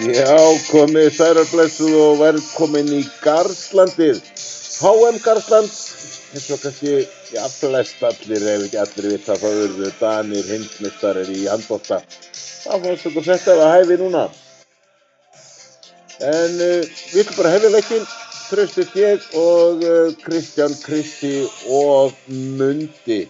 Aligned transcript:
Já, 0.00 0.36
komið 0.70 1.10
særarblessuð 1.12 1.94
og 2.00 2.20
velkomin 2.22 2.86
í 2.96 3.00
Garðslandið. 3.20 4.22
HM 4.80 5.18
Garðsland, 5.20 5.74
eins 6.32 6.46
og 6.54 6.62
kannski, 6.62 6.94
já, 7.34 7.42
flest 7.52 8.00
allir, 8.08 8.46
ef 8.48 8.64
ekki 8.64 8.78
allir 8.80 9.08
vita, 9.12 9.36
þá 9.36 9.44
eru 9.50 9.90
Danir 9.98 10.48
hinsmistarir 10.48 11.28
í 11.34 11.44
handbóta. 11.50 12.00
Það 12.30 12.86
fannst 12.86 13.10
okkur 13.10 13.28
þetta 13.28 13.58
að 13.58 13.74
hæfi 13.74 14.00
núna. 14.00 14.24
En 16.30 16.56
uh, 16.56 16.80
við 16.80 17.20
ætlum 17.26 17.36
bara 17.42 17.52
að 17.52 17.58
hefja 17.58 17.74
vekkin, 17.76 18.10
tröstist 18.48 18.98
ég 19.02 19.30
og 19.44 19.84
uh, 19.84 20.18
Kristján 20.24 20.80
Kristi 20.80 21.36
og 21.68 22.16
Mundi 22.32 23.26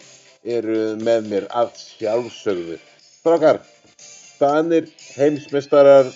eru 0.47 0.95
með 1.03 1.31
mér 1.35 1.51
að 1.51 1.75
sjálfsögðu. 1.83 2.79
Strákar, 3.19 3.65
Danir 4.39 4.87
heimsmeistarar 5.19 6.15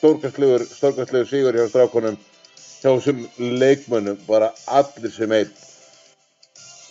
stórkastlegur, 0.00 0.64
stórkastlegur 0.64 1.28
sigur 1.28 1.56
hjá 1.56 1.66
strákonum 1.68 2.16
hjá 2.80 2.88
þessum 2.88 3.26
leikmönnum, 3.60 4.16
bara 4.26 4.50
allir 4.66 5.12
sem 5.12 5.32
einn 5.36 5.50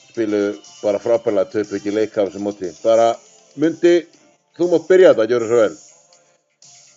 spiluðu 0.09 0.51
bara 0.83 1.01
frábæðilega 1.01 1.53
töpu 1.53 1.77
ekki 1.79 1.93
leika 1.95 2.21
af 2.21 2.29
þessum 2.29 2.45
móti. 2.49 2.69
Bara, 2.83 3.13
Mundi, 3.59 3.95
þú 4.57 4.69
mátt 4.73 4.85
byrja 4.89 5.13
þetta 5.13 5.25
að 5.25 5.33
gera 5.33 5.49
svo 5.49 5.61
vel. 5.63 5.73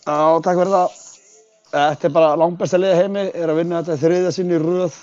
Já, 0.03 0.19
takk 0.45 0.61
fyrir 0.61 0.75
það. 0.77 0.99
Þetta 1.73 2.09
er 2.09 2.15
bara 2.19 2.37
langt 2.37 2.59
besta 2.61 2.81
liða 2.81 3.01
heimi, 3.01 3.25
er 3.33 3.49
að 3.49 3.61
vinna 3.63 3.81
þetta 3.81 4.01
þriðja 4.03 4.33
sinni 4.37 4.61
röð 4.61 4.99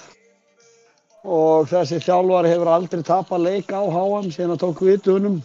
og 1.25 1.69
þessi 1.71 1.97
þjálfari 2.05 2.51
hefur 2.53 2.69
aldrei 2.71 3.01
tapað 3.03 3.45
leik 3.47 3.73
á 3.73 3.81
HM 3.81 4.29
síðan 4.35 4.53
að 4.53 4.61
tók 4.61 4.83
við 4.85 5.01
dunum. 5.07 5.39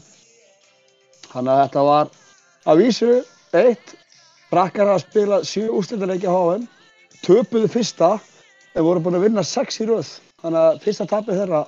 Þannig 1.32 1.54
að 1.54 1.62
þetta 1.62 1.86
var 1.88 2.12
að 2.68 2.82
vísu 2.84 3.12
eitt, 3.56 3.94
frakkar 4.54 4.92
að 4.94 5.02
spila 5.02 5.40
sjö 5.46 5.66
úrslitaðleiki 5.74 6.30
á 6.30 6.34
HM, 6.34 6.66
töpuðu 7.26 7.70
fyrsta 7.72 8.14
en 8.74 8.86
voru 8.86 9.02
búin 9.02 9.18
að 9.18 9.26
vinna 9.28 9.42
sex 9.46 9.80
í 9.82 9.88
röð. 9.88 10.12
Þannig 10.42 10.60
að 10.60 10.82
fyrsta 10.84 11.06
tapið 11.10 11.40
þeirra 11.40 11.62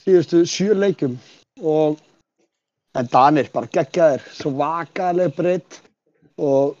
síðustu 0.00 0.44
sjö 0.48 0.76
leikum 0.78 1.18
og 1.60 1.98
en 2.96 3.08
Danir 3.12 3.50
bara 3.52 3.68
geggjaðir, 3.70 4.24
svo 4.34 4.54
vakaðileg 4.58 5.34
breytt 5.36 5.80
og 6.40 6.78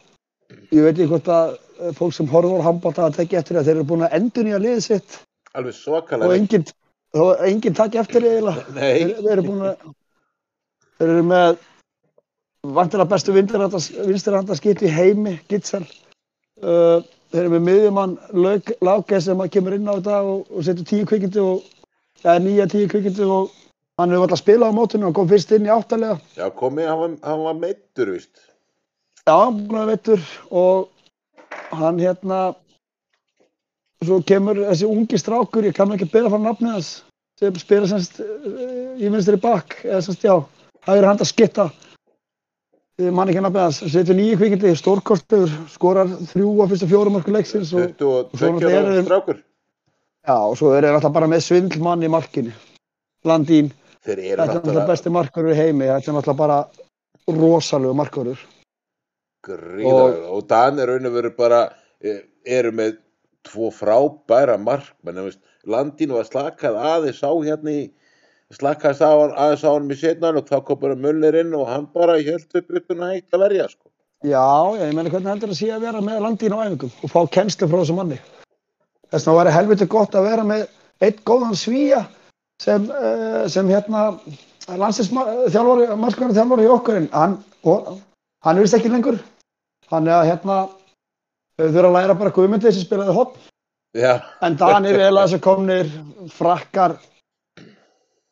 ég 0.72 0.86
veit 0.86 0.94
ekki 0.96 1.10
hvort 1.12 1.30
að 1.34 1.56
fólk 1.98 2.16
sem 2.16 2.30
horfður 2.30 2.64
á 2.64 2.68
handbólta 2.70 3.06
að 3.06 3.18
tekja 3.20 3.42
eftir 3.42 3.60
að 3.60 3.68
þeir 3.68 3.76
eru 3.76 3.88
búin 3.92 4.06
að 4.06 4.16
endur 4.18 4.46
nýja 4.46 4.60
liðið 4.62 4.84
sitt 4.86 5.18
Alveg 5.54 5.74
og 5.74 5.78
svakalega. 5.78 6.62
og 7.20 7.44
enginn 7.46 7.76
takja 7.76 8.04
eftir 8.04 8.22
því 8.22 8.32
eiginlega. 8.36 8.64
Þeir, 8.76 9.14
þeir 9.18 9.32
eru 9.34 9.46
búin 9.46 9.64
að 9.66 9.84
þeir 10.96 11.12
eru 11.14 11.24
með 11.30 11.58
vantilega 12.66 13.08
bestu 13.08 13.32
vinstirhandaskitt 13.34 14.82
í 14.84 14.92
heimi, 14.92 15.38
Gitsel 15.48 15.84
uh, 15.84 17.00
þeir 17.32 17.44
eru 17.44 17.52
með 17.54 17.66
miðjumann 17.68 18.16
Láke 18.84 19.20
sem 19.22 19.40
að 19.40 19.52
kemur 19.56 19.76
inn 19.76 19.88
á 19.88 19.96
þetta 19.96 20.20
og, 20.26 20.46
og 20.50 20.66
setur 20.66 20.88
tíu 20.88 21.08
kvikindi 21.08 21.42
og 21.42 21.64
eða 22.24 22.38
nýja 22.44 22.68
tíu 22.70 22.90
kvikindi 22.90 23.26
og 23.26 23.50
hann 24.00 24.12
hefur 24.12 24.26
alltaf 24.26 24.42
spilað 24.42 24.72
á 24.72 24.76
mótunum 24.76 25.10
og 25.10 25.18
kom 25.18 25.28
fyrst 25.30 25.52
inn 25.56 25.68
í 25.68 25.72
áttalega. 25.72 26.18
Já, 26.36 26.48
komið, 26.56 26.88
hann 26.88 27.00
var, 27.00 27.18
hann 27.28 27.44
var 27.44 27.60
meittur, 27.60 28.14
víst. 28.14 28.46
Já, 29.26 29.36
hann 29.36 29.60
að 29.76 29.92
veitur 29.92 30.24
og 30.50 30.88
hann 31.76 32.00
hérna 32.00 32.40
svo 34.04 34.20
kemur 34.24 34.62
þessi 34.70 34.88
ungi 34.88 35.20
strákur, 35.20 35.68
ég 35.68 35.76
kann 35.76 35.92
ekki 35.92 36.08
bera 36.12 36.32
frá 36.32 36.40
nafnið 36.40 36.76
hans 36.78 36.90
sem 37.40 37.56
spila 37.60 37.88
semst 37.88 38.18
uh, 38.20 38.96
í 39.00 39.08
vinstri 39.08 39.38
bakk, 39.40 39.78
eða 39.86 40.00
semst 40.04 40.24
já 40.24 40.34
hægri 40.88 41.08
handa 41.08 41.28
skitta 41.28 41.68
ég 43.00 43.14
man 43.16 43.30
ekki 43.32 43.42
nafnið 43.44 43.62
hans, 43.64 43.80
setur 43.92 44.18
nýju 44.18 44.38
kvikindi 44.40 44.74
stórkostur, 44.78 45.50
skorar 45.72 46.10
þrjú 46.32 46.52
á 46.60 46.64
fyrstu 46.70 46.88
fjórum 46.90 47.16
mörgur 47.16 47.36
leiksins 47.38 47.72
og, 47.74 47.92
22 47.98 48.38
svo 48.38 48.70
eru- 48.70 49.02
strákur. 49.06 49.42
já, 50.26 50.36
og 50.36 50.56
svo 50.60 50.72
er 50.76 50.86
hann 50.88 50.98
alltaf 51.00 51.12
bara 51.16 51.28
með 51.30 51.44
svindlmann 51.48 52.04
í 52.06 52.10
markinu. 52.12 52.52
Landín, 53.24 53.72
þetta 54.04 54.22
er 54.32 54.44
alltaf 54.46 54.86
besti 54.88 55.10
markurur 55.12 55.52
í 55.52 55.58
heimi. 55.58 55.88
Þetta 55.90 56.10
er 56.12 56.20
alltaf 56.22 56.36
bara 56.36 56.62
rosalegu 57.28 57.94
markurur 57.94 58.38
gríðar 59.46 60.16
og 60.28 60.42
Danir 60.50 60.90
raun 60.90 61.06
og 61.08 61.14
veru 61.16 61.30
bara 61.36 61.60
eh, 62.04 62.20
eru 62.44 62.72
með 62.76 62.98
tvo 63.46 63.70
frábæra 63.72 64.58
markmenn. 64.60 65.32
Landinu 65.68 66.16
var 66.18 66.28
slakað 66.28 66.76
aðeins 66.76 67.22
á 67.24 67.32
hérna 67.32 67.72
í 67.72 67.82
slakaðist 68.56 69.04
á 69.04 69.10
hann 69.10 69.36
aðeins 69.38 69.64
á 69.64 69.70
hann 69.70 69.90
í 69.92 69.96
setnan 69.98 70.38
og 70.40 70.48
þá 70.50 70.58
kom 70.66 70.80
bara 70.80 70.98
Muller 70.98 71.38
inn 71.38 71.54
og 71.54 71.68
hann 71.70 71.86
bara 71.94 72.18
held 72.18 72.58
upp 72.58 72.76
upp 72.76 72.94
og 72.94 73.02
hægt 73.06 73.36
að 73.36 73.44
verja 73.44 73.68
sko. 73.70 73.86
Já, 74.26 74.44
ég 74.76 74.92
meina 74.92 75.12
hvernig 75.12 75.30
heldur 75.32 75.52
það 75.52 75.60
sé 75.60 75.70
að 75.72 75.86
vera 75.86 76.02
með 76.04 76.22
landín 76.26 76.56
á 76.56 76.62
æfingum 76.66 76.90
og 76.92 77.12
fá 77.12 77.20
kennslu 77.36 77.68
frá 77.70 77.78
þessum 77.80 78.00
manni. 78.02 78.18
Þess 79.10 79.26
vegna 79.26 79.38
væri 79.38 79.54
helviti 79.56 79.90
gott 79.90 80.18
að 80.18 80.28
vera 80.28 80.46
með 80.46 80.66
einn 81.00 81.22
góðan 81.30 81.56
svíja 81.56 82.02
sem, 82.60 82.90
uh, 82.90 83.46
sem 83.48 83.70
hérna 83.70 84.10
landsinsþjálfari, 84.68 85.86
markværi 85.98 86.36
þjálfari 86.36 86.66
í 86.66 86.74
okkur 86.74 86.98
en 87.00 87.08
hann, 87.14 87.38
og, 87.64 87.94
hann 88.44 88.58
er 88.58 88.66
vist 88.66 88.76
ekki 88.76 88.92
lengur. 88.92 89.16
Þannig 89.90 90.14
að 90.14 90.28
hérna 90.28 90.58
þau 91.56 91.70
þurfa 91.70 91.88
að 91.88 91.96
læra 91.96 92.18
bara 92.20 92.34
guðmyndið 92.36 92.76
sem 92.76 92.84
spilaði 92.86 93.16
hopp 93.16 93.38
Já, 93.96 94.20
en 94.46 94.54
Danir 94.54 94.94
er 94.94 95.08
eða 95.08 95.24
þessu 95.24 95.40
komnir 95.42 95.88
frakkar 96.30 96.92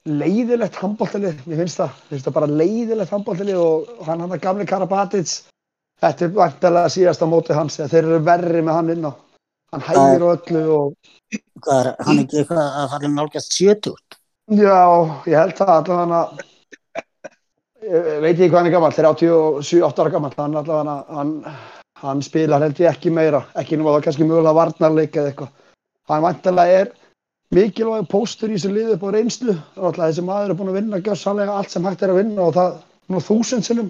leiðilegt 0.08 0.78
handbóltalið, 0.80 1.38
mér 1.46 1.62
finnst 1.62 1.80
það, 1.80 1.94
mér 2.00 2.14
finnst 2.14 2.28
það 2.28 2.36
bara 2.38 2.50
leiðilegt 2.60 3.14
handbóltalið 3.14 3.60
og 3.62 4.04
hann 4.08 4.24
hann 4.24 4.34
að 4.34 4.42
gamli 4.44 4.66
Karabatic, 4.68 5.32
þetta 6.02 6.26
er 6.26 6.34
vantilega 6.36 6.92
síðasta 6.94 7.28
móti 7.30 7.56
hans, 7.56 7.78
eða 7.78 7.92
þeir 7.94 8.04
eru 8.04 8.20
verri 8.28 8.62
með 8.64 8.78
hann 8.78 8.92
inn 8.94 9.08
á, 9.08 9.12
hann 9.74 9.86
hægir 9.88 10.24
á 10.24 10.28
öllu 10.34 10.64
og 10.76 11.14
Hvað 11.58 11.80
er 11.80 11.88
hann 12.06 12.22
ekki 12.22 12.38
eitthvað 12.40 12.60
að 12.64 12.92
fara 12.94 13.08
nálgast 13.12 13.56
70? 13.58 13.96
já, 14.56 14.78
ég 15.28 15.36
held 15.36 15.58
það 15.58 15.72
allavega 15.74 16.20
að 16.22 16.44
ég 17.88 18.22
veit 18.22 18.30
ekki 18.32 18.48
hvað 18.48 18.58
hann 18.58 18.70
er 18.70 18.76
gammal, 18.76 18.94
37-8 18.96 20.04
ára 20.04 20.14
gammal, 20.14 20.32
hann 20.38 20.56
allavega 20.62 21.18
hann, 21.18 21.34
hann 22.02 22.22
spilar 22.24 22.64
held 22.64 22.80
ég 22.80 22.94
ekki 22.94 23.12
meira, 23.12 23.42
ekki 23.60 23.76
nú 23.76 23.88
að 23.90 23.98
það 23.98 24.06
kannski 24.08 24.28
mögulega 24.28 24.56
varnarleik 24.56 25.18
eða 25.18 25.32
eitthvað, 25.32 25.52
hann 26.08 26.24
vantilega 26.24 26.80
er 26.82 26.94
mikilvæg 27.54 28.08
póstur 28.12 28.52
í 28.52 28.58
þessu 28.58 28.72
liðu 28.74 28.96
upp 28.96 29.06
á 29.08 29.10
reynslu. 29.14 29.54
Alltaf 29.76 30.04
þessi 30.04 30.24
maður 30.26 30.52
er 30.52 30.58
búin 30.58 30.72
að 30.72 30.78
vinna 30.80 31.00
gjörsalega 31.04 31.56
allt 31.56 31.72
sem 31.72 31.86
hægt 31.88 32.04
er 32.04 32.12
að 32.12 32.20
vinna 32.22 32.44
og 32.44 32.54
það 32.56 32.76
nú 33.08 33.22
þúsund 33.24 33.66
sinnum 33.66 33.88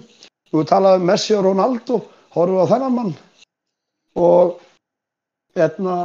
þú 0.51 0.63
talaði 0.69 1.01
um 1.01 1.09
Messi 1.09 1.35
og 1.35 1.45
Ronaldo. 1.49 2.01
Horfum 2.35 2.61
á 2.63 2.71
þennan 2.71 2.95
mann? 2.95 3.13
Og 4.19 4.59
hérna 5.57 5.95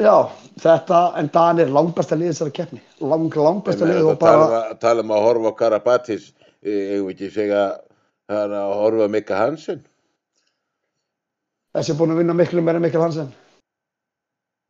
já, 0.00 0.16
þetta 0.64 1.02
en 1.20 1.30
Dan 1.34 1.60
er 1.62 1.74
langbæsta 1.76 2.18
lið 2.18 2.32
þessara 2.32 2.56
keppni. 2.56 2.80
Lang, 3.04 3.28
langbæsta 3.30 3.86
en 3.86 3.94
lið 3.94 4.10
bara 4.22 4.64
um 4.72 4.80
tala 4.80 5.04
um 5.04 5.14
að 5.14 5.26
horfa 5.28 5.54
á 5.54 5.58
Karabatis. 5.60 6.32
Ég 6.66 7.04
veit 7.04 7.14
ekki 7.14 7.30
segja 7.36 7.62
að 8.30 8.56
horfa 8.80 9.08
Mika 9.12 9.38
Hansen? 9.38 9.84
Þessi 11.76 11.94
er 11.94 12.00
búin 12.00 12.16
að 12.16 12.24
vinna 12.24 12.34
miklu 12.34 12.64
meira 12.66 12.82
Mikkel 12.82 13.04
Hansen 13.04 13.30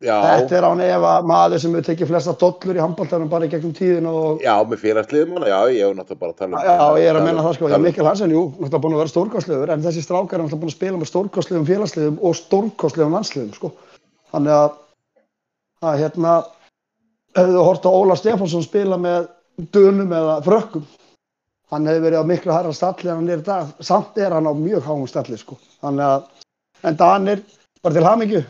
Já, 0.00 0.14
þetta 0.24 0.56
er 0.56 0.64
án 0.64 0.80
efa 0.80 1.08
maður 1.28 1.60
sem 1.60 1.74
hefur 1.76 1.84
tekið 1.90 2.08
flesta 2.08 2.32
dollur 2.40 2.78
í 2.78 2.80
handbóltanum 2.80 3.28
bara 3.28 3.44
í 3.44 3.50
gegnum 3.52 3.74
tíðin 3.76 4.06
og 4.08 4.38
já, 4.40 4.54
með 4.64 4.78
félagsliðum 4.80 5.34
hana, 5.36 5.48
já, 5.50 5.58
ég 5.74 5.82
hef 5.84 5.96
náttúrulega 5.98 6.20
bara 6.22 6.32
að 6.32 6.38
tala 6.38 6.54
um 6.54 6.62
Já, 6.64 7.00
ég 7.02 7.08
er 7.10 7.18
að 7.18 7.26
menna 7.26 7.42
það 7.44 7.56
sko, 7.58 7.64
tala 7.66 7.74
já, 7.74 7.76
um- 7.76 7.84
Mikkel 7.84 8.06
Hansen, 8.08 8.30
jú, 8.32 8.44
náttúrulega 8.54 8.80
búin 8.86 8.94
að 8.96 9.02
vera 9.02 9.12
stórkostlegur, 9.12 9.72
en 9.74 9.82
þessi 9.84 10.04
strákar 10.06 10.38
er 10.38 10.44
náttúrulega 10.46 10.62
búin 10.62 10.72
að 10.72 10.76
spila 10.78 11.00
með 11.02 11.10
stórkostlegum 11.10 11.66
félagsliðum 11.68 12.16
og 12.24 12.38
stórkostlegum 12.38 13.16
landsliðum, 13.18 13.50
sko. 13.58 13.70
Þannig 14.32 14.54
að, 14.56 14.78
að 15.84 16.00
hérna, 16.00 16.32
hefðu 17.36 17.66
hort 17.68 17.84
á 17.84 17.90
Óla 17.92 18.16
Stefánsson 18.16 18.64
spila 18.64 18.96
með 18.96 19.28
dönum 19.76 20.14
eða 20.16 20.38
frökkum, 20.48 20.86
hann 21.74 21.90
hefði 21.90 22.06
verið 22.06 22.24
á 22.24 22.30
miklu 22.32 22.56
harra 22.56 22.72
stalli 22.72 23.10
en 23.10 23.20
hann 23.20 23.28
er 23.28 23.44
í 23.44 23.46
dag, 23.50 23.76
samt 23.84 24.16
er 24.16 24.32
hann 24.32 24.48
á 24.48 24.52
mjög 24.56 24.88
háum 24.88 25.04
stalli, 25.12 25.36
sko. 25.36 25.60
Þannig 25.84 26.08
að, 26.08 26.24
en 26.88 26.98
Danir, 27.04 27.44
bara 27.84 27.98
til 27.98 28.08
hamingju, 28.08 28.42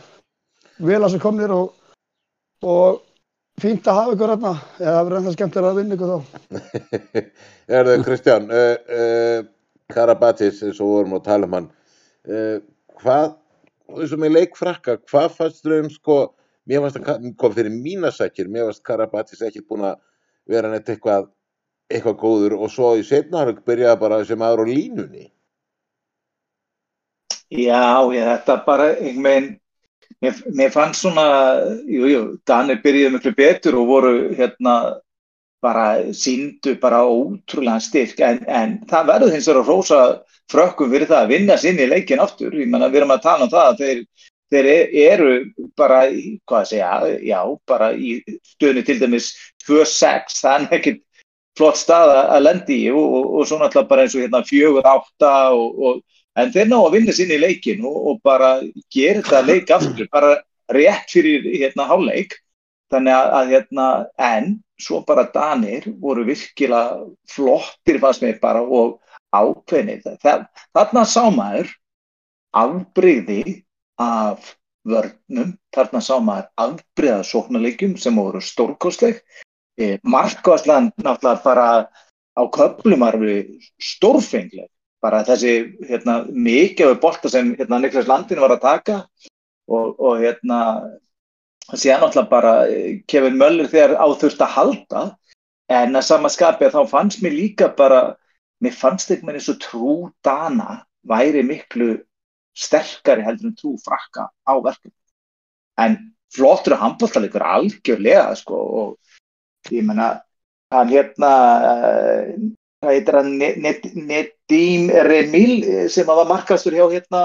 vel 0.81 1.01
að 1.01 1.15
svo 1.15 1.21
komnir 1.23 1.53
og, 1.55 1.73
og 2.65 3.01
fínt 3.61 3.89
að 3.89 3.99
hafa 3.99 4.17
ykkur 4.17 4.33
hérna, 4.35 4.53
eða 4.81 4.95
það 4.95 5.07
verður 5.07 5.21
ennþá 5.21 5.35
skemmtilega 5.37 5.71
að 5.73 5.81
vinna 5.81 5.97
ykkur 5.97 6.13
þá. 6.13 6.19
Erðu 7.81 7.97
Kristján, 8.07 8.51
uh, 8.51 8.99
uh, 8.99 9.41
Karabatis, 9.93 10.63
eins 10.65 10.81
og 10.81 10.91
við 10.91 10.97
vorum 10.99 11.17
að 11.19 11.27
tala 11.27 11.49
um 11.49 11.57
hann, 11.59 11.71
uh, 12.31 12.61
hvað, 13.03 13.35
eins 13.97 14.15
og 14.15 14.23
með 14.23 14.37
leikfrakka, 14.37 15.01
hvað 15.11 15.35
fannst 15.37 15.67
þau 15.67 15.77
um 15.81 15.91
sko, 15.93 16.21
mér 16.71 16.87
fannst 16.87 17.03
að, 17.03 17.29
kom 17.41 17.57
fyrir 17.57 17.75
mína 17.75 18.13
sækir, 18.15 18.49
mér 18.53 18.71
fannst 18.71 18.87
Karabatis 18.87 19.45
ekki 19.45 19.65
búin 19.67 19.89
að 19.91 20.01
vera 20.51 20.73
neitt 20.73 20.89
eitthvað, 20.89 21.29
eitthvað 21.91 22.19
góður 22.23 22.57
og 22.61 22.73
svo 22.73 22.95
í 22.99 23.05
setnarhug 23.07 23.61
byrjaði 23.67 24.01
bara 24.01 24.23
sem 24.27 24.43
aður 24.47 24.65
á 24.65 24.67
línunni. 24.71 25.29
Já, 27.51 28.07
ég, 28.15 28.23
þetta 28.23 28.61
bara, 28.63 28.93
einhvern 28.95 29.27
veginn, 29.27 29.49
mér, 30.21 30.41
mér 30.55 30.73
fannst 30.75 31.05
svona, 31.05 31.27
jú, 31.89 32.09
jú, 32.11 32.25
Danir 32.47 32.81
byrjuði 32.85 33.15
miklu 33.15 33.35
betur 33.37 33.79
og 33.81 33.89
voru 33.91 34.13
hérna 34.39 34.77
bara 35.61 36.13
síndu 36.17 36.75
bara 36.81 37.03
ótrúlega 37.05 37.81
styrk 37.85 38.21
en, 38.25 38.41
en 38.49 38.79
það 38.89 39.11
verður 39.13 39.35
hins 39.35 39.49
vegar 39.49 39.61
að 39.61 39.69
rósa 39.69 40.01
frökkum 40.51 40.91
fyrir 40.93 41.11
það 41.11 41.25
að 41.25 41.33
vinna 41.35 41.57
sinni 41.61 41.85
í 41.85 41.91
leikin 41.91 42.23
aftur, 42.23 42.55
ég 42.57 42.71
menna 42.71 42.89
við 42.89 43.03
erum 43.03 43.15
að 43.15 43.27
tala 43.27 43.47
um 43.47 43.53
það 43.53 43.69
að 43.69 43.83
þeir, 43.83 44.01
þeir 44.51 44.71
e- 44.73 45.05
eru 45.05 45.35
bara, 45.79 46.01
hvað 46.49 46.63
að 46.63 46.71
segja, 46.73 46.93
já, 47.29 47.41
bara 47.69 47.93
í 47.93 48.17
stöðinu 48.55 48.87
til 48.87 48.99
dæmis 49.03 49.31
2-6, 49.69 50.41
það 50.41 50.65
er 50.65 50.79
ekkert 50.81 51.05
flott 51.59 51.81
stað 51.81 52.15
að 52.17 52.45
lenda 52.47 52.73
í 52.73 52.81
og, 52.95 53.05
og, 53.05 53.29
og 53.37 53.49
svo 53.49 53.61
náttúrulega 53.61 53.91
bara 53.91 54.07
eins 54.07 54.17
og 54.17 54.25
hérna 54.25 54.43
4-8 54.49 55.33
og, 55.61 55.85
og 55.85 56.01
en 56.39 56.53
þeir 56.55 56.71
ná 56.71 56.79
að 56.79 56.93
vinna 56.99 57.17
sinni 57.17 57.39
í 57.39 57.43
leikin 57.43 57.83
og, 57.87 57.97
og 58.11 58.23
bara 58.27 58.53
gera 58.93 59.23
þetta 59.23 59.43
leik 59.47 59.73
aftur, 59.75 60.09
bara 60.13 60.37
rétt 60.71 61.11
fyrir 61.11 61.47
hérna 61.51 61.89
hálfleik 61.91 62.37
þannig 62.91 63.15
að, 63.15 63.31
að 63.39 63.55
hérna, 63.55 63.87
en 64.19 64.51
svo 64.81 65.03
bara 65.07 65.29
Danir 65.35 65.87
voru 66.01 66.25
virkilega 66.29 67.05
flottir 67.31 68.01
fannst 68.03 68.25
mér 68.25 68.41
bara 68.43 68.63
og 68.63 68.99
ákveðnir. 69.35 70.03
Það, 70.23 70.47
þarna 70.75 71.05
sá 71.07 71.23
maður 71.35 71.75
afbreyði 72.57 73.43
af 74.01 74.55
vörnum, 74.89 75.55
þarna 75.75 76.03
sá 76.03 76.15
maður 76.25 76.49
afbreyða 76.65 77.23
sóknarleikjum 77.29 77.97
sem 78.01 78.19
voru 78.19 78.43
stórkostleg. 78.43 79.21
E, 79.79 79.99
Markvarslan 80.03 80.91
náttúrulega 80.99 81.45
bara 81.45 81.69
á 82.35 82.43
köflum 82.57 83.07
var 83.07 83.19
við 83.21 83.71
stórfengleg. 83.83 84.69
Bara 85.01 85.23
þessi 85.25 85.53
hérna, 85.89 86.21
mikið 86.29 86.95
af 86.95 86.99
bolta 87.01 87.31
sem 87.33 87.55
hérna, 87.57 87.79
Niklas 87.81 88.09
Landin 88.11 88.43
var 88.43 88.53
að 88.57 88.65
taka 88.67 88.97
og, 89.71 89.95
og 89.97 90.21
hérna 90.21 90.61
síðan 91.71 92.05
náttúrulega 92.05 92.31
bara 92.31 92.53
eh, 92.69 93.01
Kevin 93.09 93.39
Möller 93.41 93.71
þegar 93.71 93.97
á 93.97 94.07
þurft 94.21 94.45
að 94.45 94.55
halda. 94.59 95.05
En 95.71 95.95
að 95.95 96.07
sama 96.09 96.29
skapi 96.33 96.67
að 96.67 96.77
þá 96.77 96.93
fannst 96.93 97.23
mér 97.23 97.37
líka 97.37 97.71
bara, 97.79 98.17
mér 98.61 98.75
fannst 98.77 99.13
ekki 99.15 99.29
með 99.29 99.39
eins 99.39 99.51
og 99.53 99.61
trú 99.63 99.97
Dana 100.27 100.81
væri 101.07 101.45
miklu 101.47 101.95
sterkari 102.57 103.25
heldur 103.25 103.51
en 103.51 103.57
trú 103.57 103.77
frakka 103.81 104.27
á 104.45 104.53
verkefni 104.61 104.97
en 105.81 105.97
flottur 106.35 106.77
handbóltalegur 106.79 107.45
algjörlega 107.47 108.35
sko 108.39 108.59
og 108.81 109.73
ég 109.75 109.87
menna 109.87 110.13
hann 110.75 110.91
hérna 110.93 111.31
eh, 111.71 112.35
hvað 112.81 112.95
heitir 112.97 113.17
hann 113.19 113.33
Ne- 113.39 113.55
Ne- 113.57 113.93
Nedim 114.11 114.91
Remil 115.09 115.55
eh, 115.65 115.89
sem 115.93 116.09
að 116.09 116.21
var 116.23 116.29
markastur 116.35 116.73
hjá 116.77 116.87
hérna 116.93 117.23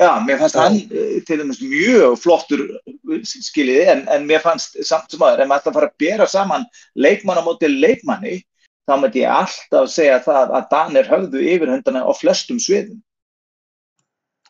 Já, 0.00 0.12
mér 0.24 0.38
fannst 0.40 0.56
Já. 0.56 0.62
hann 0.64 0.76
eh, 0.80 1.20
til 1.26 1.38
dæmis 1.42 1.60
mjög 1.60 2.14
flottur 2.22 2.62
eh, 2.86 3.24
skiljiði 3.26 3.88
en, 3.94 4.06
en 4.08 4.26
mér 4.30 4.40
fannst 4.44 4.78
samt 4.86 5.10
sem 5.12 5.20
aður, 5.20 5.42
ef 5.44 5.48
maður 5.50 5.60
ætti 5.60 5.70
að 5.72 5.78
fara 5.80 5.90
að 5.90 5.98
bera 6.06 6.26
saman 6.30 6.64
leikmann 6.96 7.38
á 7.38 7.44
móti 7.44 7.68
leikmanni 7.68 8.38
þá 8.88 8.94
myndi 9.02 9.20
ég 9.22 9.30
alltaf 9.34 9.90
segja 9.92 10.18
það 10.24 10.54
að 10.56 10.68
Danir 10.72 11.10
höfðu 11.10 11.42
yfirhundana 11.52 12.00
á 12.06 12.10
flestum 12.16 12.58
sviðum 12.62 13.02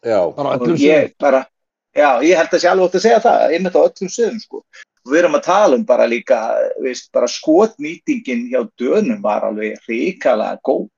Já, 0.01 0.21
bara 0.37 0.55
öllum 0.57 0.79
bara, 1.21 1.41
já, 1.93 2.09
ég 2.25 2.37
held 2.39 2.55
að 2.57 2.63
sé 2.63 2.69
alveg 2.71 2.87
átt 2.89 2.95
að 2.97 3.03
segja 3.05 3.19
það, 3.21 3.43
einmitt 3.53 3.75
á 3.77 3.81
öllum 3.85 4.09
sviðum 4.09 4.39
sko. 4.41 4.63
Við 5.09 5.23
erum 5.23 5.37
að 5.39 5.47
tala 5.47 5.79
um 5.79 5.85
bara 5.89 6.07
líka, 6.09 6.39
veist, 6.85 7.09
bara 7.15 7.29
skotnýtingin 7.31 8.49
hjá 8.51 8.61
dönum 8.81 9.23
var 9.25 9.47
alveg 9.49 9.79
ríkala 9.89 10.53
góð, 10.67 10.91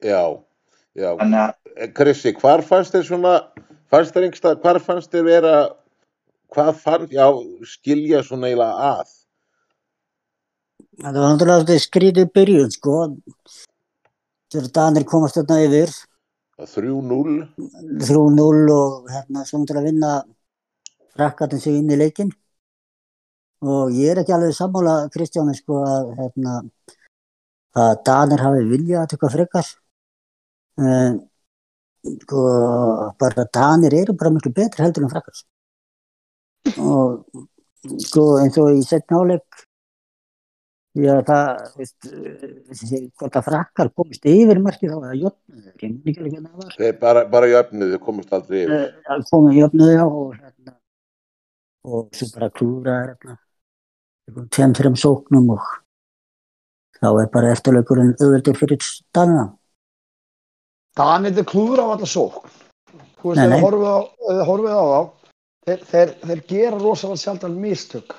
já, 0.00 0.22
já. 0.96 1.10
þannig 1.20 1.40
að 1.42 1.92
Krissi, 1.98 2.32
hvar 2.40 2.64
fannst 2.64 2.96
þér 2.96 3.04
svona, 3.08 3.34
fannst 3.92 4.16
þér 4.16 4.28
einhverstað, 4.28 4.62
hvar 4.64 4.80
fannst 4.86 5.12
þér 5.12 5.28
vera, 5.28 5.56
hvað 6.54 6.72
fannst, 6.80 7.12
já, 7.12 7.26
skilja 7.74 8.22
svona 8.24 8.48
eiginlega 8.48 8.88
að? 8.92 9.12
Það 11.02 11.20
var 11.20 11.28
náttúrulega 11.28 11.66
þetta 11.66 11.84
skrítið 11.86 12.32
byrjun, 12.36 12.72
sko. 12.72 12.96
Þegar 14.52 14.72
Danir 14.76 15.06
komast 15.08 15.38
þarna 15.38 15.62
yfir, 15.66 15.92
3-0, 16.62 17.48
3-0 18.04 18.76
og 18.76 19.08
hérna 19.10 19.44
svo 19.48 19.62
til 19.66 19.78
að 19.80 19.88
vinna 19.88 20.12
frakkatin 21.16 21.60
sig 21.60 21.78
inn 21.80 21.90
í 21.92 21.98
leikin. 21.98 22.32
Og 23.62 23.94
ég 23.94 24.10
er 24.10 24.22
ekki 24.22 24.34
alveg 24.34 24.54
sammála 24.56 24.96
Kristjáni, 25.14 25.54
sko, 25.54 25.82
að, 25.86 26.08
hérna, 26.18 26.56
að 27.78 27.92
Danir 28.08 28.42
hafi 28.42 28.64
vilja 28.70 29.02
að 29.02 29.12
taka 29.14 29.30
frekar. 29.30 29.72
Uh, 30.82 31.20
sko, 32.24 32.44
bara 33.22 33.46
Danir 33.54 33.94
eru 34.02 34.16
bara 34.18 34.34
miklu 34.34 34.54
betri 34.56 34.82
heldur 34.82 35.06
en 35.06 35.12
frakkar. 35.12 35.44
Og 36.78 37.46
sko, 38.02 38.26
eins 38.42 38.58
og 38.58 38.74
í 38.74 38.82
setna 38.86 39.22
áleik 39.22 39.62
Já, 40.92 41.22
það, 41.24 41.60
veist, 41.80 42.08
hvort 43.16 43.36
að 43.38 43.46
frakkar 43.46 43.88
komist 43.96 44.26
yfir 44.28 44.58
markið 44.60 44.90
þá 44.92 44.96
eða 44.98 45.14
jöfnuðu, 45.22 46.72
þeir 46.74 46.98
bara, 47.00 47.22
bara 47.32 47.48
jöfnuð, 47.48 47.94
þau 47.94 48.02
komast 48.04 48.34
aldrei 48.36 48.58
yfir. 48.66 48.82
Eh, 49.08 49.22
komið 49.30 49.56
jöfnuðu 49.56 49.94
já 49.94 50.02
og 50.04 50.34
hérna, 50.36 50.74
og 51.88 52.18
svo 52.18 52.28
bara 52.34 52.50
klúra 52.52 52.98
hérna, 53.06 53.38
tveim, 54.30 54.74
þreim 54.76 54.96
sóknum 54.98 55.54
og 55.56 55.66
þá 57.02 57.08
er 57.10 57.30
bara 57.32 57.52
eftirleikurinn 57.54 58.14
auðvöldur 58.18 58.58
fyrir 58.58 58.82
stanna. 58.84 59.48
Danir 60.96 61.38
er 61.38 61.48
klúður 61.48 61.82
af 61.84 61.94
alla 61.96 62.08
sókn. 62.08 62.50
Þú 63.22 63.32
veist, 63.32 63.42
þið 63.42 64.44
horfið 64.48 64.74
á, 64.74 64.82
á 64.82 64.84
þá, 64.92 65.00
þeir, 65.66 65.82
þeir, 65.88 66.12
þeir 66.26 66.44
gera 66.50 66.78
rosalega 66.82 67.22
sjaldan 67.22 67.58
mistök. 67.62 68.14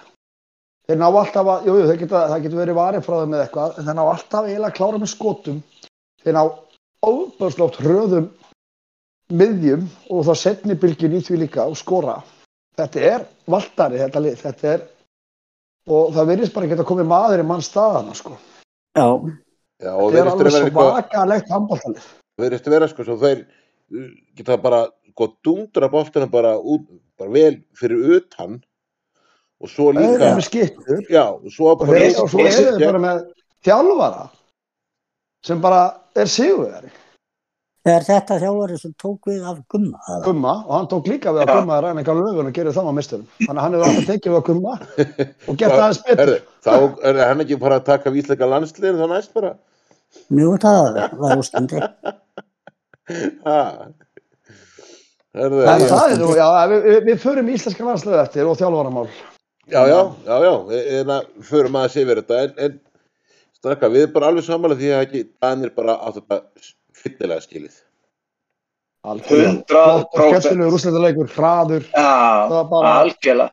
Þeir 0.88 1.00
ná 1.00 1.06
alltaf 1.08 1.48
að, 1.48 1.68
jú, 1.68 1.76
jú, 1.80 1.96
geta, 2.00 2.22
það 2.32 2.46
getur 2.46 2.60
verið 2.60 2.78
varið 2.80 3.06
frá 3.06 3.18
þeim 3.20 3.34
með 3.34 3.44
eitthvað, 3.46 3.76
en 3.78 3.88
þeir 3.88 3.98
ná 4.00 4.04
alltaf 4.04 4.48
eiginlega 4.48 4.72
að 4.72 4.78
klára 4.80 5.02
með 5.04 5.12
skotum. 5.14 5.60
Þeir 6.24 6.38
ná 6.38 6.42
óbæðslótt 7.04 7.80
hröðum 7.84 8.30
miðjum 9.34 9.86
og 10.12 10.26
þá 10.28 10.34
setni 10.40 10.76
bylgjun 10.80 11.18
í 11.20 11.22
því 11.24 11.40
líka 11.44 11.68
og 11.68 11.78
skora. 11.80 12.18
Þetta 12.80 13.06
er 13.14 13.26
valtari, 13.54 14.02
þetta 14.02 14.24
lið, 14.24 14.38
þetta 14.42 14.72
er, 14.74 14.86
og 15.88 16.14
það 16.16 16.30
virðist 16.32 16.54
bara 16.56 16.68
ekki 16.70 16.78
að 16.80 16.88
koma 16.90 17.04
maður 17.08 17.44
í 17.44 17.48
mann 17.48 17.64
staðana, 17.66 18.14
sko. 18.16 18.36
Já, 18.98 19.08
Já, 19.84 19.92
og 20.00 20.14
Þetta 20.14 20.20
er 20.22 20.38
verðist 20.38 20.58
alveg 20.60 20.76
svakalegt 20.78 21.50
handbóltalið. 21.52 22.04
verðist 22.40 22.68
vera 22.72 22.88
sko, 22.88 23.04
svo 23.08 23.16
þeir 23.20 23.40
uh, 23.44 24.12
geta 24.38 24.58
bara, 24.64 24.84
sko, 25.12 25.28
dundra 25.44 25.90
boltana 25.92 26.30
bara 26.32 26.54
út, 26.58 26.86
bara 27.20 27.34
vel 27.34 27.58
fyrir 27.75 28.20
utan 28.20 28.62
og 29.63 29.70
svo 29.72 29.90
Það 29.92 30.00
líka, 30.00 30.30
er 30.30 30.38
með 30.38 30.48
skiptur. 30.48 31.04
já, 31.12 31.25
og 31.36 31.52
svo 31.52 31.72
og, 31.74 31.80
bara, 31.84 32.00
þeir, 32.00 32.16
og 32.24 32.32
svo 32.32 32.40
eru 32.48 32.75
þið 32.78 32.86
bara 32.88 33.04
með 33.04 33.22
þjálfara 33.68 34.24
sem 35.44 35.62
bara 35.63 35.82
er 36.16 36.32
sigurveri 36.32 36.92
er 37.92 38.06
þetta 38.08 38.38
þjálfari 38.40 38.78
sem 38.80 38.94
tók 39.02 39.28
við 39.28 39.42
af 39.50 39.58
gumma? 39.72 40.00
eða? 40.08 40.22
Gumma 40.28 40.54
og 40.62 40.74
hann 40.78 40.90
tók 40.92 41.08
líka 41.12 41.34
við 41.36 41.42
að 41.44 41.50
Já. 41.50 41.56
Gumma 41.58 41.74
að 41.75 41.84
ræna 41.84 42.00
eitthvað 42.02 42.22
lögun 42.22 42.50
og 42.50 42.56
gerði 42.56 42.75
það 42.78 42.88
á 42.88 42.94
misturum 43.00 43.28
þannig 43.42 43.60
að 43.60 43.63
hann 43.63 43.74
hefur 43.75 43.88
alltaf 43.90 44.08
tekið 44.12 44.32
við 44.32 44.40
að 44.40 44.48
Gumma 44.50 44.74
og 45.50 45.54
gert 45.60 45.75
aðeins 45.78 46.02
betur 46.08 46.32
þá 46.63 46.75
er 47.10 47.16
hann 47.24 47.44
ekki 47.44 47.60
bara 47.63 47.80
að 47.82 47.88
taka 47.90 48.13
vísleika 48.16 48.46
landsliðin 48.48 49.02
þá 49.02 49.08
næst 49.12 49.36
bara. 49.36 49.52
Nú, 50.32 50.46
það 50.62 50.80
var 51.20 51.36
já, 55.34 55.75
það 55.90 56.12
er 56.13 56.20
nú, 56.22 56.30
já, 56.38 56.48
við, 56.70 56.86
við, 57.08 57.18
förum 57.24 57.50
íslenska 57.50 57.88
landslöðu 57.88 58.20
eftir 58.22 58.48
og 58.48 58.58
þjálfaramál 58.60 59.08
já, 59.10 59.82
já, 59.90 60.00
já, 60.28 60.36
já, 60.46 60.54
en 61.00 61.13
að 61.16 61.28
förum 61.50 61.78
aðeins 61.80 61.98
yfir 62.04 62.22
þetta, 62.22 62.36
en, 62.44 62.54
en 62.68 62.74
strakka, 63.58 63.90
við 63.90 64.06
erum 64.06 64.16
bara 64.16 64.30
alveg 64.30 64.46
samanlega 64.46 64.80
því 64.80 64.90
að 64.94 65.04
ekki 65.08 65.22
Fyllilega 66.94 67.42
skilið. 67.44 67.76
Hundrað 69.04 70.06
og 70.06 70.14
skemmtilegur 70.16 70.78
úrslitaleikur, 70.78 71.28
hraður 71.36 71.84
það 71.92 72.54
Já, 72.56 72.92
algjörlega. 72.94 73.52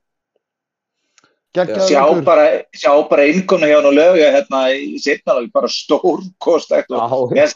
Sjá 1.51 2.03
leikur. 2.07 2.21
bara, 2.29 2.45
sjá 2.79 2.93
bara 3.11 3.25
innkonu 3.27 3.67
hjá 3.67 3.81
hann 3.81 3.89
og 3.91 3.97
lögja 3.97 4.29
hérna 4.37 4.61
í 4.71 5.01
setnalag, 5.03 5.49
bara 5.51 5.67
stórkostækt 5.67 6.93
og 6.95 7.35
já, 7.35 7.49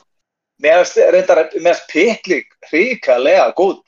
mér 0.64 0.82
reyndar, 1.14 1.44
finnst 1.54 1.86
Petlik 1.92 2.46
ríkalega 2.72 3.52
góð. 3.54 3.78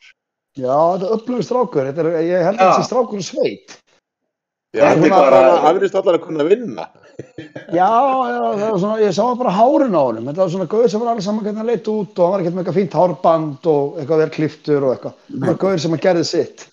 já, 0.54 0.70
þetta 0.70 1.06
er 1.08 1.16
upplöfu 1.18 1.42
strákur 1.48 1.90
þetta 1.90 2.00
er, 2.06 2.22
ég 2.22 2.46
held 2.46 2.60
að 2.62 2.70
þessi 2.76 2.86
strákur 2.86 3.18
er 3.18 3.26
sveit 3.26 3.74
Já, 3.74 3.85
Þetta 4.76 5.06
er 5.06 5.10
bara- 5.16 5.72
virðist 5.76 5.98
allar 6.00 6.18
að 6.18 6.24
kunna 6.26 6.44
vinna. 6.48 6.86
Já, 7.72 7.88
já, 7.88 8.38
það 8.60 8.70
var 8.70 8.78
svona, 8.82 8.96
ég 9.00 9.12
sá 9.16 9.24
bara 9.40 9.52
hárin 9.56 9.94
á 9.96 10.02
honum, 10.04 10.26
þetta 10.28 10.42
var 10.42 10.50
svona 10.52 10.66
gauður 10.68 10.90
sem 10.92 11.00
var 11.00 11.08
alveg 11.14 11.24
saman 11.24 11.44
hvernig 11.46 11.56
hann 11.62 11.70
leit 11.70 11.88
út 11.88 12.18
og 12.18 12.24
hann 12.26 12.32
var 12.34 12.40
ekkert 12.44 12.54
með 12.56 12.62
eitthvað 12.64 12.78
fínt 12.80 12.96
hárband 13.00 13.68
og 13.72 13.96
eitthvað 14.02 14.20
vel 14.22 14.30
kliftur 14.36 14.84
og 14.84 14.94
eitthvað. 14.96 15.14
Það 15.32 15.46
var 15.50 15.60
gauður 15.64 15.80
sem 15.86 15.96
að 15.96 16.02
gerði 16.06 16.24
sitt. 16.28 16.66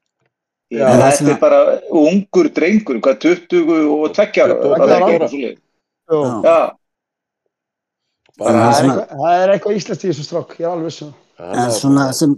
Já, 0.74 0.84
það 0.84 0.94
er 0.94 1.02
þetta 1.04 1.18
svona- 1.18 1.34
er 1.36 1.40
bara 1.40 1.62
ungur 2.04 2.50
drengur, 2.58 3.00
hvað 3.00 3.20
20 3.24 3.90
og 3.94 4.14
20 4.14 4.42
ára. 4.44 4.56
22 4.62 4.78
það 4.80 4.90
er 4.90 5.04
eitthvað. 5.08 5.58
Jú, 6.12 6.22
Já. 6.44 6.58
Það, 8.34 9.36
er 9.38 9.52
eitthvað, 9.54 9.76
íslenskt 9.78 10.04
í 10.04 10.10
þessum 10.10 10.26
strák, 10.28 10.56
ég 10.58 10.66
er 10.66 10.72
alveg 10.74 10.90
vissum. 10.90 11.14
hann 11.38 11.60
En 11.64 11.72
svona 11.72 12.08
sem 12.14 12.34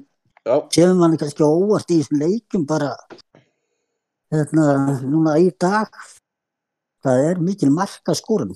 kemur 0.76 0.96
manni 1.00 1.18
kannski 1.18 1.44
óvart 1.46 1.90
í 1.94 2.02
þessum 2.02 2.20
leikum 2.22 2.66
bara 2.68 2.90
hérna, 4.42 4.66
núna 5.04 5.36
í 5.42 5.50
dag 5.62 5.90
það 7.06 7.26
er 7.32 7.42
mikil 7.44 7.70
marka 7.74 8.16
skórum 8.18 8.54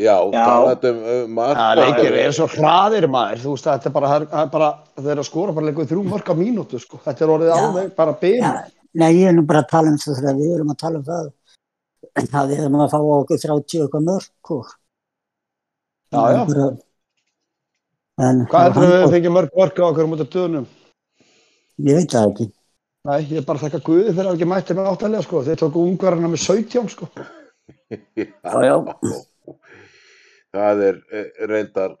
Já, 0.00 0.14
Já. 0.32 0.44
talað 0.46 0.84
um 0.86 0.98
uh, 1.02 1.22
mark. 1.34 1.56
Það 1.58 1.78
leikir 1.80 2.14
er 2.20 2.32
svo 2.32 2.46
hraðir 2.48 3.06
maður, 3.10 3.40
þú 3.42 3.54
veist 3.56 3.66
að 3.66 3.74
þetta 3.74 3.88
er 3.90 3.94
bara, 3.96 4.10
það 4.22 4.42
er 4.44 4.50
bara 4.52 4.68
þeir 5.00 5.10
eru 5.12 5.22
að 5.24 5.26
skora 5.28 5.54
bara 5.56 5.66
leikur 5.66 5.88
þrjú 5.90 6.04
á 6.30 6.34
mínútu 6.38 6.78
sko, 6.80 7.00
þetta 7.04 7.24
er 7.26 7.32
orðið 7.34 7.50
Já. 7.50 7.56
alveg 7.58 7.88
bara 7.98 8.14
byrjum. 8.20 8.44
Já, 8.46 8.70
nei, 9.02 9.08
ég 9.18 9.26
er 9.28 9.34
nú 9.34 9.44
bara 9.50 9.62
að 9.64 9.68
tala 9.72 9.90
um 9.90 9.98
það 10.00 10.20
þegar 10.20 10.38
við 10.38 10.54
erum 10.54 10.70
að 10.70 10.78
tala 10.84 11.00
um 11.00 11.06
það. 11.10 11.26
Það 12.30 12.52
við 12.52 12.62
erum 12.62 12.78
að 12.80 12.92
fá 12.94 12.98
okkur 13.00 13.42
30 13.42 13.82
eitthvað 13.82 14.06
mörg. 14.06 14.30
Og, 14.54 14.70
Já, 16.10 16.22
já. 16.34 16.40
Bara, 16.54 16.70
en, 18.30 18.40
Hvað 18.46 18.64
heldur 18.68 18.86
við 18.86 18.94
handbol- 18.94 19.12
fengið 19.16 19.34
mörg 19.36 19.58
mörg 19.60 19.82
á 19.82 19.84
okkur 19.90 20.06
um 20.06 20.14
út 20.16 20.24
af 20.24 20.32
döðunum? 20.32 20.66
Ég 21.90 21.98
veit 21.98 22.14
það 22.14 22.30
ekki. 22.30 22.48
Nei, 23.08 23.22
ég 23.30 23.38
er 23.40 23.44
bara 23.48 23.56
að 23.56 23.70
þakka 23.70 23.78
Guði 23.86 24.10
fyrir 24.12 24.28
að 24.28 24.34
ekki 24.36 24.46
mætti 24.50 24.74
með 24.76 24.88
áttalega 24.90 25.24
sko, 25.24 25.40
þeir 25.46 25.60
tóku 25.62 25.84
ungverðina 25.88 26.28
með 26.28 26.42
17 26.42 26.90
sko. 26.92 27.06
Já, 27.90 28.26
já. 28.66 28.74
Það 30.50 30.82
er 30.84 30.98
eh, 31.08 31.30
reyndar 31.48 31.94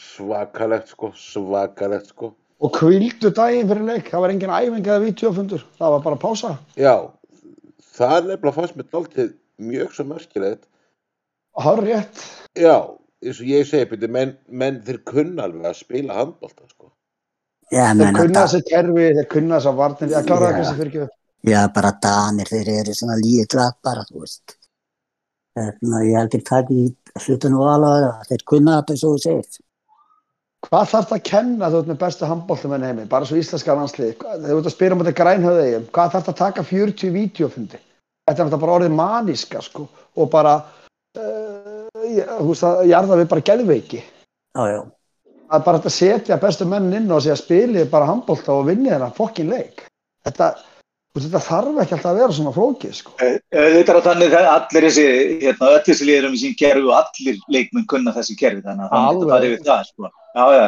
svakalegt 0.00 0.94
sko, 0.94 1.10
svakalegt 1.20 2.08
sko. 2.14 2.32
Og 2.64 2.72
kvildu 2.72 3.34
daginn 3.36 3.68
fyrir 3.68 3.84
leik, 3.84 4.08
það 4.08 4.24
var 4.24 4.32
engin 4.32 4.54
æfing 4.56 4.88
eða 4.88 5.02
videofundur, 5.04 5.66
það 5.76 5.94
var 5.96 6.04
bara 6.06 6.20
pása. 6.24 6.54
Já, 6.80 6.94
það 7.98 8.16
er 8.16 8.28
nefnilega 8.30 8.56
fannst 8.56 8.78
mér 8.78 8.88
dálítið 8.94 9.32
mjög 9.60 9.92
svo 9.92 10.08
merkilegt. 10.08 10.64
Hár 11.60 11.84
rétt. 11.84 12.22
Já, 12.56 12.78
eins 13.20 13.44
og 13.44 13.52
ég 13.52 13.68
segi, 13.68 13.90
byrju, 13.92 14.12
menn, 14.16 14.36
menn 14.48 14.80
þeir 14.88 15.04
kunna 15.12 15.50
alveg 15.50 15.68
að 15.68 15.80
spila 15.82 16.16
handbólta 16.22 16.64
sko. 16.70 16.94
Já, 17.72 17.86
Þeir 17.98 18.14
kunna 18.14 18.42
þessi 18.46 18.60
kerfi, 18.68 19.06
þeir 19.16 19.28
kunna 19.32 19.56
þessa 19.58 19.72
varnir, 19.76 20.10
ég 20.12 20.26
klára 20.28 20.46
það 20.50 20.56
kannski 20.56 20.76
fyrir 20.80 20.92
ekki. 20.92 21.16
já, 21.50 21.60
bara 21.74 21.90
danir, 22.02 22.46
þeir 22.52 22.68
eru 22.80 22.94
svona 22.94 23.16
líið 23.18 23.46
glatt 23.54 23.78
bara, 23.82 24.04
þú 24.10 24.22
veist. 24.22 24.56
Þannig 25.56 25.96
að 25.98 26.06
ég 26.06 26.18
heldur 26.20 26.44
það 26.46 26.70
í 26.76 26.82
hlutinu 27.24 27.62
og 27.64 27.70
alveg, 27.72 28.26
þeir 28.28 28.44
kunna 28.52 28.76
þetta 28.82 28.96
svo 29.00 29.12
segir. 29.18 29.58
Hvað 30.66 30.88
þarf 30.92 31.08
það 31.10 31.16
að 31.18 31.24
kenna 31.30 31.68
þú 31.70 31.80
ert 31.80 31.90
með 31.90 31.98
bestu 32.00 32.26
handbóltumenn 32.30 32.86
heimi, 32.86 33.04
bara 33.10 33.26
svo 33.28 33.36
íslenska 33.38 33.74
landslið, 33.78 34.14
Hvað- 34.20 34.40
þegar 34.42 34.54
þú 34.54 34.58
ert 34.62 34.66
að 34.70 34.74
spila 34.76 34.94
um 34.96 35.02
þetta 35.04 35.18
grænhöðeigum, 35.20 35.84
hvað 35.94 36.10
þarf 36.14 36.24
það 36.26 36.34
að 36.34 36.40
taka 36.42 36.62
40 36.70 37.10
videofundi? 37.14 37.78
Þetta 38.26 38.46
er 38.46 38.58
bara 38.58 38.76
orðið 38.78 38.94
maníska 38.98 39.62
sko 39.62 39.88
og 40.16 40.30
bara, 40.30 40.54
uh, 41.16 41.88
þú 41.94 42.48
veist 42.50 42.66
að 42.66 42.86
jarða 42.90 43.18
við 43.20 43.28
bara 43.28 43.46
geðveiki. 43.50 44.02
Já, 44.56 44.82
Það 45.46 45.58
er 45.60 45.64
bara 45.66 45.78
að 45.78 45.92
setja 45.94 46.36
bestu 46.42 46.66
menn 46.66 46.92
inn 46.98 47.10
og 47.14 47.20
segja 47.22 47.36
spilið 47.38 47.90
bara 47.90 48.08
handbólta 48.08 48.52
og 48.56 48.64
vinni 48.66 48.90
þennan 48.90 49.12
fokkin 49.14 49.50
leik. 49.52 49.84
Þetta, 50.26 50.48
þú 51.14 51.22
þetta 51.22 51.42
þarf 51.46 51.80
ekki 51.84 51.94
alltaf 51.96 52.10
að 52.10 52.18
vera 52.20 52.36
svona 52.38 52.52
flókið 52.56 52.94
sko. 52.98 53.12
Þetta 53.20 53.92
er 53.94 53.98
á 53.98 54.06
þannig 54.08 54.34
að 54.40 54.48
allir 54.56 54.86
þessi, 54.88 55.04
hérna, 55.44 55.68
öll 55.76 55.84
þessi 55.86 56.08
liður 56.08 56.28
um 56.30 56.34
sín 56.40 56.56
kerfi 56.58 56.82
og 56.88 56.96
allir 56.98 57.38
leikmenn 57.54 57.86
kunna 57.92 58.14
þessi 58.16 58.34
kerfi 58.40 58.64
þannig 58.66 58.88
að 58.88 58.90
það 58.90 59.06
Alveg. 59.06 59.20
myndi 59.20 59.30
fara 59.36 59.50
yfir 59.52 59.62
það, 59.70 59.84
sko. 59.92 60.10
Já, 60.36 60.46
já, 60.58 60.66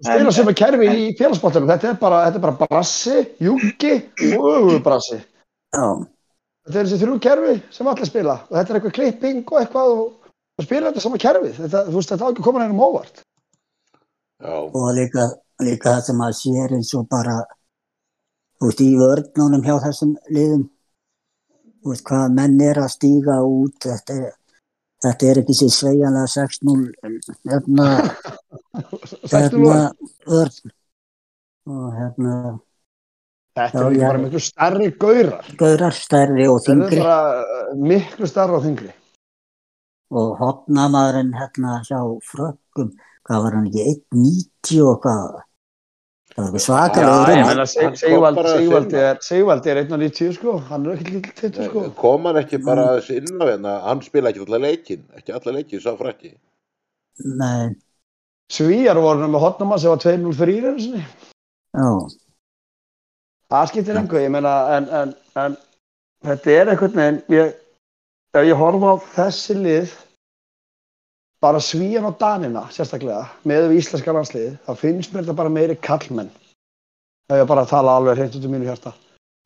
Spila 0.00 0.30
En- 0.30 0.32
sem 0.32 0.48
er 0.48 0.54
kerfi 0.56 0.86
en- 0.88 0.96
í 0.96 1.08
félagsbóttunum, 1.18 1.68
þetta 1.68 1.88
er 1.90 1.96
bara, 2.00 2.20
þetta 2.26 2.38
er 2.38 2.44
bara 2.46 2.58
brassi, 2.60 3.16
júki 3.40 3.90
og 4.36 4.46
öfubrassi. 4.56 5.18
Já, 5.76 5.88
Þetta 6.66 6.78
er 6.80 6.84
þessi 6.86 7.00
þrjú 7.00 7.16
kerfi 7.24 7.52
sem 7.72 7.86
allir 7.88 8.06
spila 8.06 8.34
og 8.48 8.52
þetta 8.56 8.70
er 8.70 8.78
eitthvað 8.80 8.94
klipping 8.96 9.42
og 9.50 9.58
eitthvað 9.60 9.92
og 9.96 10.30
það 10.60 10.64
spila 10.66 10.90
þetta 10.92 11.00
sama 11.04 11.18
kerfi. 11.18 11.50
Þetta, 11.56 11.82
þú 11.88 11.94
veist, 11.96 12.10
þetta 12.12 12.24
á 12.24 12.28
ekki 12.30 12.40
að 12.40 12.46
koma 12.48 12.60
nefnum 12.64 12.82
óvart. 12.84 13.22
Já, 14.40 14.54
og 14.56 14.90
líka, 14.96 15.26
líka 15.60 15.96
það 15.96 16.04
sem 16.08 16.20
að 16.26 16.36
sér 16.40 16.74
eins 16.76 16.92
og 16.96 17.06
bara, 17.12 17.36
þú 18.58 18.70
veist, 18.70 18.82
í 18.84 18.90
vörnunum 19.00 19.64
hjá 19.66 19.74
þessum 19.86 20.14
liðum, 20.32 20.64
þú 21.82 21.92
veist, 21.92 22.04
hvað 22.08 22.36
menn 22.38 22.60
er 22.64 22.80
að 22.80 22.94
stíga 22.94 23.36
út, 23.44 23.76
þetta 23.84 24.16
er, 24.16 24.32
þetta 25.04 25.28
er 25.30 25.42
ekki 25.42 25.58
sér 25.60 25.74
sveigjanlega 25.76 26.32
6-0, 26.36 26.88
hérna, 27.52 27.90
6-0 29.34 29.36
hérna, 29.36 29.84
vörn, 30.30 30.74
og 31.70 31.86
hérna, 31.98 32.34
Þetta 33.60 33.80
er 33.82 33.96
bara 33.98 34.18
miklu 34.22 34.40
stærri 34.40 34.86
gaurar. 35.02 35.46
gaurar 35.58 35.94
stærri 35.96 36.44
og 36.48 36.60
þingri 36.64 37.00
uh, 37.02 37.72
miklu 37.76 38.28
stærri 38.30 38.54
og 38.56 38.62
þingri. 38.64 38.92
og 40.10 40.28
hotnamaðurinn 40.38 41.34
hérna 41.36 41.80
hjá 41.86 41.98
frökkum, 42.30 42.92
hvað 43.28 43.42
var 43.44 43.56
hann 43.58 43.66
ekki, 43.70 43.84
1.90 44.14 44.82
og 44.90 45.00
hvað, 45.04 45.40
það 46.34 46.46
var 46.46 46.60
eitthvað 46.60 46.78
hann- 46.78 47.46
hann 47.50 47.66
kom 47.66 47.96
Sigvaldi 48.00 48.96
að 48.96 49.10
er, 49.10 49.18
Sigvaldi 49.26 49.70
er 49.74 49.82
1.90 49.84 50.32
sko, 50.38 50.56
hann 50.70 50.86
er 50.86 50.96
ekki 50.96 51.12
lítill 51.16 51.36
tittur 51.42 51.68
sko. 51.68 51.84
kom 52.00 52.24
hann 52.30 52.40
ekki 52.42 52.62
bara 52.64 52.86
aðeins 52.94 53.10
inn 53.18 53.42
á 53.42 53.44
hérna, 53.50 53.74
hann 53.84 54.02
spila 54.06 54.30
ekki 54.32 54.46
alla 54.46 54.58
leikin, 54.66 55.04
ekki 55.18 55.32
alla 55.36 55.52
leikin, 55.58 55.80
sá 55.84 55.92
frætti. 55.98 56.34
Nei, 57.24 57.74
Svíjar 58.50 58.98
voru 58.98 59.20
nú 59.20 59.28
með 59.30 59.44
hotnama 59.44 59.78
sem 59.78 59.90
var 59.90 59.98
2-0 60.02 60.64
einu 60.64 60.78
sinni. 60.80 61.04
já, 61.76 61.90
Það 63.50 63.66
skiptir 63.68 63.96
engu, 63.98 64.16
ég 64.22 64.30
meina, 64.30 64.50
en, 64.76 64.84
en, 64.94 65.14
en 65.34 65.56
þetta 66.24 66.52
er 66.54 66.68
einhvern 66.70 66.94
veginn, 67.00 67.16
ég, 67.34 67.54
ef 68.34 68.44
ég 68.46 68.54
horfa 68.60 68.92
á 68.94 68.96
þessi 69.16 69.56
lið, 69.58 69.94
bara 71.40 71.60
svíjan 71.60 72.04
og 72.08 72.18
danina 72.20 72.66
sérstaklega, 72.72 73.24
með 73.48 73.70
við 73.70 73.80
íslenska 73.80 74.14
landsliði, 74.14 74.54
þá 74.66 74.72
finnst 74.80 75.12
mér 75.12 75.24
þetta 75.24 75.36
bara 75.38 75.52
meiri 75.52 75.76
kallmenn. 75.80 76.32
Ef 77.30 77.38
ég 77.40 77.48
bara 77.48 77.64
að 77.64 77.72
tala 77.72 77.94
alveg 77.96 78.18
hreint 78.18 78.36
út 78.36 78.48
um 78.48 78.52
mínu 78.54 78.68
hjarta. 78.68 78.92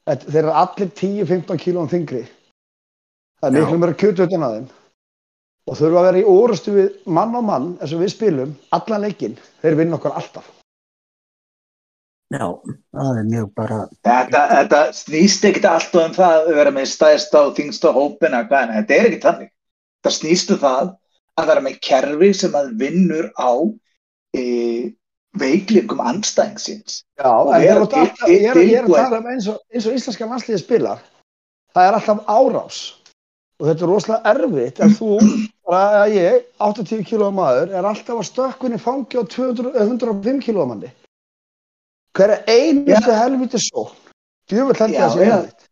Þetta, 0.08 0.30
þeir 0.30 0.40
eru 0.42 0.56
allir 0.62 0.90
10-15 1.00 1.60
kílóum 1.60 1.90
þingri. 1.92 2.24
Það 3.40 3.50
er 3.50 3.54
miklu 3.60 3.78
meira 3.80 3.96
kjöt 4.00 4.24
utan 4.24 4.46
að 4.46 4.56
þeim. 4.56 4.66
Og 5.64 5.78
þurfa 5.78 6.00
að 6.00 6.06
vera 6.08 6.20
í 6.20 6.26
orustu 6.28 6.74
við 6.74 6.90
mann 7.18 7.38
og 7.38 7.46
mann, 7.46 7.70
eins 7.80 7.94
og 7.96 8.02
við 8.02 8.12
spilum, 8.12 8.52
allan 8.76 9.06
leikinn, 9.06 9.38
þeir 9.62 9.78
vinna 9.78 9.96
okkur 10.00 10.18
alltaf. 10.18 10.50
já, 12.34 12.46
það 12.96 13.18
er 13.20 13.26
mjög 13.30 13.48
bara, 13.54 13.78
Þetta, 14.02 14.40
þetta 14.50 14.80
snýst 14.96 15.44
ekkert 15.44 15.70
alltaf 15.70 16.08
um 16.08 16.14
það 16.16 16.34
að 16.40 16.54
vera 16.58 16.72
með 16.74 16.88
stæðsta 16.90 17.42
og 17.46 17.54
þingsta 17.56 17.92
hópina, 17.94 18.42
hvað, 18.48 18.64
en 18.64 18.76
þetta 18.80 18.96
er 18.96 19.08
ekki 19.08 19.20
þannig. 19.22 19.50
Það 20.04 20.16
snýst 20.18 20.52
um 20.52 20.60
það 20.64 20.92
að 21.40 21.50
vera 21.50 21.64
með 21.64 21.80
kerfi 21.84 22.30
sem 22.36 22.54
að 22.58 22.74
vinnur 22.80 23.30
á 23.34 23.52
e, 24.36 24.44
veiklikum 25.38 26.02
anstæðingsins. 26.04 27.00
Já, 27.18 27.30
en 27.30 27.54
þeir 27.54 27.70
eru 27.70 27.86
alltaf, 27.86 28.26
ég 28.30 28.44
er, 28.50 28.60
ég 28.62 28.76
er 28.82 28.88
að 28.88 28.98
tala 28.98 29.22
um 29.22 29.30
eins 29.32 29.48
og, 29.50 29.62
eins 29.74 29.88
og 29.88 29.96
íslenska 29.98 30.28
landsliði 30.30 30.60
spilar, 30.62 31.02
það 31.74 31.88
er 31.88 31.98
alltaf 31.98 32.22
árás 32.30 32.82
og 33.60 33.68
þetta 33.68 33.84
er 33.86 33.90
rosalega 33.90 34.32
erfitt 34.34 34.80
en 34.82 34.94
þú, 34.98 35.10
að 35.74 36.14
ég, 36.14 36.38
80 36.62 37.04
kg 37.08 37.30
maður, 37.34 37.74
er 37.74 37.86
alltaf 37.86 38.18
að 38.18 38.28
stökkun 38.30 38.76
í 38.76 38.80
fangi 38.82 39.20
á 39.20 39.22
200, 39.22 39.74
eh, 39.74 39.86
105 39.86 40.40
kg 40.42 40.66
manni. 40.70 40.90
Hver 42.14 42.34
er 42.36 42.50
einustu 42.50 43.14
helviti 43.14 43.60
svo? 43.62 43.88
Fjöfull 44.50 44.78
held 44.78 44.94
ég 44.94 45.06
að 45.06 45.14
sé 45.14 45.24
já. 45.24 45.36
erfitt. 45.38 45.70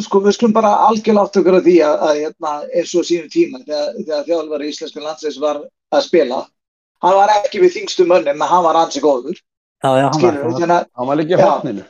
Sko 0.00 0.20
við 0.24 0.32
skulum 0.36 0.54
bara 0.56 0.70
algjörlega 0.86 1.26
átt 1.28 1.36
okkur 1.40 1.58
að 1.58 1.66
því 1.68 1.74
að, 1.84 1.96
að 2.06 2.20
hérna, 2.22 2.52
eins 2.72 2.92
og 2.96 3.04
sínum 3.04 3.26
tíma 3.32 3.58
þegar, 3.66 3.90
þegar 3.98 4.22
þjálfari 4.28 4.68
íslensku 4.72 5.02
landsleis 5.04 5.36
var 5.42 5.58
að 5.92 6.04
spila, 6.06 6.38
hann 7.04 7.16
var 7.18 7.32
ekki 7.34 7.60
við 7.60 7.74
þingstu 7.74 8.06
mönnum, 8.08 8.40
en 8.40 8.48
hann 8.52 8.64
var 8.64 8.78
ansi 8.80 9.02
góður, 9.04 9.36
já, 9.36 9.90
já, 10.00 10.06
hann 10.06 10.06
var 10.06 10.16
skilur 10.16 10.54
þannig 10.56 10.72
að 10.78 10.86
Hann 10.96 11.10
var 11.10 11.20
líka 11.20 11.36
í 11.36 11.42
Já. 11.42 11.84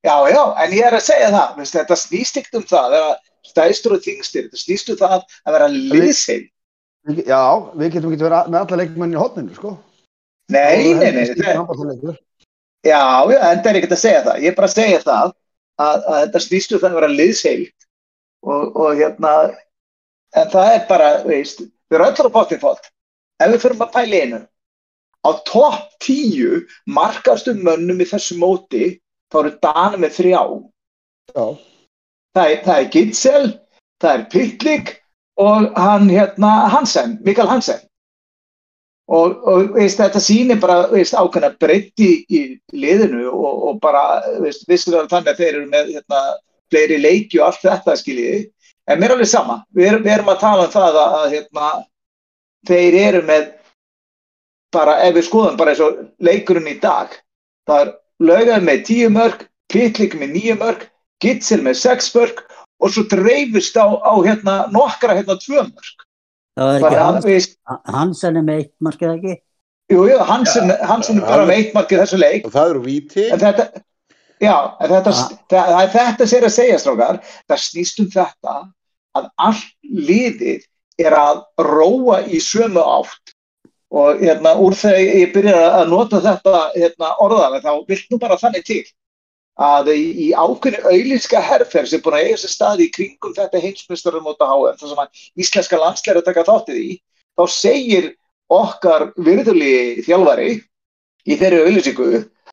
Já, 0.00 0.14
já, 0.32 0.40
en 0.64 0.72
ég 0.72 0.86
er 0.88 0.96
að 0.96 1.04
segja 1.04 1.28
það, 1.34 1.50
veist, 1.60 1.74
þetta 1.76 1.96
snýst 2.00 2.38
ekkert 2.40 2.56
um 2.56 2.64
það, 2.70 2.94
stæðstur 3.50 3.94
og 3.98 4.00
þingstir, 4.06 4.46
þetta 4.48 4.60
snýst 4.62 4.88
um 4.94 4.98
það 5.02 5.16
að 5.20 5.52
vera 5.58 5.66
liðseil. 5.74 6.40
Við- 7.10 7.20
Já, 7.28 7.42
við 7.76 7.92
getum 7.98 8.14
ekki 8.14 8.24
verið 8.24 8.48
með 8.54 8.58
alla 8.64 8.78
leikmenn 8.80 9.12
í 9.12 9.20
hotninu, 9.20 9.54
sko. 9.58 9.74
Nei, 10.48 10.94
nei, 10.96 11.10
nei, 11.18 11.26
er 11.28 11.52
handboltaleikur. 11.52 12.16
já, 12.80 13.02
já, 13.28 13.38
en 13.50 13.60
það 13.60 13.70
er 13.74 13.78
ekkert 13.82 13.92
að 13.98 14.02
segja 14.06 14.24
það, 14.24 14.40
ég 14.40 14.48
er 14.54 14.56
bara 14.56 14.70
að 14.72 14.78
segja 14.80 15.02
það, 15.04 15.36
að, 15.80 16.04
að 16.04 16.22
þetta 16.22 16.42
snýst 16.44 16.74
um 16.74 16.82
það 16.82 16.90
að 16.90 16.98
vera 16.98 17.10
liðseil 17.14 17.64
og, 18.46 18.76
og 18.76 19.00
hérna, 19.00 19.34
en 20.36 20.52
það 20.54 20.72
er 20.74 20.86
bara, 20.88 21.10
veist, 21.26 21.64
við 21.90 21.98
erum 21.98 22.10
öllur 22.10 22.30
á 22.30 22.36
bóttið 22.36 22.62
fótt, 22.64 22.90
ef 23.40 23.52
við 23.52 23.64
fyrir 23.64 23.84
að 23.84 23.92
pæla 23.96 24.22
einu, 24.24 24.40
á 25.20 25.30
topp 25.48 25.98
tíu 26.04 26.62
markastu 26.88 27.56
mönnum 27.58 28.00
í 28.00 28.08
þessu 28.08 28.38
móti, 28.40 28.94
þá 29.32 29.42
eru 29.42 29.56
Danum 29.64 30.04
með 30.04 30.16
þrjá. 30.18 30.40
Já, 31.30 31.44
það 32.36 32.56
það 32.64 32.74
er 32.76 32.88
Gitzel, 32.94 33.44
það 34.02 34.16
er 34.16 34.26
Pytlik 34.32 34.96
og 35.40 35.70
hann 35.78 36.10
hérna 36.10 36.54
Hansen, 36.72 37.18
Mikael 37.24 37.48
Hansen 37.50 37.84
og, 39.10 39.36
og 39.48 39.74
veist, 39.74 39.98
þetta 39.98 40.22
sýnir 40.22 40.60
bara 40.62 40.84
veist, 40.92 41.16
ákveðna 41.18 41.52
breytti 41.60 42.10
í 42.30 42.42
liðinu 42.72 43.26
og, 43.30 43.64
og 43.70 43.80
bara 43.82 44.04
vissulega 44.40 45.08
þannig 45.10 45.32
að 45.34 45.42
þeir 45.42 45.52
eru 45.52 45.66
með 45.72 45.92
hérna, 45.96 46.24
fleiri 46.70 46.98
leiki 47.02 47.40
og 47.40 47.48
allt 47.48 47.64
þetta 47.64 47.96
skiljiði 47.98 48.42
en 48.90 49.00
mér 49.00 49.10
er 49.10 49.16
alveg 49.16 49.30
sama, 49.30 49.60
við 49.74 50.00
við 50.04 50.12
erum 50.16 50.30
að 50.32 50.42
tala 50.44 50.66
um 50.66 50.74
það 50.74 51.00
að, 51.02 51.16
að 51.20 51.34
hérna, 51.34 51.72
þeir 52.70 52.98
eru 53.00 53.24
með 53.30 53.48
bara 54.74 55.00
ef 55.06 55.16
við 55.16 55.26
skoðum 55.26 55.58
bara 55.58 55.74
eins 55.74 55.82
og 55.82 56.00
leikurinn 56.22 56.70
í 56.70 56.78
dag 56.82 57.14
það 57.66 57.84
er 57.84 57.92
lögðað 58.30 58.68
með 58.68 58.84
tíu 58.90 59.12
mörg 59.14 59.46
Pytlik 59.70 60.16
með 60.18 60.32
nýju 60.34 60.56
mörg 60.58 60.86
Gitzel 61.22 61.60
með 61.62 61.76
sex 61.78 62.08
mörg 62.14 62.40
og 62.80 62.92
svo 62.92 63.04
dreifist 63.10 63.76
á, 63.76 63.86
á 63.86 64.14
hérna 64.24 64.54
nokkra 64.72 65.18
hérna 65.18 65.36
tvö 65.38 65.62
mörg. 65.68 66.06
Það 66.60 66.74
er 66.76 66.82
Bara 66.84 66.96
ekki 66.96 67.04
hann, 67.04 67.20
Hans, 67.24 67.46
Hansen 67.94 68.36
er 68.36 68.44
með 68.44 68.58
eitt 68.60 68.72
markið 68.84 69.12
ekki. 69.14 69.36
jú, 69.90 70.02
jú, 70.10 70.18
Hansen, 70.28 70.72
Hansen 70.90 71.20
er 71.22 71.28
bara 71.30 71.46
með 71.48 71.62
eitt 71.62 71.76
markið 71.78 72.02
þessu 72.02 72.18
leik. 72.20 72.44
Og 72.44 72.52
það 72.52 72.74
eru 72.74 72.82
víti. 72.84 73.24
En 73.32 73.40
þetta, 73.40 73.66
já, 74.44 74.56
en 74.76 74.92
þetta, 74.92 75.14
það, 75.54 75.72
er 75.80 75.94
þetta 75.94 76.28
sér 76.34 76.46
að 76.50 76.54
segja, 76.58 76.80
strákar, 76.82 77.20
það 77.48 77.62
snýst 77.64 78.02
um 78.04 78.10
þetta 78.12 78.56
að 79.18 79.30
allt 79.48 79.72
liðið 80.10 80.66
er 81.00 81.16
að 81.16 81.40
róa 81.64 82.20
í 82.28 82.40
sömu 82.44 82.82
átt 82.84 83.34
og 83.90 84.20
hérna, 84.20 84.52
úr 84.62 84.76
þegar 84.78 85.00
ég 85.18 85.32
byrjar 85.34 85.78
að 85.80 85.88
nota 85.90 86.20
þetta 86.22 86.58
hérna, 86.76 87.14
orðaði 87.24 87.62
þá 87.64 87.72
vilt 87.88 88.12
nú 88.12 88.20
bara 88.22 88.36
þannig 88.38 88.66
til 88.68 88.84
að 89.60 89.90
í, 89.96 90.30
ákveðinu 90.36 90.88
auðlíska 90.88 91.40
herrferð 91.44 91.90
sem 91.90 92.00
búin 92.04 92.16
að 92.16 92.26
eiga 92.28 92.38
sér 92.40 92.52
stað 92.54 92.82
í 92.86 92.88
kringum 92.94 93.34
þetta 93.36 93.60
heimsmyndstarum 93.60 94.24
móta 94.24 94.46
HM, 94.48 94.76
þar 94.80 94.88
sem 94.92 95.02
að 95.02 95.24
íslenska 95.44 95.80
landsleira 95.80 96.22
taka 96.24 96.44
þáttið 96.48 96.78
í, 96.80 96.90
þá 97.36 97.42
segir 97.52 98.10
okkar 98.50 99.10
virðulegi 99.20 100.04
þjálfari 100.08 100.50
í 101.26 101.36
þeirri 101.40 101.62
auðlýsingu 101.66 102.08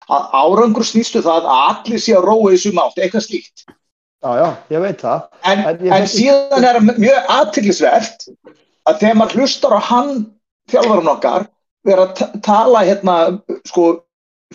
að 0.07 0.27
árangur 0.41 0.85
snýstu 0.87 1.21
það 1.25 1.47
að 1.47 1.63
allir 1.67 1.99
sé 2.03 2.15
að 2.15 2.27
róa 2.27 2.53
í 2.55 2.59
sum 2.61 2.79
átt, 2.79 2.99
eitthvað 2.99 3.25
slíkt. 3.27 3.65
Já, 4.23 4.31
já, 4.39 4.47
ég 4.73 4.81
veit 4.81 5.01
það. 5.03 5.25
En, 5.45 5.59
En 5.67 5.91
en 5.93 6.07
síðan 6.09 6.65
er 6.65 6.79
mjög 6.87 7.31
aðtillisvert 7.37 8.27
að 8.87 8.99
þegar 9.03 9.17
maður 9.19 9.41
hlustar 9.41 9.75
á 9.77 9.81
hann 9.91 10.11
þjálfarinn 10.71 11.11
okkar 11.11 11.45
vera 11.87 12.07
að 12.07 12.13
ta- 12.19 12.31
tala 12.43 12.81
hérna 12.87 13.17
sko 13.69 13.85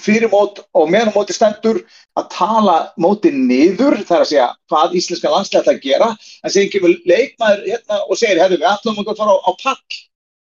fyrir 0.01 0.31
mót 0.33 0.63
og 0.75 0.89
meðan 0.91 1.13
móti 1.15 1.35
stendur 1.37 1.83
að 2.17 2.29
tala 2.33 2.77
móti 3.01 3.33
niður 3.35 3.99
þar 4.09 4.25
að 4.25 4.31
segja 4.31 4.47
hvað 4.73 4.95
íslenska 5.01 5.33
landslega 5.33 5.63
ætla 5.65 5.75
að 5.77 5.83
gera. 5.85 6.09
En 6.45 6.55
segir 6.55 6.71
kemur 6.73 6.95
leikmaður 7.09 7.65
hérna 7.69 7.99
og 8.09 8.21
segir 8.21 8.41
hefðu 8.41 8.61
við 8.63 8.69
ætlum 8.73 9.01
okkur 9.03 9.13
að 9.15 9.21
fara 9.23 9.37
á, 9.37 9.39
á 9.45 9.53
pall. 9.63 9.99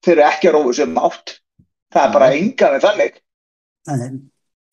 Þeir 0.06 0.14
eru 0.16 0.26
ekki 0.30 0.50
að 0.50 0.56
róa 0.58 0.74
sem 0.80 0.98
átt 1.06 1.36
það 1.94 2.02
er 2.08 2.14
bara 2.16 2.30
enga 2.36 2.72
með 2.74 2.86
þannig. 2.88 3.20
En, 3.94 4.16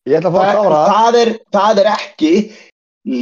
Ég 0.04 0.18
ætla 0.18 0.30
að 0.30 0.34
fá 0.34 0.40
að 0.42 0.48
það, 0.48 0.56
klára. 0.58 0.78
það. 0.78 0.94
það, 0.94 1.18
er, 1.20 1.30
það 1.56 1.78
er 1.84 1.90
ekki 1.94 2.32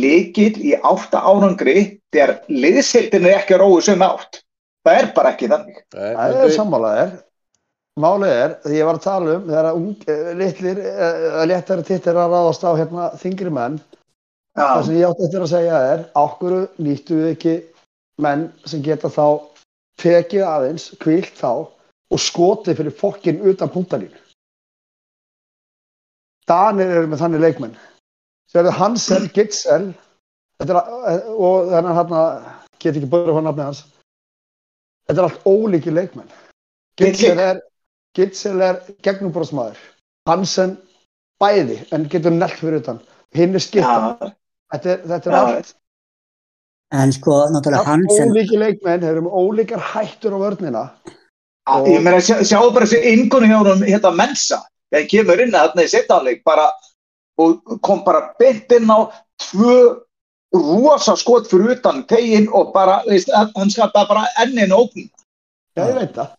líkill 0.02 0.56
í 0.62 0.72
átta 0.78 1.20
árangri 1.26 1.76
þegar 2.14 2.32
liðsheildin 2.48 3.28
er 3.28 3.36
ekki 3.40 3.54
að 3.56 3.62
róa 3.62 3.84
sem 3.86 4.02
átt 4.06 4.40
það 4.82 4.98
er 4.98 5.08
bara 5.14 5.30
ekki 5.34 5.50
þannig. 5.52 5.76
Nei, 5.94 6.08
Það 6.16 6.40
er 6.42 6.54
sammálaðir. 6.56 7.12
Málið 8.00 8.30
er, 8.32 8.52
því 8.64 8.78
ég 8.78 8.86
var 8.88 8.96
að 8.96 9.04
tala 9.04 9.32
um, 9.36 9.42
þegar 9.50 9.66
ung, 9.76 9.90
eh, 10.08 10.28
litlir, 10.38 10.78
uh, 10.80 11.42
léttari 11.44 11.84
tittir 11.84 12.16
að 12.16 12.32
ráðast 12.32 12.64
á 12.64 12.72
hérna 12.72 13.08
þingri 13.20 13.52
menn, 13.52 13.76
það 14.56 14.70
Já, 14.78 14.84
sem 14.86 14.96
ég 14.96 15.10
átti 15.10 15.26
eftir 15.26 15.44
að 15.44 15.50
segja 15.52 15.80
er, 15.90 16.04
ákvöru 16.16 16.60
nýttu 16.80 17.18
við 17.18 17.28
ekki 17.34 17.54
menn 18.24 18.46
sem 18.64 18.82
geta 18.84 19.10
þá 19.12 19.26
tekið 20.00 20.44
aðeins, 20.48 20.86
kvílt 21.02 21.36
þá 21.36 21.50
og 21.52 22.20
skotið 22.20 22.78
fyrir 22.80 22.96
fokkin 22.96 23.42
utan 23.52 23.72
punktalínu. 23.72 24.22
Danir 26.48 26.90
eru 26.96 27.10
með 27.10 27.20
þannig 27.22 27.44
leikmenn. 27.44 27.76
Hansel, 28.52 29.28
Gitzel 29.32 29.92
þetta 30.60 30.72
er, 30.72 30.80
að- 30.80 31.28
og 31.32 31.68
þannig 31.70 31.98
hann 32.00 32.56
get 32.82 32.96
ekki 32.96 33.08
búið 33.12 33.36
á 33.36 33.42
nafni 33.46 33.64
hans. 33.68 33.84
Þetta 35.08 35.22
er 35.22 35.28
allt 35.28 35.46
ólíki 35.48 35.92
leikmenn. 35.92 36.28
Gitzel 37.00 37.38
er, 37.40 37.62
Gitzel 38.16 38.60
er 38.60 38.80
gegnumbrosmaður. 39.06 39.78
Hansen 40.28 40.76
bæði 41.42 41.78
en 41.96 42.04
getur 42.12 42.34
nelt 42.36 42.58
fyrir 42.60 42.82
utan. 42.82 43.00
Hinn 43.34 43.54
er 43.56 43.64
skipta. 43.64 44.16
já, 44.20 44.32
Þetta 44.72 44.90
er, 44.92 45.00
þetta 45.08 45.30
er 45.30 45.34
Já, 45.36 45.40
allt 45.56 45.72
en 46.92 47.12
sko, 47.12 47.34
náttúrulega 47.52 47.78
allt 47.80 47.88
Hansen, 47.88 48.30
ólíki 48.32 48.58
leikmenn, 48.60 49.00
þeir 49.00 49.10
eru 49.14 49.22
með 49.24 49.36
ólíkar 49.40 49.80
hættur 49.92 50.34
á 50.36 50.38
vörnina. 50.44 50.82
Að- 51.68 51.88
Ég 51.88 52.02
meina, 52.04 52.20
sjá, 52.20 52.36
sjáu 52.44 52.72
bara 52.74 52.84
þessi 52.86 53.12
ingunni 53.14 53.48
hjá 53.48 53.58
hún 53.62 53.84
hérna 53.88 54.10
Mensa, 54.16 54.58
þegar 54.92 55.00
hann 55.00 55.08
kemur 55.12 55.40
inn 55.44 55.54
að 55.56 55.68
þarna 55.70 55.82
í 55.86 55.92
setnáleik 55.92 56.42
bara 56.44 56.66
og 57.38 57.78
kom 57.80 58.02
bara 58.04 58.34
beint 58.38 58.72
inn 58.76 58.90
á 58.92 59.08
tvö 59.40 60.02
rosa 60.52 61.16
skot 61.16 61.48
fyrir 61.48 61.76
utan 61.78 62.04
tegin 62.04 62.48
og 62.52 62.72
bara, 62.74 63.00
veist, 63.08 63.30
hann 63.32 63.70
skapaði 63.72 64.08
bara 64.08 64.26
ennin 64.44 64.72
ógn. 64.76 65.08
Já, 65.76 65.86
ég 65.88 65.94
veit 65.96 66.12
það. 66.16 66.34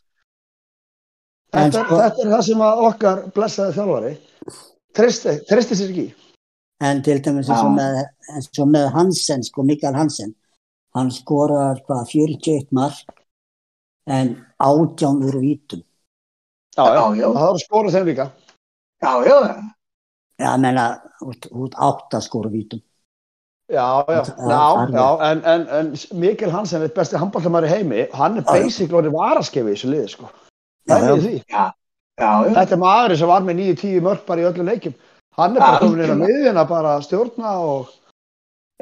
Þetta, 1.53 1.79
er- 1.79 1.85
sko- 1.85 1.99
þetta 2.01 2.23
er 2.25 2.31
það 2.33 2.43
sem 2.49 2.61
að 2.65 2.83
okkar 2.89 3.23
blessaði 3.35 3.73
þjálfari 3.77 4.13
treysti, 4.97 5.33
treysti 5.49 5.75
sér 5.79 5.91
ekki. 5.93 6.05
en 6.83 7.01
til 7.05 7.19
dæmis 7.23 7.49
eins 7.49 7.63
og 7.63 7.75
með, 7.77 7.99
eins 8.35 8.49
og 8.59 8.67
með 8.73 8.87
Hansen, 8.93 9.43
sko, 9.43 9.63
Mikael 9.63 9.95
Hansen, 9.95 10.33
hann 10.95 11.11
skorar 11.11 11.79
hvað 11.87 12.07
41 12.11 12.67
mark 12.71 13.21
en 14.07 14.33
átján 14.59 15.21
úr 15.23 15.37
vítum. 15.41 15.83
Já, 16.75 16.83
já, 16.97 17.03
Já, 17.21 17.27
það 17.37 17.53
er 17.53 17.61
skoruð 17.63 17.93
þeim 17.95 18.05
líka. 18.09 18.25
Já, 19.03 19.13
já, 19.25 19.37
Já, 20.39 20.57
menna, 20.57 21.01
út, 21.21 21.45
út 21.53 21.75
átta 21.77 22.19
skóru 22.19 22.49
vítum. 22.49 22.81
Já, 23.69 24.03
já, 24.09 24.23
Já, 24.25 24.47
já, 24.49 24.87
já, 24.91 25.31
en, 25.31 25.43
en, 25.45 25.67
en 25.69 25.93
Mikkel 26.19 26.49
Hansen 26.51 26.81
er 26.81 26.89
besti 26.89 27.15
handbóltamæri 27.15 27.69
heimi, 27.69 28.07
hann 28.13 28.37
er 28.37 28.43
basically 28.43 29.09
varaskefi 29.13 29.69
í 29.71 29.75
þessu 29.77 29.91
liði, 29.93 30.09
sko. 30.09 30.29
Já, 30.83 30.93
Það 30.93 31.03
er 31.03 31.09
já. 31.09 31.15
í 31.15 31.23
því. 31.23 31.37
já, 31.53 31.63
já, 32.19 32.53
Þetta 32.57 32.75
er 32.75 32.81
maður 32.83 33.17
sem 33.19 33.27
var 33.33 33.41
með 33.47 33.59
9-10 33.63 34.01
mörg 34.07 34.25
bara 34.27 34.41
í 34.43 34.47
öllum 34.49 34.67
leikjum. 34.69 34.95
Hann 35.37 35.55
er 35.57 35.59
bara 35.63 35.79
komin 35.81 36.03
inn 36.03 36.11
á 36.13 36.17
miðjuna 36.23 36.63
bara 36.69 36.89
að 36.97 37.05
stjórna 37.07 37.53
og 37.63 37.87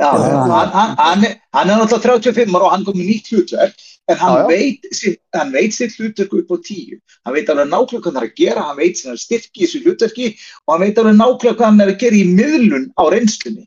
já, 0.02 0.10
hann, 0.12 0.72
hann, 0.76 0.96
hann, 0.98 1.24
er- 1.30 1.38
hann 1.54 1.68
náttúrulega 1.72 2.20
35 2.34 2.56
ára 2.58 2.66
og 2.68 2.72
hann 2.74 2.86
kom 2.86 2.98
með 3.00 3.08
nýtt 3.12 3.30
hlutverk, 3.32 3.76
en 4.10 4.18
hann, 4.18 4.34
Já, 4.34 4.42
já. 4.42 4.48
Veit, 4.50 4.88
sitt, 4.98 5.20
hann 5.38 5.52
veit 5.54 5.74
sitt 5.78 5.94
hlutverk 6.00 6.34
upp 6.42 6.50
á 6.52 6.58
tíu. 6.66 6.98
Hann 7.26 7.34
veit 7.38 7.50
alveg 7.54 7.70
nákvæmlega 7.70 8.02
hvað 8.02 8.12
hann 8.12 8.24
er 8.24 8.28
að 8.28 8.36
gera, 8.42 8.62
hann 8.68 8.78
veit 8.82 8.98
sinna 8.98 9.16
styrki 9.22 9.62
í 9.62 9.68
þessu 9.68 9.84
hlutverki 9.86 10.28
og 10.66 10.74
hann 10.74 10.82
veit 10.88 10.98
alveg 11.00 11.16
nákvæmlega 11.22 11.56
hvað 11.60 11.70
hann 11.70 11.82
er 11.86 11.94
að 11.94 12.00
gera 12.04 12.16
í 12.20 12.26
miðlun 12.36 12.90
á 12.98 13.04
reynslunni. 13.14 13.64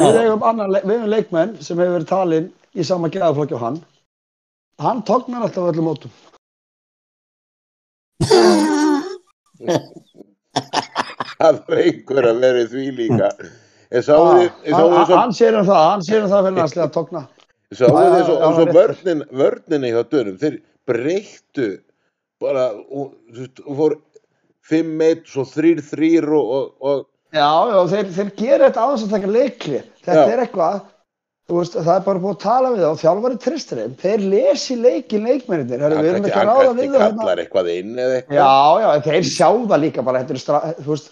við 0.00 0.18
eigum 0.24 1.06
leikmenn 1.12 1.56
sem 1.62 1.76
hefur 1.78 1.92
verið 1.98 2.08
talin 2.08 2.50
í 2.74 2.82
sama 2.88 3.08
geðaflokki 3.12 3.54
og 3.54 3.60
hann. 3.60 3.78
Hann 4.80 5.02
tóknar 5.04 5.42
alltaf 5.44 5.62
á 5.62 5.70
öllum 5.70 5.84
mótum. 5.92 6.10
Það 11.40 11.58
var 11.66 11.82
einhver 11.84 12.28
að 12.30 12.40
vera 12.44 12.64
því 12.70 12.86
líka. 12.98 13.28
En 13.90 14.04
sáðu 14.06 14.24
Ah, 14.30 14.34
hann, 14.38 14.50
þið 14.64 14.74
svo, 14.76 15.14
hann 15.18 15.32
sér 15.34 15.56
um 15.60 15.66
það, 15.66 15.84
hann 15.90 16.04
sér 16.06 16.20
um 16.24 16.30
það 16.30 16.44
fyrir 16.46 16.58
næslega 16.60 16.86
að 16.86 16.94
tókna. 16.96 17.22
sáðu 17.74 18.02
þið 18.14 18.24
svo, 18.28 18.36
svo 18.58 18.66
vörnin, 18.76 19.22
vörninni 19.40 19.92
hjá 19.94 20.02
dönum, 20.10 20.36
þeir 20.42 20.58
breyttu 20.90 21.68
bara, 22.40 22.68
og, 22.90 23.14
og 23.66 23.76
fór 23.80 23.96
5-1, 24.70 25.24
svo 25.26 25.44
3-3 25.48 26.28
og, 26.28 26.50
og, 26.50 26.66
og 26.80 27.06
Já, 27.30 27.46
já, 27.70 27.80
þeir, 27.92 28.06
þeir 28.16 28.30
gera 28.34 28.68
þetta 28.70 28.84
þess 28.90 29.04
að 29.06 29.12
taka 29.14 29.28
leikli. 29.30 29.80
Þetta 30.02 30.22
Já. 30.26 30.30
er 30.34 30.40
eitthvað, 30.42 30.80
veist, 31.58 31.76
það 31.76 31.94
er 31.96 32.04
bara 32.06 32.22
búið 32.22 32.34
að 32.36 32.42
tala 32.44 32.72
við 32.74 32.82
þá, 32.84 33.00
þjálfari 33.02 33.38
tristir 33.44 33.80
þeim, 33.80 33.94
þeir 34.02 34.26
lesi 34.34 34.76
leikin 34.78 35.26
leikmennir, 35.26 35.66
við 35.70 36.10
erum 36.10 36.28
ekki 36.28 36.40
að 36.40 36.50
ráða 36.50 36.74
við 36.76 36.92
það 36.92 37.04
hérna. 37.04 37.16
kallar 37.20 37.42
eitthvað 37.44 37.70
inn 37.74 37.94
eða 37.96 38.18
eitthvað. 38.20 38.36
Já, 38.38 38.84
já, 38.84 38.88
þeir 39.08 39.28
sjá 39.30 39.48
það 39.72 39.82
líka 39.84 40.04
bara, 40.06 40.22
þetta 40.22 40.36
er, 40.36 40.86
veist, 40.86 41.10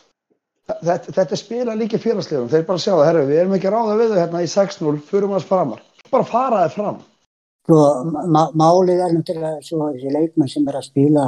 þetta, 0.68 1.16
þetta 1.18 1.37
er 1.38 1.42
spila 1.42 1.77
líka 1.83 2.03
félagslegum, 2.03 2.48
þeir 2.53 2.66
bara 2.70 2.85
sjá 2.85 2.92
það, 2.94 3.05
herru, 3.09 3.27
við 3.33 3.42
erum 3.42 3.57
ekki 3.59 3.70
að 3.70 3.77
ráða 3.79 3.98
við 4.03 4.14
það 4.14 4.22
hérna 4.22 4.44
í 4.44 4.51
6-0, 4.55 4.94
fyrir 5.11 5.33
maður 5.33 5.48
framar, 5.51 5.83
bara 6.12 6.31
fara 6.33 6.62
þið 6.66 6.79
fram. 6.79 7.03
Sko, 7.68 7.83
ma 8.33 8.46
málið 8.57 9.03
er 9.05 9.12
náttúrulega 9.12 9.66
svo 9.66 9.90
þessi 9.92 10.14
leikmenn 10.14 10.48
sem 10.48 10.68
er 10.70 10.79
að 10.79 10.87
spila 10.87 11.24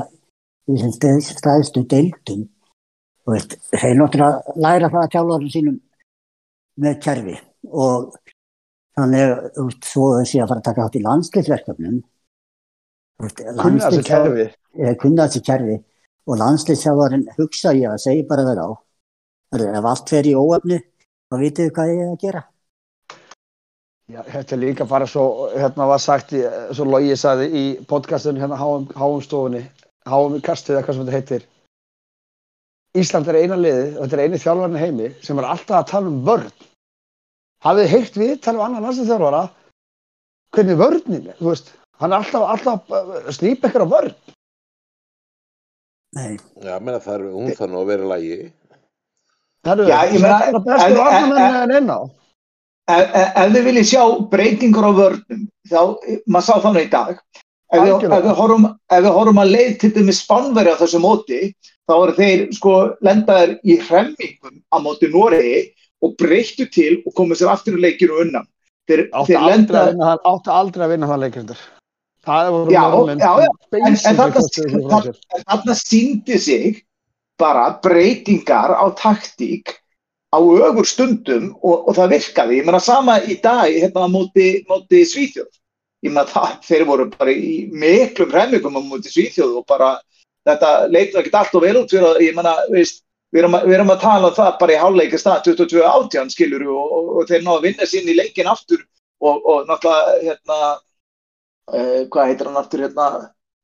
í 0.70 0.72
þessum 0.72 0.94
stað- 0.94 1.26
staðstu 1.36 1.82
deildum 1.90 2.46
veist, 3.28 3.58
þeir 3.74 3.98
náttúrulega 3.98 4.54
læra 4.64 4.88
það 4.88 5.02
að 5.02 5.10
tjálvarum 5.14 5.50
sínum 5.52 5.76
með 6.80 6.94
kerfi 7.04 7.36
og 7.68 8.16
þannig 9.04 9.34
þú 9.56 9.66
veist, 9.68 9.88
svo 9.92 10.08
þessi 10.18 10.42
að 10.42 10.50
fara 10.52 10.62
að 10.62 10.68
taka 10.68 10.86
átt 10.86 10.98
í 10.98 11.04
veist, 13.20 13.42
Kunna 13.60 13.90
þessi 13.90 14.04
kerfi. 14.06 14.46
eh, 14.78 14.94
kunna 15.00 15.26
þessi 15.26 15.44
kerfi 15.48 15.76
og 16.30 16.38
landslýsjáðarinn 16.40 17.26
hugsa 17.36 17.74
ég 17.76 17.90
að 17.90 18.04
segja 18.06 18.28
bara 18.28 18.46
það 18.48 18.62
á 18.64 18.68
ef 19.80 19.90
allt 19.92 20.14
fer 20.14 20.30
í 20.30 20.36
óöfni 20.38 20.78
þá 21.30 21.36
vitið 21.42 21.66
þið 21.66 21.74
hvað 21.76 21.92
ég 21.92 22.00
er 22.06 22.14
að 22.14 22.22
gera 22.24 22.42
Já, 24.10 24.24
þetta 24.26 24.56
er 24.56 24.58
líka 24.58 24.84
bara 24.90 25.06
svo, 25.06 25.24
hérna 25.54 25.86
var 25.86 26.00
sagt, 26.02 26.32
í, 26.34 26.40
svo 26.74 26.86
Logi 26.88 27.14
saði 27.18 27.46
í 27.54 27.64
podcastinu 27.86 28.42
hérna 28.42 28.56
HM 28.58 29.20
stofunni, 29.22 29.60
HM 30.08 30.40
kastið 30.42 30.78
eða 30.78 30.86
hvað 30.86 30.96
sem 30.96 31.04
þetta 31.06 31.18
heitir. 31.18 31.44
Ísland 32.98 33.30
er 33.30 33.38
eina 33.38 33.58
liði 33.60 33.84
og 33.92 34.00
þetta 34.00 34.16
er 34.18 34.22
eini 34.24 34.40
þjálfarinn 34.42 34.78
í 34.78 34.82
heimi 34.82 35.10
sem 35.22 35.38
er 35.38 35.46
alltaf 35.52 35.76
að 35.78 35.90
tala 35.92 36.10
um 36.10 36.18
vörn. 36.26 36.50
Hafið 37.64 37.90
heyrt 37.92 38.14
við 38.16 38.36
tala 38.44 38.58
um 38.60 38.66
annan 38.68 38.86
landsliðsþjálfara 38.86 39.40
hvernig 40.56 40.78
vörnin 40.80 41.26
er, 41.30 41.36
þú 41.38 41.50
veist, 41.52 41.72
hann 42.00 42.12
er 42.14 42.22
alltaf, 42.22 42.46
alltaf 42.54 42.94
að 42.94 43.28
snýpa 43.36 43.68
ykkur 43.68 43.84
á 43.84 43.92
vörn. 43.92 44.14
Nei, 46.16 46.38
Já, 46.64 46.78
menna 46.82 46.98
það 47.04 47.14
er, 47.18 47.26
hún 47.34 47.52
þarf 47.54 47.70
nú 47.70 47.82
að 47.84 47.90
vera 47.92 48.06
í 48.06 48.10
lagi. 48.12 48.38
Það 49.66 49.74
eru 49.76 49.90
Já, 49.92 49.98
ég 50.10 50.24
meina, 50.24 50.38
þetta 50.40 50.48
er 50.48 50.56
en- 50.56 50.64
bestu 50.70 50.86
en- 50.88 50.96
varnamenn 50.98 51.60
en 51.60 51.76
inn 51.76 51.92
á. 51.94 52.00
ef, 52.90 53.04
ef, 53.20 53.28
ef 53.42 53.52
þið 53.54 53.66
viljið 53.68 53.86
sjá 53.92 54.02
breytingur 54.32 54.88
á 54.88 54.92
vörnum, 55.00 55.42
þá, 55.70 55.80
maður 56.26 56.46
sá 56.48 56.54
þannig 56.64 56.86
í 56.88 56.90
dag, 56.90 57.20
ef 57.70 57.82
við, 57.84 57.92
ef 58.10 58.24
við, 58.24 58.34
horfum, 58.40 58.64
ef 58.90 59.04
við 59.04 59.12
horfum 59.18 59.42
að 59.44 59.52
leið 59.54 59.76
til 59.84 59.90
dæmis 59.94 60.22
spánveri 60.24 60.72
á 60.74 60.80
þessu 60.80 60.98
móti, 61.04 61.40
þá 61.86 61.92
eru 62.00 62.16
þeir 62.18 62.42
sko 62.56 62.72
lendaðir 63.06 63.52
í 63.62 63.76
hremmingum 63.86 64.56
á 64.72 64.76
móti 64.82 65.12
Noregi 65.12 65.60
og 66.02 66.16
breyttu 66.20 66.66
til 66.72 67.02
og 67.06 67.12
komið 67.16 67.42
sér 67.42 67.52
aftur 67.52 67.76
í 67.78 67.82
leikinu 67.84 68.20
unnan. 68.24 68.46
Þeir, 68.88 69.04
Átti 69.12 69.32
þeir 69.34 69.38
aldrei, 69.40 69.52
lenda, 69.56 69.80
að 69.80 69.90
vinna 69.92 70.14
átti 70.32 70.50
aldrei 70.60 70.84
að 70.86 70.92
vinna 70.94 71.10
það 71.10 71.22
leikrindur. 71.24 71.60
Það 72.26 72.48
voru 72.52 73.10
En- 73.10 74.06
þarna- 75.46 75.76
síndi 75.78 76.38
sig 76.38 76.82
bara 77.38 77.78
breytingar 77.82 78.74
á 78.76 78.84
taktík 78.96 79.76
á 80.34 80.38
ögur 80.38 80.86
stundum 80.86 81.56
og, 81.62 81.88
og 81.88 81.94
það 81.96 82.10
virkaði. 82.14 82.58
Ég 82.60 82.64
meina 82.66 82.80
sama 82.80 83.18
í 83.20 83.40
dag 83.42 83.70
hérna 83.72 84.04
á 84.06 84.08
móti, 84.10 84.64
móti 84.68 85.02
Svíþjóð. 85.08 85.48
Ég 86.04 86.12
meina 86.12 86.26
það, 86.28 86.60
þeir 86.68 86.84
voru 86.86 87.08
bara 87.10 87.30
í 87.32 87.68
miklum 87.72 88.30
hremmingum 88.30 88.76
á 88.76 88.82
móti 88.84 89.10
Svíþjóð 89.10 89.56
og 89.62 89.66
bara 89.66 89.98
þetta 90.46 90.88
leit 90.90 91.14
ekki 91.14 91.32
allt 91.34 91.54
og 91.54 91.62
vel 91.62 91.76
út 91.82 91.90
fyrir 91.90 92.06
að, 92.10 92.20
ég 92.28 92.34
meina, 92.36 92.54
veist, 92.70 93.02
við 93.30 93.42
erum, 93.42 93.56
að, 93.56 93.66
við 93.68 93.76
erum 93.78 93.92
að 93.94 94.04
tala 94.04 94.30
um 94.30 94.36
það 94.36 94.54
bara 94.60 94.74
í 94.74 94.78
hálfleika 94.80 95.20
stað 95.20 95.42
22 95.48 95.82
átján 95.86 96.32
skilur 96.32 96.64
og, 96.68 96.94
og, 96.96 97.10
og 97.20 97.28
þeir 97.30 97.44
ná 97.46 97.52
að 97.54 97.66
vinna 97.68 97.88
sín 97.88 98.10
í 98.10 98.16
leikin 98.18 98.50
aftur 98.50 98.82
og, 99.20 99.36
og 99.44 99.68
náttúrulega 99.68 100.16
hérna, 100.24 100.58
uh, 101.72 102.00
hvað 102.12 102.30
heitir 102.32 102.50
hann 102.50 102.60
aftur 102.60 102.84
hérna, 102.86 103.08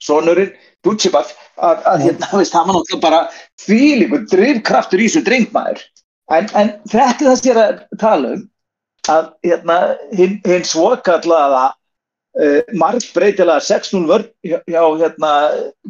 sonurinn, 0.02 0.52
Dutchibaf, 0.84 1.32
að, 1.56 1.86
að 1.88 2.04
hérna, 2.06 2.30
veist, 2.36 2.56
hann 2.56 2.68
var 2.68 2.78
náttúrulega 2.78 3.04
bara 3.06 3.22
þvílíkur 3.64 4.26
drifkraftur 4.32 5.02
í 5.02 5.08
þessu 5.08 5.24
drengmaður. 5.26 5.82
En, 6.34 6.50
en 6.58 6.74
þetta 6.90 7.30
er 7.30 7.40
það 7.40 7.50
er 7.52 7.62
að 7.62 7.80
tala 8.02 8.34
um, 8.34 8.44
að 9.12 9.26
hérna, 9.46 9.78
hinn 10.18 10.38
hin 10.46 10.66
svokallaða 10.66 11.64
uh, 11.70 12.60
margbreytilega 12.78 13.62
6-0 13.64 14.04
vörn 14.10 14.28
hjá 14.46 14.82
hérna, 15.00 15.32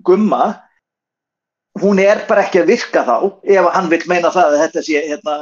Gumma, 0.07 0.55
hún 1.83 1.99
er 2.01 2.23
bara 2.29 2.45
ekki 2.47 2.63
að 2.63 2.71
virka 2.73 3.03
þá 3.07 3.17
ef 3.57 3.71
hann 3.77 3.89
vil 3.93 4.03
meina 4.09 4.31
það 4.35 4.55
að 4.55 4.61
þetta 4.65 4.83
sé 4.87 5.03
hérna, 5.11 5.37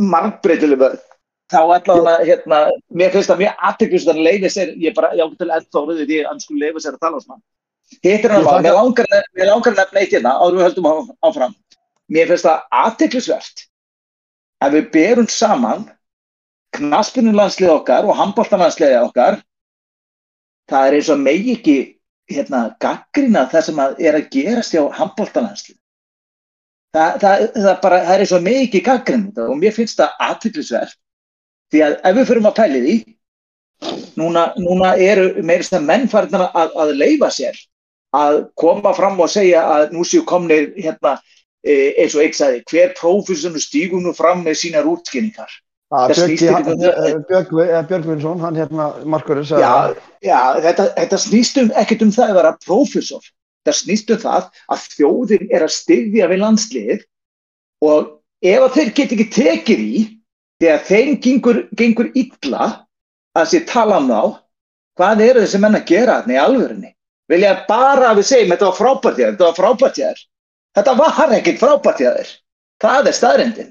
margbreytilega 0.00 0.80
vörn. 0.84 0.98
Þá 1.50 1.58
allavega, 1.60 2.12
hérna, 2.28 2.58
mér 2.94 3.10
finnst 3.14 3.30
það 3.32 3.40
mjög 3.42 3.62
aðtekjust 3.68 4.10
að 4.12 4.20
leiði 4.26 4.50
sér, 4.54 4.68
ég 4.78 4.94
bara, 4.94 5.10
já, 5.18 5.24
til 5.40 5.48
endþóruði 5.50 6.04
því 6.06 6.18
að 6.20 6.28
hann 6.30 6.42
skulle 6.44 6.66
leifa 6.68 6.82
sér 6.84 6.94
að 6.94 7.02
tala 7.02 7.18
um 7.18 7.24
svona. 7.24 7.40
Hitt 8.06 8.24
er 8.24 8.30
hann 8.30 8.44
Ég 8.44 8.46
að 8.46 8.52
þakka- 8.52 8.62
mér 9.34 9.48
langar, 9.50 9.72
að 9.72 9.80
nefna 9.80 10.00
eitt 10.00 10.12
hérna, 10.14 10.34
áður 10.38 10.56
við 10.60 10.66
höldum 10.68 10.86
á- 10.86 11.16
áfram. 11.26 11.54
Mér 12.10 12.28
finnst 12.30 12.46
það 12.46 12.62
aðteklisvert 12.84 13.64
að 14.62 14.72
við 14.76 14.90
berum 14.94 15.26
saman 15.28 15.90
knaspinnulandslið 16.78 17.70
okkar 17.74 18.06
og 18.06 18.14
handbóltanlandsliðið 18.20 19.08
okkar. 19.08 19.40
Það 20.70 20.86
er 20.86 20.94
eins 21.00 21.08
og 21.10 21.18
megi 21.18 21.56
ekki 21.58 21.76
hérna, 22.30 22.62
gaggrina 22.82 23.46
það 23.50 23.66
sem 23.68 23.84
að 23.84 24.02
er 24.08 24.18
að 24.18 24.28
gerast 24.34 24.74
hjá 24.74 24.82
handbóltanlandslið. 24.98 25.76
Það, 26.90 27.16
það, 27.22 27.46
það, 27.54 27.74
bara, 27.84 28.02
það 28.08 28.24
er 28.24 28.60
ekki 28.64 28.82
gaggrina 28.86 29.30
þetta 29.30 29.48
og 29.52 29.58
mér 29.60 29.74
finnst 29.76 30.00
það 30.00 30.22
aðteklisvert 30.26 30.96
því 31.70 31.82
að 31.86 31.96
ef 32.08 32.16
við 32.16 32.30
fyrir 32.30 32.48
að 32.50 32.56
pæli 32.58 32.80
því 32.84 32.94
núna, 34.18 34.46
núna 34.58 34.94
eru 34.98 35.42
meira 35.46 35.66
sem 35.66 35.84
menn 35.86 36.08
farin 36.10 36.34
að, 36.40 36.74
að 36.74 36.94
leifa 36.98 37.30
sér 37.34 37.60
að 38.16 38.40
koma 38.58 38.92
fram 38.96 39.20
og 39.22 39.30
segja 39.30 39.62
að 39.70 39.94
nú 39.94 40.04
séu 40.06 40.24
komnir 40.26 40.72
hérna, 40.76 41.16
eh, 41.62 41.94
eins 42.02 42.16
og 42.16 42.24
eitt 42.24 42.38
sagði, 42.38 42.64
hver 42.70 42.94
prófessonu 42.98 43.62
stígum 43.62 44.02
nú 44.02 44.14
fram 44.16 44.42
með 44.44 44.58
sínar 44.64 44.88
útskynningar. 44.90 45.50
Það 45.90 46.12
Það 46.14 46.14
Björg, 46.14 46.20
snýst 46.20 46.44
ekki 48.14 48.28
um 48.30 48.42
hann 48.44 48.58
hérna, 48.58 48.84
Markurinn, 49.10 49.46
sagði 49.46 49.64
Já, 49.64 50.02
já 50.22 50.60
þetta, 50.62 50.84
þetta 50.94 51.18
snýst 51.18 51.56
um, 51.58 51.70
ekkert 51.80 52.04
um 52.06 52.12
það 52.14 52.28
að 52.28 52.38
vera 52.38 52.52
prófessor. 52.62 53.24
Það 53.66 53.76
snýst 53.80 54.12
um 54.14 54.20
það 54.22 54.46
að 54.70 54.84
þjóðin 54.92 55.48
er 55.50 55.64
að 55.66 55.74
styðja 55.74 56.28
við 56.30 56.40
landsliðið 56.44 57.02
og 57.90 58.12
ef 58.52 58.66
að 58.68 58.76
þeir 58.76 58.92
get 59.00 59.16
ekki 59.16 59.26
tekið 59.34 59.82
í 59.82 60.04
þegar 60.62 60.86
þeim 60.86 61.18
gengur, 61.26 61.60
gengur 61.80 62.12
illa 62.14 62.70
að 63.34 63.50
sér 63.50 63.66
tala 63.72 63.98
um 63.98 64.08
þá, 64.12 64.22
hvað 65.00 65.24
eru 65.26 65.42
þessi 65.42 65.62
menn 65.64 65.80
að 65.80 65.90
gera 65.90 66.20
þarna 66.20 66.36
í 66.36 66.40
alvörinni? 66.44 66.94
Vilja 67.30 67.52
bara 67.66 68.12
að 68.12 68.22
við 68.22 68.30
segjum 68.30 68.54
þetta 68.54 68.70
var 68.70 68.78
frábært 68.78 69.18
þér, 69.18 69.34
þetta 69.34 69.50
var 69.50 69.58
frábært 69.58 69.98
þér. 69.98 70.24
Þetta 70.78 70.96
var 71.02 71.34
ekkert 71.34 71.60
frábært 71.60 72.02
þér. 72.04 72.32
Það 72.80 73.10
er 73.10 73.16
staðrindin. 73.18 73.70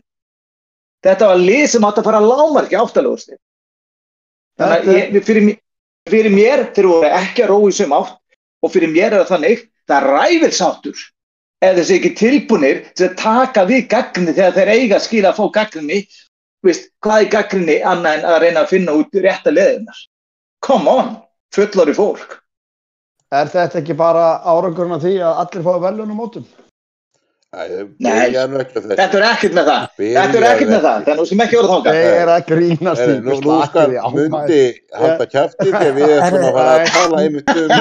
Þetta 1.05 1.29
var 1.31 1.39
lið 1.39 1.65
sem 1.71 1.85
átt 1.87 1.99
að 2.01 2.09
fara 2.09 2.19
að 2.19 2.29
lámarki 2.33 2.77
áttalugustin. 2.79 3.39
Þannig 4.59 4.89
að 4.89 4.97
ég, 4.97 5.19
fyrir, 5.23 5.51
fyrir 6.11 6.33
mér, 6.33 6.65
þeir 6.75 6.89
voru 6.89 7.11
ekki 7.21 7.45
að 7.45 7.53
rói 7.53 7.75
sem 7.75 7.93
átt 7.95 8.17
og 8.59 8.73
fyrir 8.73 8.91
mér 8.91 9.13
er 9.13 9.21
það 9.21 9.31
þannig, 9.33 9.63
það 9.87 9.97
er 9.99 10.09
ræfilsáttur 10.17 11.05
ef 11.59 11.77
þessi 11.77 11.95
ekki 11.99 12.11
tilbúnir 12.19 12.81
til 12.95 13.07
að 13.09 13.15
taka 13.19 13.63
við 13.67 13.87
gaggrinni 13.91 14.35
þegar 14.35 14.57
þeir 14.57 14.73
eiga 14.75 14.97
að 14.99 15.05
skila 15.05 15.31
að 15.31 15.39
fá 15.39 15.45
gaggrinni, 15.57 15.99
veist, 16.65 16.91
hvað 17.03 17.23
er 17.23 17.31
gaggrinni 17.35 17.79
annað 17.87 18.19
en 18.19 18.29
að 18.29 18.39
reyna 18.43 18.63
að 18.63 18.71
finna 18.73 18.95
út 18.99 19.19
rétta 19.23 19.55
leðinar. 19.55 20.03
Come 20.65 20.91
on, 20.91 21.11
fullori 21.55 21.95
fólk. 21.95 22.39
Er 23.31 23.51
þetta 23.51 23.79
ekki 23.79 23.95
bara 23.95 24.39
árangurinn 24.43 24.95
af 24.95 25.03
því 25.03 25.19
að 25.21 25.43
allir 25.43 25.67
fái 25.67 25.81
velun 25.85 26.11
á 26.11 26.15
mótum? 26.17 26.47
Æ, 26.47 26.58
Nei. 27.49 28.29
nú 28.45 28.59
ekki. 28.61 28.81
Þetta 28.85 29.17
er 29.17 29.23
ekkert 29.25 29.55
með 29.57 29.69
það. 29.69 29.85
Þetta 29.97 30.37
er 30.37 30.43
ekkert 30.51 30.69
með 30.69 30.75
ekki. 30.75 30.83
það. 30.83 30.99
Þannig 31.07 31.29
sem 31.29 31.39
ekki 31.45 31.57
voru 31.57 31.69
þáka. 31.71 31.93
Ég 31.97 32.17
er 32.19 32.29
að 32.29 32.43
grínast 32.49 33.01
Heyrðu, 33.01 33.15
í 33.15 33.23
Nú, 33.25 33.37
nú 33.45 33.55
skal 33.65 33.93
Mundi 34.13 34.59
halda 34.99 35.25
kjafti 35.31 35.65
þegar 35.71 35.95
við 35.97 36.13
ætlum 36.19 36.45
að 36.45 36.59
fara 36.59 36.75
að 36.75 36.83
Nei. 36.83 36.91
tala 36.93 37.23
einmitt 37.23 37.49
um, 37.55 37.73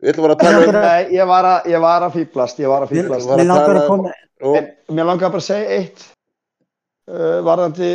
við 0.00 0.12
ætlum 0.14 0.28
að 0.30 0.40
tala 0.40 0.62
um, 0.64 0.78
Nei, 0.80 1.02
ég 1.18 1.28
var 1.28 1.48
að, 1.50 1.68
ég 1.74 1.84
var 1.84 2.06
að 2.06 2.16
fýblast, 2.16 2.62
ég 2.64 2.72
var 2.72 2.86
að 2.86 2.94
fýblast. 2.94 3.28
mér 3.28 3.50
langar 3.50 3.66
tala 3.66 3.82
að 3.82 3.84
um- 3.84 3.90
koma, 3.92 4.14
og, 4.40 4.56
En 4.56 4.96
mér 4.96 5.08
langar 5.10 5.34
bara 5.34 5.42
að 5.44 5.48
segja 5.50 5.76
eitt 5.76 6.06
uh, 7.10 7.40
varðandi 7.44 7.90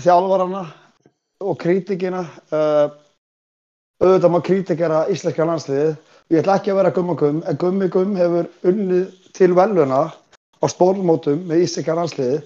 þjálfarana 0.00 0.62
og 1.44 1.58
kritikina 1.60 2.22
uh, 2.56 2.86
auðvitað 4.00 4.32
má 4.32 4.40
kritikera 4.48 5.02
íslenska 5.12 5.44
landsliðið 5.44 5.92
ég 6.32 6.40
ætla 6.40 6.56
ekki 6.56 6.72
að 6.72 6.80
vera 6.80 6.94
gumma 6.96 7.18
gum 7.20 7.44
en 7.44 7.60
gummi 7.60 7.90
gum 7.92 8.16
hefur 8.16 8.48
unnið 8.64 9.12
til 9.34 9.50
veluna 9.56 10.02
á 10.62 10.64
stórmótum 10.70 11.42
með 11.48 11.64
íslenska 11.66 11.96
landsliðið 11.98 12.40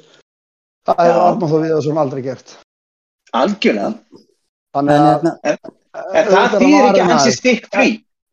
það 0.89 1.05
Já. 1.11 1.17
Arnóð 1.29 1.53
þó 1.53 1.59
við 1.63 1.73
þessum 1.77 2.01
aldrei 2.03 2.23
gert 2.27 2.55
Algjörlega. 3.37 3.91
þannig 4.77 4.95
að 4.95 5.29
En 5.99 6.29
það 6.29 6.53
var 6.53 6.63
ekki 6.63 7.01
hann 7.03 7.11
hans 7.11 7.23
aðeins. 7.25 7.39
stikk 7.41 7.65
frí. 7.73 7.89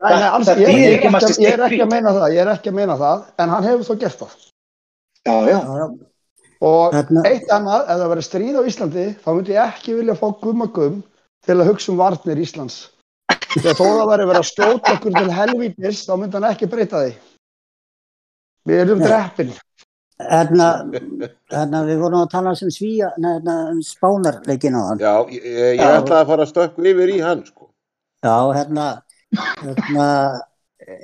Það 0.05 0.49
þýðir 0.59 0.83
er 0.85 0.95
ekki 0.95 1.07
að 1.09 1.39
ég 1.41 1.53
er 1.55 1.63
að 1.85 1.91
meina 1.93 2.11
það 2.13 2.33
ég 2.35 2.41
er 2.43 2.51
ekki 2.53 2.69
að 2.71 2.75
meina 2.79 2.97
það 2.99 3.23
en 3.41 3.49
hann 3.55 3.63
hefur 3.65 3.87
þó 3.87 3.95
gert 4.03 4.19
það 4.19 4.33
Já, 5.25 5.35
já. 5.49 5.59
og 6.61 6.93
Hérna- 6.93 7.23
eitt 7.25 7.49
annað, 7.55 7.81
ef 7.89 7.97
það 8.01 8.11
verið 8.13 8.25
stríð 8.27 8.59
á 8.59 8.61
Íslandi 8.69 9.05
þá 9.23 9.29
myndi 9.35 9.55
ég 9.55 9.71
ekki 9.73 9.95
vilja 9.97 10.15
fá 10.19 10.27
gumma 10.43 10.67
gum 10.75 10.99
til 11.47 11.55
að 11.57 11.67
hugsa 11.71 11.91
um 11.91 11.97
varnir 12.03 12.37
Íslands 12.43 12.77
þegar 13.55 13.79
þó 13.79 13.85
það 13.87 14.11
verið 14.13 14.29
verið 14.31 14.41
að 14.43 14.49
skjóta 14.51 14.93
okkur 14.95 15.15
til 15.17 15.31
helvítis 15.39 16.03
þá 16.05 16.13
myndi 16.21 16.37
hann 16.39 16.49
ekki 16.51 16.69
breyta 16.69 17.01
því 17.01 17.15
við 18.65 18.81
erum 18.85 19.01
dreppin 19.03 19.51
hérna, 20.15 20.67
hérna, 21.51 21.81
við 21.89 21.99
vorum 22.01 22.21
að 22.23 22.29
tala 22.31 22.53
sem 22.55 22.69
svíja, 22.71 23.09
nei, 23.19 23.33
hérna, 23.35 23.55
um 23.73 23.81
spánarleikin 23.83 24.77
á 24.79 24.81
hann. 24.89 24.99
já, 25.03 25.13
ég, 25.35 25.43
ég 25.45 25.79
Já. 25.81 25.89
ætla 25.99 26.21
að 26.21 26.29
fara 26.31 26.45
að 26.45 26.51
stökku 26.53 26.85
yfir 26.91 27.11
í 27.11 27.19
hann, 27.23 27.43
sko. 27.45 27.69
Já, 28.23 28.37
hérna, 28.55 28.85
hérna, 29.61 30.07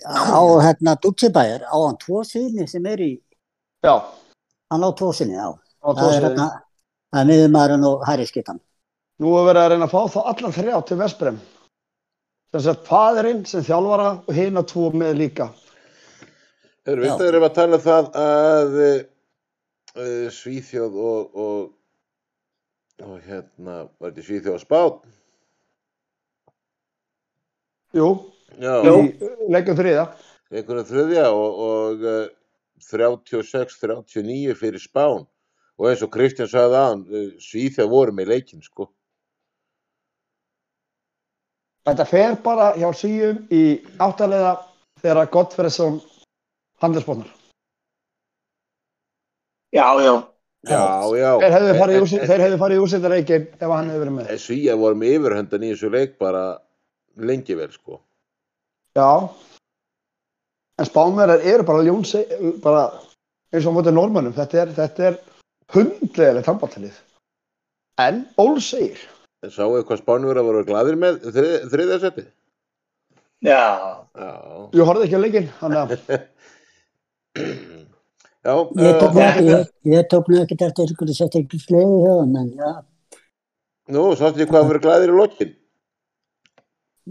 á 0.08 0.41
hérna 0.63 0.95
Dutchibæjar, 1.04 1.65
á 1.67 1.76
hann 1.76 1.97
tvo 2.02 2.24
síni 2.28 2.67
sem 2.71 2.86
er 2.88 3.04
í, 3.04 3.12
já, 3.84 3.95
hann 4.71 4.84
á 4.88 4.89
tvo 4.95 5.12
síni, 5.13 5.36
já. 5.36 5.50
á 5.84 5.89
Það 5.91 6.13
er 6.15 6.26
hérna, 6.30 6.47
það 7.12 7.21
er 7.26 7.30
miðumæðurinn 7.34 7.88
og 7.91 8.06
hæriskittan. 8.08 8.60
nú 9.21 9.36
er 9.38 9.45
verið 9.52 9.62
að 9.65 9.71
reyna 9.76 9.86
að 9.86 9.91
fá 9.93 10.02
þá 10.15 10.19
allan 10.32 10.54
þrjá 10.56 10.78
til 10.88 10.97
Vesprem 10.97 11.36
þess 12.56 12.67
að 12.71 12.80
faðurinn 12.88 13.43
sem 13.45 13.63
þjálfara 13.67 14.08
og 14.26 14.34
hina 14.34 14.63
tvo 14.67 14.88
með 14.97 15.12
líka 15.19 15.50
Já. 16.86 16.96
viltu 16.98 17.28
erum 17.28 17.46
að 17.46 17.56
tala 17.58 17.78
um 17.78 17.84
það 17.84 18.08
að 18.17 18.78
uh, 18.82 20.28
Svíþjóð 20.34 20.96
og, 20.98 21.39
og, 21.46 21.67
og 23.06 23.17
hérna, 23.28 23.76
var 24.02 24.12
þetta 24.13 24.26
Svíþjóð 24.26 24.56
og 24.56 24.63
Spán? 24.63 25.00
jú, 27.94 28.08
Já, 28.62 28.74
Jú. 28.88 28.96
leikum 29.52 29.78
þriða 29.78 30.08
einhverjum 30.52 30.88
þriðja 30.89 31.28
og, 31.32 31.60
og 31.67 32.06
uh, 32.08 32.24
36-39 32.89 34.56
fyrir 34.58 34.82
Spán 34.82 35.28
og 35.78 35.88
eins 35.89 36.02
og 36.04 36.12
Kristján 36.13 36.50
sagði 36.50 36.80
aðan, 36.82 37.06
uh, 37.08 37.30
Svíþjóð 37.41 37.91
voru 37.94 38.15
með 38.17 38.34
leikinn, 38.34 38.65
sko. 38.65 38.89
Þetta 41.86 42.06
fer 42.06 42.36
bara 42.44 42.74
hjá 42.78 42.89
síum 42.94 43.46
í 43.54 43.63
áttalega 44.02 44.56
þegar 45.02 45.30
Gottfriðsson 45.34 46.02
handelsbónar. 46.82 47.30
Já, 49.74 49.88
já. 50.04 50.13
Já, 50.70 50.82
já. 51.17 51.30
Þeir 51.41 51.54
hefðu 51.56 51.76
farið 51.80 51.96
en- 52.02 52.28
þeir 52.30 52.58
farið 52.62 52.78
í 52.78 52.82
úrslitaleikin 52.86 53.46
ef 53.58 53.70
hann 53.72 53.88
hefði 53.89 54.02
verið 54.04 54.15
með. 54.17 54.28
En 54.30 54.41
Svíja 54.44 54.76
voru 54.78 54.96
með 55.00 55.13
yfirhöndan 55.17 55.63
í 55.65 55.72
þessu 55.74 55.89
leik 55.94 56.17
bara 56.22 56.44
lengi 57.17 57.56
vel, 57.58 57.70
sko. 57.74 58.00
Já. 58.96 59.08
En 60.78 60.86
spánverðar 60.86 61.41
eru 61.46 61.63
bara 61.65 61.86
ljón, 61.86 62.04
bara 62.62 62.84
eins 63.54 63.65
og 63.65 63.74
á 63.74 63.76
mótið 63.80 63.94
normannum. 63.98 64.34
Þetta 64.38 64.62
er, 64.62 64.74
þetta 64.78 65.08
er 65.10 65.17
hundlegilegt 65.74 66.46
handbáttalið. 66.52 67.00
En 68.02 68.22
Ól 68.38 68.60
segir. 68.62 69.00
En 69.44 69.50
sáu 69.50 69.74
eitthvað 69.80 70.04
spánverða 70.04 70.44
voru 70.46 70.63
gladir 70.65 70.96
með 71.00 71.24
þrið, 71.34 71.58
þriðja 71.74 72.00
seti? 72.06 72.28
Já, 73.41 73.62
Já. 74.13 74.30
Ég 74.78 74.86
horfði 74.86 75.08
ekki 75.08 75.17
á 75.17 75.24
leikinn, 75.26 75.50
þannig 75.58 75.80
að 75.82 75.89
Já, 78.41 78.54
Ég 78.74 78.98
tók 78.98 79.13
nú 79.13 79.20
uh, 79.20 79.26
ekki, 79.28 79.72
ég, 79.82 80.06
tók 80.10 80.28
nú 80.28 80.41
ekkert 80.41 80.62
eftir 80.65 80.89
einhverju 80.89 81.13
sett 81.15 81.36
ekki 81.38 81.60
sleiði 81.62 81.98
hjá 82.02 82.13
hann, 82.17 82.38
en 82.41 82.48
já, 82.58 82.72
nú, 83.94 84.06
sáttu 84.17 84.41
ég 84.41 84.50
hvað 84.50 84.70
voru 84.72 84.82
gladir 84.82 85.13
í 85.13 85.17
lokin? 85.17 85.52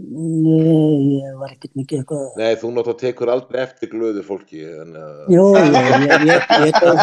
nei, 0.01 1.21
ég 1.21 1.37
var 1.39 1.53
ekkert 1.53 1.73
mikið 1.77 2.01
eitthvað. 2.01 2.25
Nei, 2.39 2.51
þú 2.59 2.71
náttúrulega 2.75 3.01
tekur 3.01 3.31
aldrei 3.31 3.61
eftir 3.63 3.91
glöðu 3.91 4.23
fólki, 4.27 4.61
en 4.83 4.91
uh, 4.97 5.23
Jú, 5.31 5.45
ég, 5.55 5.79
ég, 6.27 6.45
ég, 6.65 6.77
tók, 6.81 7.01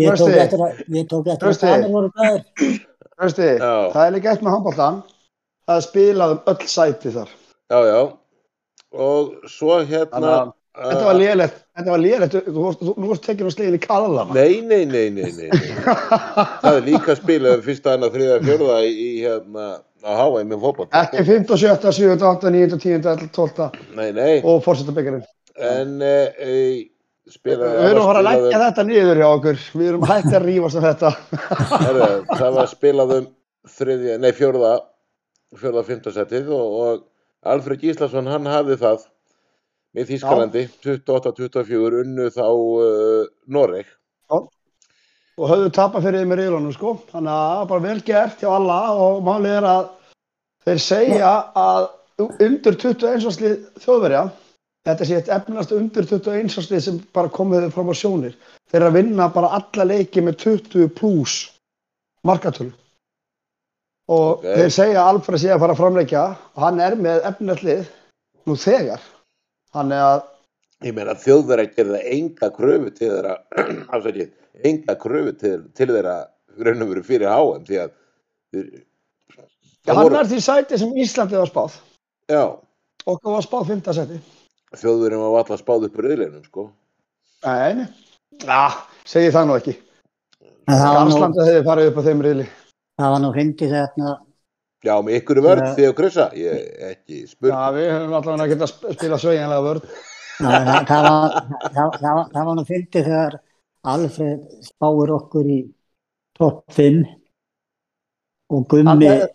ég, 0.00 0.16
tók 0.22 0.40
eftir 0.46 0.64
að, 0.64 0.82
ég 0.96 1.06
tók 1.12 1.30
eftir 1.34 1.50
að. 1.52 1.60
Danir 1.66 1.92
voru 1.92 2.12
glæðir. 2.16 3.60
Það 3.62 4.00
er 4.06 4.16
líka 4.16 4.32
eitt 4.32 4.44
með 4.44 4.56
handbóltan 4.56 4.98
að 5.72 5.84
spila 5.86 6.32
um 6.32 6.42
öll 6.52 6.68
sæti 6.70 7.14
þar. 7.14 7.36
já, 7.72 7.78
já. 7.92 8.00
Og 8.92 9.48
svo 9.48 9.78
hérna... 9.88 10.52
þetta 10.72 11.04
var 11.04 11.18
lélegt, 11.18 11.56
þetta 11.76 11.92
var 11.92 12.02
lélegt, 12.02 12.36
þú, 12.46 12.92
varst 13.04 13.24
tekinn 13.26 13.48
á 13.48 13.52
slegin 13.52 13.76
í 13.76 13.80
kallana. 13.82 14.36
Nei, 14.36 14.60
nei, 14.64 14.84
nei, 14.88 15.08
nei, 15.12 15.26
nei, 15.36 15.48
nei. 15.50 15.72
Það 16.62 16.78
er 16.78 16.86
líka 16.86 17.16
spilað 17.18 17.58
um 17.58 17.66
fyrsta, 17.66 17.96
annað, 17.96 18.14
þriða, 18.16 18.38
fjörða 18.46 18.78
í, 18.86 18.92
í 18.92 19.10
hérna 19.24 19.66
á 20.02 20.12
HM 20.16 20.48
með 20.48 20.64
fótboll. 20.64 20.88
Ekki 21.02 21.26
15, 21.28 21.60
17, 21.64 21.92
17, 21.98 22.24
8, 22.30 22.54
9, 22.56 22.80
10, 22.86 23.04
11, 23.12 23.28
12 23.36 23.68
Nei, 23.98 24.08
nei, 24.16 24.32
og 24.40 24.64
fórseta 24.64 24.96
byggjarinn. 24.96 25.28
en 25.60 25.94
uh, 26.00 26.40
e, 26.40 26.56
spilað... 27.30 27.76
Við 27.76 27.90
erum 27.90 28.02
að 28.02 28.10
fara 28.10 28.24
að 28.24 28.28
leggja 28.30 28.64
þetta 28.64 28.86
niður 28.88 29.22
hjá 29.22 29.28
okkur. 29.28 29.62
Við 29.76 29.92
erum 29.92 30.08
hægt 30.08 30.32
að 30.32 30.48
rífast 30.48 30.80
um 30.80 30.86
þetta. 30.88 31.12
Herra, 31.84 32.10
það 32.32 32.58
var 32.58 32.72
spilað 32.72 33.16
um 33.18 33.30
þriðja, 33.76 34.18
nei, 34.24 34.32
fjörða, 34.34 34.74
fjörða, 35.60 35.84
fymtasettið 35.86 36.52
og, 36.56 36.78
og 36.82 37.52
Alfred 37.52 37.82
Gíslason, 37.82 38.30
hann 38.30 38.48
hafði 38.50 38.80
það 38.80 39.04
með 39.92 40.10
Þískalandi, 40.12 40.62
28-24, 40.84 42.02
unnu 42.04 42.28
þá 42.32 42.46
uh, 42.48 43.24
Noreg. 43.52 43.90
Og 44.32 45.48
höfðu 45.48 45.70
tapað 45.72 46.06
fyrir 46.06 46.22
þeim 46.22 46.32
í 46.34 46.38
riðlunum, 46.42 46.72
sko. 46.76 46.92
Þannig 47.08 47.32
að 47.32 47.42
það 47.48 47.58
var 47.58 47.68
bara 47.70 47.84
vel 47.86 48.00
gert 48.04 48.42
hjá 48.42 48.48
alla 48.52 48.78
og 49.00 49.22
málið 49.24 49.54
er 49.56 49.66
að 49.70 49.86
þeir 50.66 50.82
segja 50.84 51.30
að 51.56 51.86
undir 52.46 52.76
21 52.76 53.32
slið 53.32 53.54
þjóðverja, 53.82 54.26
þetta 54.86 55.08
sé 55.08 55.16
eitt 55.18 55.30
efnast 55.32 55.72
undir 55.76 56.06
21 56.10 56.52
slið 56.52 56.84
sem 56.84 57.00
bara 57.16 57.32
komið 57.32 57.70
fram 57.72 57.88
á 57.88 57.94
sjónir. 57.96 58.36
Þeir 58.70 58.86
að 58.90 58.98
vinna 59.00 59.30
bara 59.32 59.54
alla 59.56 59.88
leiki 59.88 60.22
með 60.24 60.38
20 60.44 60.92
pluss 61.00 61.48
markatölu. 62.28 62.72
Og 64.12 64.42
Ok. 64.42 64.44
þeir 64.44 64.72
segja 64.74 65.00
að 65.00 65.08
Alfred 65.14 65.40
sé 65.40 65.50
að 65.54 65.60
fara 65.62 65.72
að 65.76 65.80
framleikja 65.80 66.22
og 66.52 66.62
hann 66.66 66.80
er 66.82 66.96
með 66.98 67.24
efnarslið 67.30 67.84
nú 68.46 68.56
þegar. 68.58 69.00
Þannig 69.72 70.04
að 70.08 70.20
Ég 70.82 70.94
meina 70.96 71.12
þjóðverða 71.14 71.64
gerða 71.76 71.98
enga 72.10 72.48
kröfu 72.56 72.90
til 72.96 73.08
þeirra, 73.12 73.34
afsakið, 73.94 74.32
enga 74.66 74.96
kröfu 74.98 75.32
til, 75.38 75.58
til 75.78 75.86
þeirra 75.92 76.14
raun 76.66 76.82
og 76.82 76.88
veru 76.90 77.02
fyrir 77.06 77.30
HM 77.30 77.62
því 77.68 77.78
að 77.84 77.92
þeir, 78.52 78.66
það 79.86 79.94
hann 79.94 80.08
voru- 80.08 80.18
er 80.18 80.26
því 80.32 80.40
sæti 80.42 80.80
sem 80.82 80.90
Íslandi 81.04 81.38
var 81.38 81.50
spáð. 81.52 81.76
já, 82.32 82.42
Okkar 83.06 83.36
var 83.36 83.46
spáð 83.46 83.70
5. 83.70 83.94
sæti. 84.00 84.18
þjóðverðum 84.82 85.22
var 85.28 85.44
alltaf 85.44 85.62
spáð 85.62 85.86
upp 85.88 85.96
reyðleinum 86.02 86.44
sko. 86.50 86.66
Nei, 87.46 87.74
nei. 87.78 87.86
Já, 88.42 88.60
segi 89.06 89.30
það 89.34 89.46
nú 89.52 89.56
ekki. 89.60 89.76
Það 90.66 90.94
Garslandi 90.98 91.46
hefði 91.46 91.64
farið 91.70 91.88
upp 91.92 91.98
á 91.98 92.06
þeim 92.08 92.22
riðli. 92.26 92.46
það 92.98 93.14
var 93.14 93.22
nú 93.22 93.32
hindi 93.38 93.70
þegar, 93.70 94.18
Já, 94.82 94.94
með 95.06 95.16
ykkur 95.20 95.40
vörð 95.44 95.66
því 95.76 95.84
að 95.88 95.94
kryssa, 95.98 96.24
ég 96.34 96.62
ekki 96.90 97.20
spurt. 97.30 97.52
Já, 97.52 97.66
við 97.76 97.88
höfum 97.92 98.16
allavega 98.18 98.46
að 98.46 98.52
geta 98.52 98.66
sp- 98.70 98.94
spila 98.96 99.18
sveigjanlega 99.22 99.66
vörð. 99.68 99.84
það, 100.42 100.70
það, 100.90 101.90
það, 102.00 102.46
var, 102.46 102.54
nú 102.58 102.64
hindi 102.66 103.02
þegar 103.06 103.36
Alfred 103.92 104.42
spáir 104.66 105.12
okkur 105.18 105.46
í 105.50 105.58
topp 106.38 106.64
5 106.76 106.98
og 108.52 108.66
Gummi, 108.70 108.88
Hann, 108.90 109.28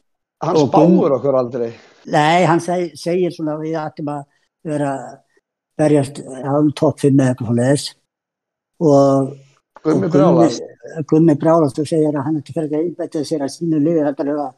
hann 0.44 0.60
Og 0.60 0.68
spáur 0.70 1.16
okkur 1.18 1.36
aldrei. 1.40 1.72
nei, 2.12 2.44
hann 2.48 2.60
seg, 2.64 2.92
segir 3.00 3.32
svona 3.36 3.56
að 3.58 3.64
við 3.66 3.80
ættum 3.82 4.12
að 4.14 4.22
vera 4.68 4.92
berjast 5.78 6.22
á 6.24 6.52
um 6.60 6.72
topp 6.76 7.00
5 7.06 7.12
eða 7.16 7.32
eitthvað 7.34 7.50
svoleiðis 7.52 7.88
og 8.84 9.34
Gummi 9.88 10.08
og 10.08 10.14
brjálast. 10.14 10.62
Gummi 11.08 11.36
brjálast 11.40 11.80
og 11.82 11.88
segir 11.90 12.16
að 12.16 12.26
hann 12.28 12.40
ætti 12.42 12.54
fyrir 12.56 12.72
að 12.74 12.80
einbæta 12.86 13.24
sér 13.28 13.44
að 13.48 13.54
sínu 13.56 13.80
liði 13.84 14.04
heldur 14.08 14.32
en 14.34 14.42
að 14.48 14.56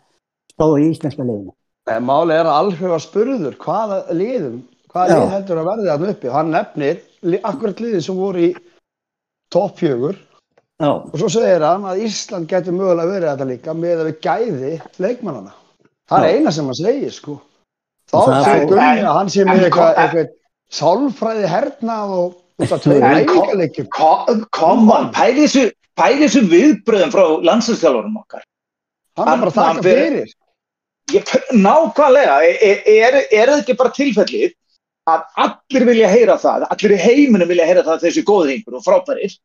spá 0.54 0.66
í 0.80 0.90
íslenska 0.92 1.24
liðinu. 1.26 1.54
Máli 2.06 2.36
er 2.38 2.46
að 2.46 2.76
var 2.92 3.02
spurður 3.02 3.56
hvaða 3.58 4.00
liðum, 4.14 4.58
hvaða 4.94 5.10
Já. 5.10 5.20
lið 5.20 5.32
heldur 5.36 5.62
að 5.62 5.70
verði 5.70 5.88
þarna 5.90 6.10
uppi. 6.14 6.34
Hann 6.34 6.52
nefnir 6.54 7.00
akkurat 7.44 7.80
liðið 7.82 8.04
sem 8.06 8.16
voru 8.20 8.44
í 8.48 8.50
topp 9.54 9.80
fjögur 9.82 10.18
Já, 10.80 10.92
og 10.96 11.16
svo 11.20 11.28
segir 11.28 11.60
hann 11.66 11.84
að 11.84 12.04
Ísland 12.08 12.48
getur 12.48 12.72
mögulega 12.72 13.10
verið 13.12 13.30
þetta 13.34 13.48
líka 13.50 13.74
með 13.76 14.00
að 14.00 14.08
við 14.10 14.20
gæði 14.24 14.70
leikmannana. 15.04 15.52
Það 16.08 16.24
er 16.24 16.30
Já. 16.30 16.38
eina 16.38 16.52
sem 16.56 16.66
hann 16.70 16.78
segir, 16.80 17.12
sko. 17.12 17.34
Þá 18.10 18.16
Og 18.16 18.70
Gummi 18.70 18.80
En- 18.86 19.06
að 19.10 19.18
hann 19.18 19.30
sé 19.34 19.44
með 19.46 19.66
eitthvað, 19.68 19.98
eitthvað 20.04 20.30
sálfræði 20.72 21.50
hernað 21.52 22.14
og 22.20 22.38
þetta 22.62 22.78
tveir 22.86 23.04
En 23.04 23.26
kom- 23.28 23.36
æfingarleikjum. 23.44 23.90
Kom, 23.98 24.46
kom 24.56 24.88
hann, 24.90 25.12
pæli 25.12 25.44
þessu, 25.46 25.66
viðbröðum 26.54 27.12
frá 27.12 27.26
landslæðstjálfurum 27.50 28.16
okkar. 28.24 28.44
Hann 29.20 29.34
er 29.34 29.44
bara 29.44 29.52
að 29.52 29.60
taka 29.60 29.84
fyrir. 29.86 30.32
Ég, 31.10 31.36
nákvæmlega, 31.58 32.40
er, 32.46 32.82
er, 32.86 33.20
er 33.34 33.50
það 33.50 33.62
ekki 33.64 33.76
bara 33.80 33.94
tilfellið 33.96 34.52
að 35.10 35.24
allir 35.46 35.86
vilja 35.90 36.10
heyra 36.12 36.36
það, 36.38 36.66
allir 36.70 36.94
í 36.94 37.00
heiminum 37.02 37.50
vilja 37.50 37.66
heyra 37.66 37.86
það 37.86 37.96
að 37.96 38.04
þessi 38.06 38.26
góðingur 38.28 38.78
og 38.78 38.86
frábærir? 38.86 39.36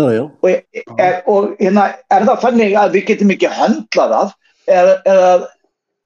Jú, 0.00 0.06
jú. 0.08 0.24
og, 0.40 0.78
er, 1.04 1.18
og 1.28 1.50
hérna, 1.60 1.90
er 2.10 2.24
það 2.26 2.44
þannig 2.46 2.76
að 2.80 2.94
við 2.96 3.08
getum 3.10 3.34
ekki 3.34 3.50
höndlað 3.52 4.14
það? 4.16 4.32
Eða, 4.72 4.94
eða 5.12 5.32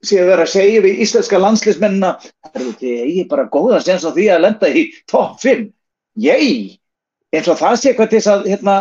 séu 0.06 0.26
verið 0.26 0.44
að 0.44 0.52
segja 0.52 0.84
við 0.84 1.02
íslenska 1.04 1.40
landslismennina 1.40 2.12
er 2.52 2.60
þetta 2.60 2.92
ég 3.16 3.28
bara 3.30 3.48
góða 3.52 3.80
sens 3.84 4.04
á 4.06 4.10
því 4.10 4.28
að 4.32 4.42
lenda 4.44 4.70
í 4.70 4.84
topp 5.10 5.40
5 5.42 5.66
ég, 6.24 6.76
eins 7.34 7.50
og 7.52 7.60
það 7.60 7.78
sé 7.82 7.94
til 7.96 8.08
þess 8.12 8.30
að 8.32 8.48
hérna, 8.52 8.76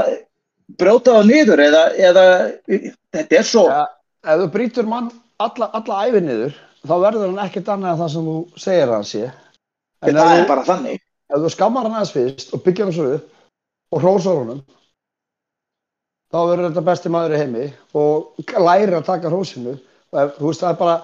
brjóta 0.79 1.17
það 1.17 1.29
niður 1.31 1.63
eða, 1.65 1.83
eða 2.09 2.25
þetta 3.15 3.39
er 3.39 3.47
svo 3.47 3.65
Ja, 3.69 3.83
ef 4.25 4.41
þú 4.41 4.51
brýtur 4.53 4.87
mann 4.89 5.09
alla, 5.41 5.69
alla 5.77 6.03
æfi 6.07 6.21
niður, 6.23 6.55
þá 6.85 6.95
verður 7.01 7.27
hann 7.29 7.43
ekkert 7.45 7.71
annað 7.73 7.93
en 7.93 8.01
það 8.01 8.13
sem 8.13 8.29
þú 8.29 8.37
segir 8.65 8.93
hann 8.93 9.09
sé. 9.09 9.25
En 10.05 10.19
það 10.19 10.37
er 10.37 10.47
bara 10.49 10.65
þannig 10.67 11.01
ef 11.01 11.41
þú 11.41 11.51
skammar 11.53 11.87
hann 11.87 11.97
aðeins 11.97 12.13
fyrst 12.15 12.53
og 12.53 12.63
byggja 12.65 12.87
hann 12.87 12.95
svo 12.95 13.09
upp 13.17 13.95
og 13.95 14.01
hrósar 14.03 14.39
honum, 14.41 14.63
þá 16.33 16.39
verður 16.41 16.69
þetta 16.69 16.87
besti 16.89 17.11
maður 17.13 17.35
í 17.35 17.41
heimi 17.43 17.67
og 17.97 18.47
lærir 18.65 18.97
að 18.97 19.11
taka 19.11 19.31
hrósinu. 19.31 19.75
Og 20.15 20.33
þú 20.37 20.49
veist, 20.49 20.63
það 20.63 20.71
er 20.71 20.79
bara, 20.79 20.95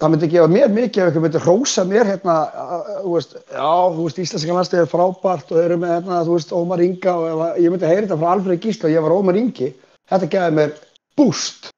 það 0.00 0.12
myndi 0.12 0.30
gefa 0.32 0.50
mér 0.50 0.74
mikið 0.74 1.02
ef 1.02 1.10
ykkur 1.10 1.24
myndi 1.24 1.42
hrósa 1.44 1.84
mér 1.88 2.10
hérna, 2.10 2.36
þú 3.00 3.14
veist, 3.16 3.34
já, 3.40 3.70
þú 3.96 4.06
veist, 4.06 4.22
íslenska 4.24 4.56
landstæði 4.56 4.84
er 4.84 4.92
frábært 4.92 5.52
og 5.54 5.62
eru 5.62 5.80
með 5.80 5.94
hérna, 5.96 6.22
þú 6.28 6.36
veist, 6.36 6.54
Ómar 6.56 6.84
Inga 6.84 7.16
og 7.16 7.42
ég 7.58 7.72
myndi 7.72 7.90
heyra 7.90 8.06
þetta 8.06 8.20
frá 8.20 8.32
Alfred 8.34 8.64
Gísla 8.64 8.88
og 8.88 8.94
ég 8.94 9.06
var 9.06 9.16
Ómar 9.16 9.40
Ingi, 9.40 9.72
þetta 10.10 10.30
gefi 10.36 10.56
mér 10.60 10.74
já. 11.18 11.70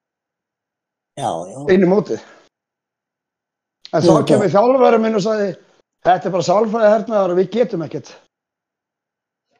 Inn 1.72 1.84
í 1.84 1.88
mótið. 1.90 2.22
En 3.92 4.00
það- 4.02 4.26
kemur 4.30 4.48
þjálfurinn 4.52 5.02
minn 5.04 5.18
og 5.18 5.24
sagði 5.26 5.50
þetta 6.06 6.26
er 6.28 6.32
bara 6.32 6.46
sálfræði 6.48 6.92
hernaðar 6.94 7.30
og 7.34 7.38
við 7.42 7.50
getum 7.58 7.82
ekkert. 7.86 8.12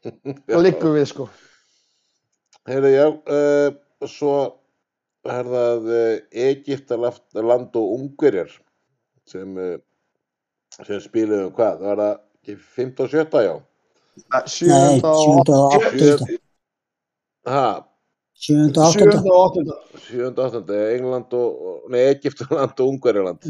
Og 0.56 0.62
liggum 0.64 0.96
við 0.96 1.04
sko. 1.12 1.28
Heyrðu, 2.66 2.90
já, 2.94 3.04
uh, 3.06 4.06
svo 4.10 4.32
er 5.26 5.46
það 5.46 5.86
uh, 5.92 6.16
Egyptaland 6.48 7.76
og 7.78 7.92
Ungverjar 7.98 8.50
sem, 9.30 9.52
uh, 9.58 9.76
sem 10.82 10.98
spiluðum 11.04 11.52
hvað? 11.54 11.78
Það 11.82 11.86
var 11.92 12.02
það 12.02 12.16
ekki 12.42 12.56
15 12.80 13.04
og 13.04 13.12
17, 13.14 13.44
já. 13.46 13.54
Nei, 14.32 14.42
Sjönda 14.50 15.12
og 15.12 15.22
sjönda 15.22 15.60
og 15.60 15.76
áttunda. 15.78 16.26
Sjö- 16.26 16.40
Ha, 17.52 17.62
Sjönda 17.62 17.62
og 17.62 17.82
áttunda. 17.82 17.91
Sjönda 18.42 18.88
og 18.88 18.96
áttunda. 19.46 19.76
7. 20.08 20.26
og 20.32 20.42
8. 20.58 20.78
England 20.96 21.34
og, 21.38 21.86
nei, 21.92 22.02
Egyptaland 22.16 22.74
og 22.82 22.88
Ungverjaland. 22.96 23.46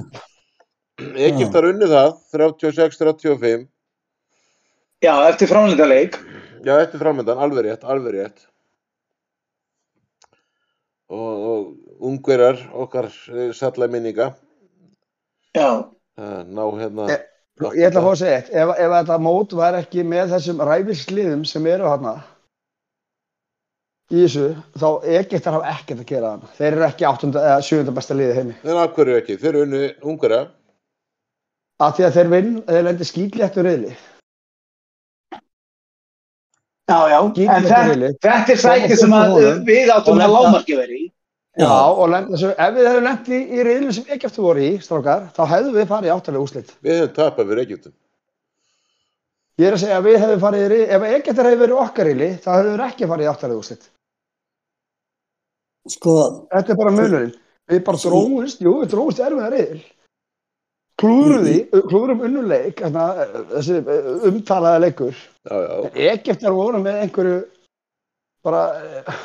Egyptar 1.29 1.65
unnu 1.71 1.89
það, 1.91 2.13
36-35. 2.37 3.67
já, 5.03 5.15
eftir 5.33 5.49
frámlindaleik 5.51 6.19
Já, 6.63 6.77
eftir 6.79 7.01
framöndan, 7.03 7.41
alveg 7.43 7.65
rétt, 7.67 7.83
alveg 7.91 8.13
rétt. 8.21 8.45
og, 11.13 11.33
og 11.49 12.07
ungverjar 12.07 12.61
okkar 12.85 13.09
eh, 13.35 13.51
salla 13.53 13.89
minninga 13.91 14.29
Já, 15.57 15.89
að 16.17 16.53
ná 16.55 16.63
hérna 16.79 17.09
Eh, 17.11 17.19
Ég 17.77 17.85
ætla 17.91 18.01
að 18.01 18.07
fá 18.07 18.13
að 18.13 18.21
segja 18.23 18.37
eitt, 18.39 18.49
ef, 18.57 18.71
ef 18.81 18.93
þetta 18.95 19.17
mót 19.23 19.53
var 19.59 19.77
ekki 19.77 20.03
með 20.09 20.31
þessum 20.33 20.63
ræfisliðum 20.67 21.43
sem 21.47 21.67
eru 21.69 21.91
hana 21.91 22.15
í 24.13 24.23
þessu, 24.25 24.47
þá 24.79 24.87
Egyptar 25.19 25.57
hafa 25.57 25.71
ekkert 25.73 26.03
að 26.03 26.09
gera 26.13 26.33
hana. 26.35 26.51
Þeir 26.59 26.73
eru 26.77 26.87
ekki 26.89 27.07
8. 27.09 27.31
eða 27.43 27.61
7. 27.69 27.95
besta 27.97 28.17
liðið 28.19 28.39
heimi. 28.41 28.57
en 28.65 28.81
af 28.83 28.93
hverju 28.97 29.19
ekki, 29.21 29.39
þeir 29.41 29.53
eru 29.55 29.63
unni 29.67 29.85
ungverja 30.13 30.43
Af 31.83 31.97
því 31.97 32.05
að 32.07 32.17
þeir 32.19 32.29
vinn, 32.31 32.51
þeir 32.69 32.85
lendir 32.87 33.09
skýtléttur 33.09 33.67
riðli. 33.67 33.95
já, 36.93 36.99
já. 37.09 37.19
Gítar 37.35 37.57
En 37.57 37.65
þetta, 37.65 38.13
þetta 38.23 38.53
er 38.53 38.61
sæti 38.61 38.97
sem 39.01 39.17
að 39.17 39.35
við 39.67 39.91
áttum 39.95 40.21
Og 40.21 40.23
að 40.23 40.35
lámarki 40.37 40.77
verið 40.79 41.01
í. 41.01 41.09
Já, 41.59 41.69
og 41.69 42.07
lenda 42.09 42.33
þessu, 42.33 42.51
ef 42.57 42.71
við 42.77 42.87
hefum 42.89 43.05
lent 43.05 43.27
í, 43.29 43.39
riðlum 43.67 43.93
sem 43.93 44.13
Egyptar 44.15 44.45
voru 44.45 44.63
í, 44.65 44.71
strákar, 44.81 45.27
þá 45.37 45.43
hefðum 45.51 45.75
við 45.77 45.91
farið 45.91 46.13
áttalega 46.15 46.45
úslit. 46.47 46.71
við 46.81 46.95
hefum 47.01 47.17
tapað 47.19 47.51
fyrir 47.51 47.65
Egyptum 47.67 47.93
Ég 49.61 49.67
er 49.69 49.75
að 49.77 49.83
segja 49.83 49.99
að 50.01 50.07
við 50.09 50.17
hefum 50.23 50.41
farið 50.41 50.63
í 50.63 50.69
riðli, 50.73 50.87
ef 50.97 51.03
Egyptar 51.19 51.49
hefur 51.51 51.61
verið 51.61 51.83
okkar 51.83 52.09
riðli, 52.09 52.31
þá 52.41 52.49
hefðum 52.55 52.73
við 52.79 52.85
ekki 52.87 53.09
farið 53.11 53.31
áttalega 53.33 53.61
úslit. 53.61 53.85
Sko, 55.91 56.13
Þetta 56.53 56.73
er 56.75 56.79
bara 56.79 56.95
munurinn. 56.95 57.35
Við 57.71 57.83
bara 57.87 57.99
dróðumst, 58.03 58.63
jú, 58.63 58.77
við 58.83 58.93
dróðumst 58.93 59.23
erfiða 59.25 59.51
riðil. 59.55 59.83
Klúrum 61.03 61.47
því, 61.47 61.55
klúrum 61.91 62.21
unnuleik, 62.27 62.83
þessi 63.51 63.79
eh, 63.81 64.09
umtalaða 64.29 64.83
leikur. 64.85 65.23
Egyptar 65.99 66.55
voru 66.55 66.83
með 66.85 67.01
einhverju 67.07 67.39
bara 68.47 68.63
eh, 68.79 69.17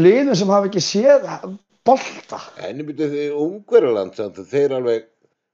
liðum 0.00 0.38
sem 0.38 0.52
hafa 0.52 0.70
ekki 0.70 0.82
séð 0.84 1.26
bolta. 1.84 2.40
en 2.64 2.80
ég 2.80 2.86
byrju 2.88 3.10
því 3.12 3.24
að 4.24 4.38
þeir 4.52 4.76
alveg 4.78 5.08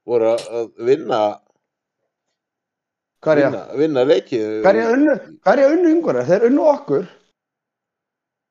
voru 0.07 0.29
að 0.35 0.69
vinna 0.87 1.21
Hverja? 3.21 3.49
vinna, 3.49 3.65
vinna 3.77 4.03
leiki 4.07 4.39
Hverja 4.63 4.87
unnu, 4.95 5.17
unnu 5.73 5.91
yngur 5.91 6.21
Þeir 6.29 6.47
unnu 6.47 6.63
okkur, 6.71 7.03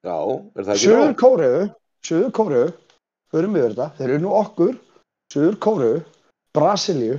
já, 0.06 0.16
er 0.56 0.64
það 0.64 0.74
ekki 0.74 0.84
Suður 0.84 1.06
nóg? 1.06 1.16
Kóreu, 1.20 1.62
Suður 2.06 2.30
Kóreu, 2.38 2.66
förum 3.32 3.56
við 3.56 3.66
þetta, 3.70 3.88
þeir 3.98 4.14
unnu 4.18 4.34
okkur, 4.40 4.76
Suður 5.32 5.58
Kóreu, 5.66 5.96
Brasilíu 6.56 7.18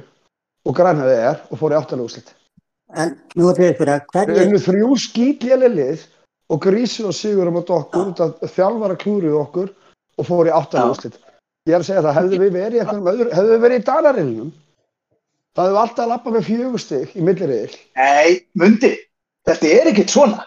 og 0.68 0.78
Grænhöðið 0.78 1.44
og 1.50 1.60
fóru 1.62 1.76
í 1.76 1.80
áttalega 1.80 2.06
úrslit. 2.08 2.34
en 2.92 3.14
nú 3.40 3.48
er 3.48 3.56
þetta 3.56 3.78
fyrir 3.80 3.94
að 3.94 4.02
Þeir 4.12 4.26
hverju, 4.32 4.46
unnu 4.46 4.60
þrjú 4.66 4.88
skítléli 5.00 5.70
lið 5.72 6.02
og 6.52 6.60
grísu 6.66 7.06
og 7.08 7.16
sigur 7.16 7.48
um 7.48 7.62
okkur 7.62 8.10
þjálfara 8.52 8.98
klúrið 9.00 9.38
okkur 9.40 9.70
og 10.20 10.28
fóru 10.28 10.52
í 10.52 10.52
áttalega 10.52 10.90
Já. 10.90 10.92
úrslit. 10.92 11.16
Ég 11.70 11.76
er 11.78 11.80
að 11.80 11.88
segja 11.88 12.02
það, 12.02 12.18
hefðu 12.18 12.40
við 12.42 12.52
verið 12.58 12.76
í 12.76 12.82
einhverjum 12.82 13.10
öðru, 13.14 13.30
hefðu 13.38 13.54
við 13.54 13.64
verið 13.64 13.80
í 13.80 13.86
Danarilnum, 13.88 14.52
það 15.56 15.68
hefðu 15.70 15.80
alltaf 15.86 16.04
að 16.04 16.12
lappa 16.12 16.34
með 16.36 16.48
fjögustig 16.50 17.16
í 17.16 17.26
milliriðil. 17.28 17.76
Nei, 18.02 18.30
mundi, 18.58 18.92
þetta 19.48 19.72
er 19.78 19.90
ekkert 19.94 20.14
svona. 20.16 20.46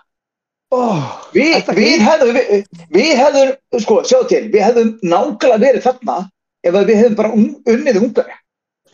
Oh, 0.75 1.03
við 1.35 1.53
glým- 1.69 2.03
hefðum, 2.05 2.37
við, 2.39 2.65
við 2.97 3.11
hefðum, 3.21 3.51
sko, 3.85 3.99
sjá 4.09 4.19
til, 4.31 4.41
við 4.53 4.63
hefðum 4.65 4.89
nákvæmlega 5.03 5.61
verið 5.65 5.85
þarna 5.85 6.17
ef 6.65 6.75
að 6.81 6.89
við 6.91 6.99
hefðum 7.01 7.19
bara 7.21 7.33
un, 7.37 7.45
unnið 7.75 8.01
ungverja. 8.01 8.39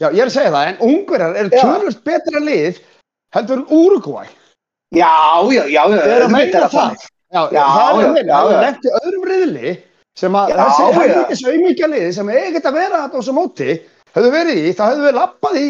Já, 0.00 0.06
ég 0.10 0.20
er 0.24 0.28
að 0.30 0.34
segja 0.34 0.52
það, 0.54 0.68
en 0.72 0.82
ungverjar 0.90 1.38
Já. 1.40 1.60
tölvöld 1.60 2.02
betra 2.08 2.40
lið 2.44 2.80
heldur 3.36 3.62
Uruguay. 3.70 4.28
Já, 4.96 5.10
já, 5.54 5.62
já, 5.70 5.82
já, 5.86 5.96
Ég 6.00 6.14
er 6.16 6.24
að 6.26 6.32
meina 6.34 6.64
er 6.64 6.72
það. 6.72 7.04
Já, 7.30 7.40
Já, 7.54 7.62
það 7.62 8.00
er 8.00 8.08
að 8.08 8.14
meina, 8.16 8.32
það 8.40 8.52
er 8.56 8.64
lent 8.64 8.86
í 8.88 8.94
öðrum 9.00 9.26
riðli 9.30 9.74
sem 10.18 10.34
að 10.40 10.54
þessi 10.58 10.82
já. 10.82 10.94
helvítis 10.98 11.44
auðmíkja 11.46 11.90
lið 11.92 12.08
sem 12.16 12.32
ekkert 12.34 12.66
að 12.70 12.78
vera 12.80 13.02
þetta 13.04 13.14
á 13.14 13.18
þessu 13.20 13.34
móti, 13.36 13.76
hefðu 14.16 14.32
verið 14.34 14.58
í, 14.64 14.72
þá 14.74 14.82
hefðu 14.88 15.04
við 15.06 15.14
lappað 15.20 15.60
í 15.60 15.66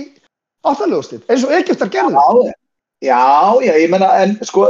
áttaljóðstil, 0.71 1.21
eins 1.29 1.45
og 1.45 1.53
Egyptar 1.59 1.91
gerðu. 1.93 2.17
Já, 2.17 2.55
já, 3.05 3.21
já, 3.65 3.73
ég 3.81 3.91
menna, 3.93 4.09
en 4.23 4.37
sko, 4.45 4.67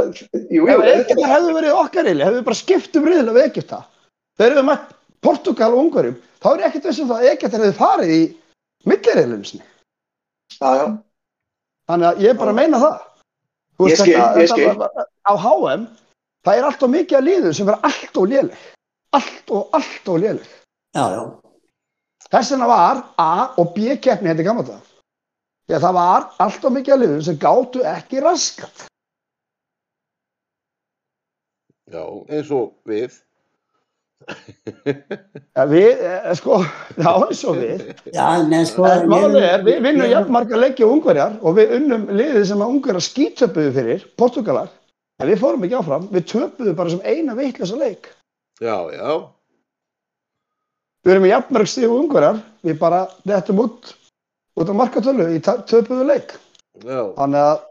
jú, 0.51 0.65
jú. 0.67 0.79
Egyptar 0.87 1.31
hefðu 1.35 1.55
verið 1.57 1.69
í 1.71 1.77
okkar 1.83 2.07
riðli, 2.07 2.25
hefðu 2.27 2.43
bara 2.47 2.59
skipt 2.61 2.95
um 2.99 3.07
riðli 3.09 3.35
við 3.35 3.47
Egypta. 3.49 3.81
Þegar 4.39 4.57
við 4.59 4.67
mætt 4.71 4.91
Portugal 5.21 5.71
og 5.75 5.81
Ungverjum, 5.85 6.17
þá 6.41 6.47
er 6.53 6.65
ekkert 6.69 6.89
vissum 6.89 7.09
það 7.11 7.21
að 7.21 7.31
Egyptar 7.35 7.65
hefðu 7.65 7.77
farið 7.79 8.13
í 8.15 8.21
milliriðlunum 8.89 9.47
sinni. 9.49 9.65
já, 10.57 10.69
já, 10.79 10.85
Þannig 11.91 12.07
að 12.07 12.21
ég 12.23 12.37
bara 12.39 12.53
meina 12.55 12.79
það. 12.81 12.99
Þú 13.77 13.89
Ég 13.89 13.97
skil, 13.99 14.15
ég 14.39 14.51
skil. 14.51 14.87
Á 15.25 15.33
HM, 15.41 15.85
það 16.45 16.57
er 16.59 16.67
allt 16.67 16.83
og 16.85 16.91
mikið 16.93 17.17
að 17.17 17.27
liðum 17.27 17.55
sem 17.57 17.67
verður 17.67 17.87
allt 17.89 18.19
og 18.21 18.27
léleg. 18.31 18.65
Allt 19.17 19.53
og 19.57 19.75
allt 19.75 20.11
og 20.13 20.19
léleg. 20.23 20.51
já, 20.95 21.05
já, 21.17 21.23
Þess 22.31 22.51
vegna 22.53 22.67
var 22.69 23.01
A 23.19 23.31
og 23.59 23.73
B 23.75 23.97
keppni 23.99 24.29
hérna 24.29 24.43
í 24.43 24.45
gamla 24.47 24.63
dag. 24.63 24.90
Því 25.71 25.77
að 25.77 25.83
það 25.85 25.93
var 25.95 26.23
allt 26.43 26.65
og 26.67 26.73
mikið 26.75 26.93
að 26.93 26.99
liðum 27.05 27.19
sem 27.23 27.35
gátu 27.39 27.81
ekki 27.87 28.19
raskat. 28.25 28.81
já, 31.91 32.01
eins 32.31 32.49
og 32.55 32.73
við 32.87 33.13
Ja, 35.57 35.63
við, 35.71 35.87
eh, 36.05 36.27
sko, 36.37 36.57
já, 36.99 37.09
eins 37.25 37.39
og 37.49 37.55
við. 37.57 37.81
já, 38.13 38.25
en 38.43 38.67
sko, 38.69 38.83
En 38.87 39.07
málið 39.09 39.47
er, 39.47 39.63
við 39.65 39.79
vinnum 39.87 40.05
ég- 40.05 40.11
jafn 40.13 40.31
marga 40.35 40.59
leiki 40.59 40.83
og 40.85 40.91
ungverjar 40.97 41.39
og 41.41 41.55
við 41.57 41.73
unnum 41.79 42.03
liðið 42.19 42.45
sem 42.51 42.61
að 42.63 42.73
ungverjar 42.75 43.05
skítöpuðu 43.07 43.71
fyrir, 43.79 44.05
Portugalar. 44.19 44.69
En 45.23 45.27
við 45.31 45.39
fórum 45.41 45.63
ekki 45.65 45.79
áfram, 45.79 46.05
við 46.11 46.27
töpuðu 46.35 46.75
bara 46.77 46.89
sem 46.93 47.01
eina 47.07 47.35
vittlösa 47.39 47.79
leik. 47.79 48.11
já, 48.61 48.75
já, 48.91 49.27
Við 51.01 51.11
erum 51.15 51.25
í 51.25 51.31
jafnmörg 51.31 51.67
stíð 51.71 51.89
og 51.95 51.99
ungverjar, 52.03 52.43
við 52.61 52.77
bara 52.77 53.07
dettum 53.25 53.63
út, 53.63 53.95
út 54.59 54.71
á 54.71 54.73
markatölu 54.75 55.27
í 55.35 55.41
töpuðu 55.43 56.07
leik. 56.07 56.33
já, 56.83 57.01
Þannig 57.17 57.43
að, 57.45 57.61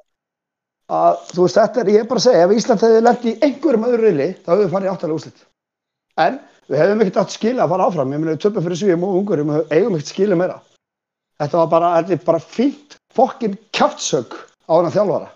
að, 1.01 1.21
þú 1.35 1.47
veist, 1.47 1.59
þetta 1.59 1.83
er, 1.83 1.93
ég 1.97 2.09
bara 2.09 2.23
að 2.23 2.27
segja, 2.27 2.45
ef 2.47 2.55
Ísland 2.57 2.85
hefði 2.87 3.03
lent 3.07 3.27
í 3.27 3.37
einhverjum 3.41 3.89
öðru 3.91 4.07
reyli, 4.07 4.29
þá 4.45 4.51
hefði 4.53 4.65
við 4.65 4.75
farið 4.75 4.93
áttalega 4.95 5.19
úrslit. 5.19 5.45
En 6.21 6.39
við 6.71 6.83
hefðum 6.83 7.05
ekkert 7.05 7.21
átt 7.25 7.35
skila 7.37 7.65
að 7.65 7.75
fara 7.75 7.89
áfram, 7.91 8.15
ég 8.15 8.23
meina 8.23 8.35
við 8.37 8.43
töpum 8.45 8.67
fyrir 8.67 8.81
svíum 8.81 9.07
og 9.07 9.19
ungverjum 9.21 9.53
og 9.57 9.75
eigum 9.75 9.99
ekkert 9.99 10.15
skila 10.15 10.39
meira. 10.39 10.61
Þetta 11.41 11.61
var 11.63 11.71
bara, 11.73 11.91
þetta 12.01 12.17
er 12.17 12.25
bara 12.27 12.43
fínt 12.45 12.97
fokkin 13.17 13.57
kjáttsög 13.73 14.35
á 14.69 14.73
hana 14.77 14.93
þjálfara. 14.95 15.31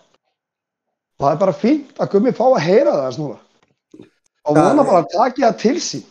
Og 1.14 1.24
það 1.24 1.33
er 1.33 1.40
bara 1.40 1.57
fínt 1.57 2.00
að 2.02 2.11
gummi 2.14 2.33
fá 2.35 2.44
að 2.50 2.64
heyra 2.66 2.92
það 2.92 3.04
þess 3.07 3.20
núna. 3.22 3.38
Og 4.44 4.59
vona 4.59 4.85
bara 4.85 5.00
að 5.00 5.12
taka 5.14 5.40
það 5.46 5.61
til 5.62 5.76
sín. 5.80 6.04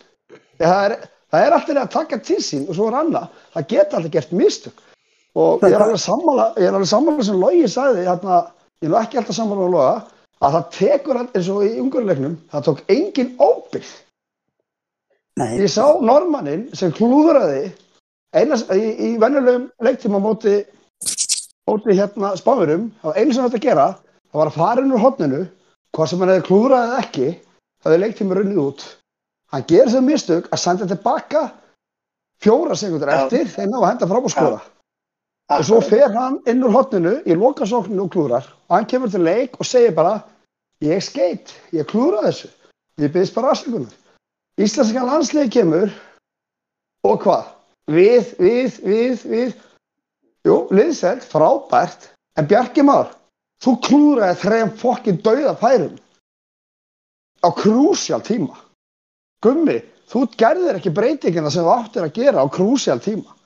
Það 0.58 0.86
er, 0.88 0.96
það 1.34 1.46
er 1.46 1.56
alltaf 1.58 1.80
að 1.84 1.92
taka 1.94 2.20
til 2.30 2.40
sín 2.42 2.66
og 2.68 2.78
svo 2.78 2.88
er 2.90 2.98
annað. 3.02 3.28
Það 3.54 3.68
geta 3.74 4.00
alltaf 4.00 4.14
gert 4.16 4.34
mistök. 4.40 4.84
Og 5.36 5.64
ég 5.66 5.74
er 5.74 5.82
alveg 5.82 5.98
sammála, 6.02 6.48
ég 6.62 6.68
er 6.70 6.76
alveg 6.78 6.90
sammála 6.92 7.24
sem 7.26 7.40
Logi 7.42 7.68
sagði, 7.72 8.04
hérna, 8.06 8.36
ég 8.84 8.90
er 8.90 8.92
nú 8.94 8.98
ekki 9.00 9.18
alltaf 9.18 9.36
sammála 9.38 9.66
á 9.66 9.74
Loga, 9.74 9.94
að 10.44 10.56
það 10.58 10.66
tekur 10.78 11.18
all- 11.22 11.32
eins 11.34 11.50
og 11.50 11.64
í 11.66 11.72
ungurleiknum, 11.82 12.36
það 12.52 12.66
tók 12.68 12.82
engin 12.94 13.32
óbyrð. 13.42 13.92
nei, 15.40 15.58
Ég 15.58 15.70
sá 15.74 15.86
normannin 16.02 16.68
sem 16.78 16.92
klúðraði 16.94 17.72
eina, 18.34 18.56
í, 18.78 18.84
í 19.08 19.18
venjulegum 19.18 19.72
leiktíma 19.82 20.20
móti, 20.22 20.60
móti 21.70 21.96
hérna 21.98 22.36
spámurum, 22.38 22.92
það 23.02 23.10
var 23.10 23.18
einu 23.18 23.34
sem 23.34 23.44
þetta 23.48 23.58
að 23.58 23.66
gera, 23.66 23.88
það 24.30 24.38
var 24.44 24.52
að 24.52 24.58
fara 24.60 24.82
inn 24.84 24.94
úr 24.94 25.02
hotninu, 25.02 25.42
hvað 25.96 26.10
sem 26.12 26.20
hann 26.20 26.30
hefði 26.34 26.46
klúðraði 26.50 26.92
eða 26.92 27.00
ekki, 27.02 27.32
það 27.82 27.92
hefði 27.92 28.04
leiktíma 28.06 28.38
runnið 28.38 28.62
út. 28.68 28.86
Hann 29.54 29.66
gerir 29.70 29.90
þau 29.94 30.02
mistök 30.06 30.48
að 30.54 30.62
senda 30.62 30.86
tilbaka 30.90 31.44
fjóra 32.42 32.76
sekundur 32.78 33.10
eftir 33.10 33.46
þegar 33.50 33.70
ná 33.72 33.78
að 33.82 33.90
henda 33.90 34.08
fram 34.14 34.26
og 34.30 34.32
skora. 34.34 34.62
Og 35.54 35.66
svo 35.68 35.80
fer 35.86 36.10
hann 36.16 36.40
inn 36.50 36.64
úr 36.66 36.74
hotninu 36.74 37.18
í 37.30 37.36
lokasókninu 37.38 38.08
og 38.08 38.14
klúrar 38.14 38.46
og 38.68 38.78
hann 38.78 38.88
kemur 38.90 39.12
til 39.14 39.22
leik 39.26 39.60
og 39.60 39.68
segir 39.70 39.94
bara 39.94 40.16
ég 40.82 41.02
skeit, 41.04 41.52
ég 41.72 41.86
klúra 41.90 42.24
þessu. 42.26 42.50
Ég 43.02 43.12
byrðist 43.14 43.36
bara 43.36 43.52
afsökunar. 43.54 43.94
Íslenska 44.58 45.04
landsliði 45.06 45.52
kemur 45.54 45.94
og 47.06 47.22
hvað? 47.22 47.52
Við, 47.94 48.32
við, 48.40 48.80
við, 48.86 49.26
við. 49.30 49.54
Jú, 50.48 50.58
liðseld, 50.74 51.24
frábært. 51.28 52.10
En 52.40 52.48
Bjarki 52.50 52.84
Már, 52.86 53.12
þú 53.64 53.76
klúraði 53.86 54.40
þrejum 54.42 54.74
fokkin 54.82 55.20
dauða 55.22 55.54
færum 55.60 56.00
á 57.44 57.50
krúsjál 57.54 58.24
tíma. 58.26 58.58
Gummi, 59.44 59.78
þú 60.10 60.26
gerðir 60.40 60.80
ekki 60.80 60.94
breytingina 60.96 61.52
sem 61.54 61.66
þú 61.66 61.76
áttir 61.76 62.08
að 62.08 62.18
gera 62.18 62.42
á 62.42 62.48
krúsjál 62.50 63.02
tíma. 63.04 63.38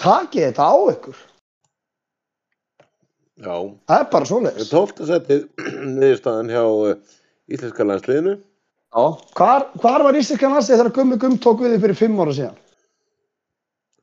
Takið 0.00 0.46
þetta 0.46 0.70
á 0.70 0.76
ykkur 0.94 1.26
já 3.40 3.56
Það 3.88 3.98
er 3.98 4.06
bara 4.12 4.28
svoleiðis. 4.30 4.70
tólta 4.70 5.08
setið 5.08 5.44
niðurstaðan 6.00 6.52
hjá 6.52 6.62
uh, 6.64 6.94
íslenska 7.50 7.86
landsliðinu 7.88 8.36
Já. 8.90 9.04
Hvar, 9.38 9.68
hvar 9.78 10.02
var 10.02 10.16
íslenska 10.18 10.48
landslið 10.50 10.80
þegar 10.80 10.94
Gummi 10.96 11.16
Gumm 11.22 11.36
tók 11.38 11.60
við 11.62 11.76
því 11.76 11.80
fyrir 11.84 11.98
fimm 12.00 12.18
ára 12.24 12.32
síðan? 12.34 12.56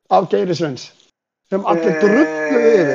Af 0.08 0.30
Geiri 0.32 0.54
Svens. 0.56 0.86
Sem 1.52 1.64
allir 1.68 1.98
drullu 2.00 2.22
yfir. 2.24 2.92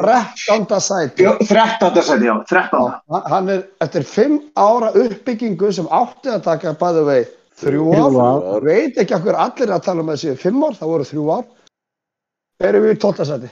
Rettanda 0.00 0.78
sæti. 0.80 1.24
Jó, 1.24 1.34
13. 1.40 2.02
sæti, 2.04 2.28
já, 2.28 2.34
13. 2.48 2.88
Já, 3.12 3.20
hann 3.32 3.52
er 3.52 3.62
eftir 3.84 4.04
fimm 4.08 4.38
ára 4.56 4.90
uppbyggingu 4.96 5.70
sem 5.72 5.88
átti 5.92 6.32
að 6.32 6.42
taka 6.48 6.74
way 7.04 7.26
Þrjú 7.56 7.84
Þrjú 7.92 8.16
ár. 8.20 8.48
ár. 8.56 8.64
Veit 8.64 8.98
ekki 9.00 9.14
okkur 9.16 9.36
allir 9.40 9.70
að 9.72 9.84
tala 9.84 10.02
um 10.04 10.10
að 10.12 10.18
þessi 10.18 10.40
fimm 10.40 10.64
ár, 10.64 10.74
það 10.76 10.90
voru 10.92 11.04
þrjú 11.08 11.28
ár. 11.36 11.44
Erum 12.60 12.84
við 12.84 12.92
í 12.92 12.98
tóltasæti. 13.00 13.48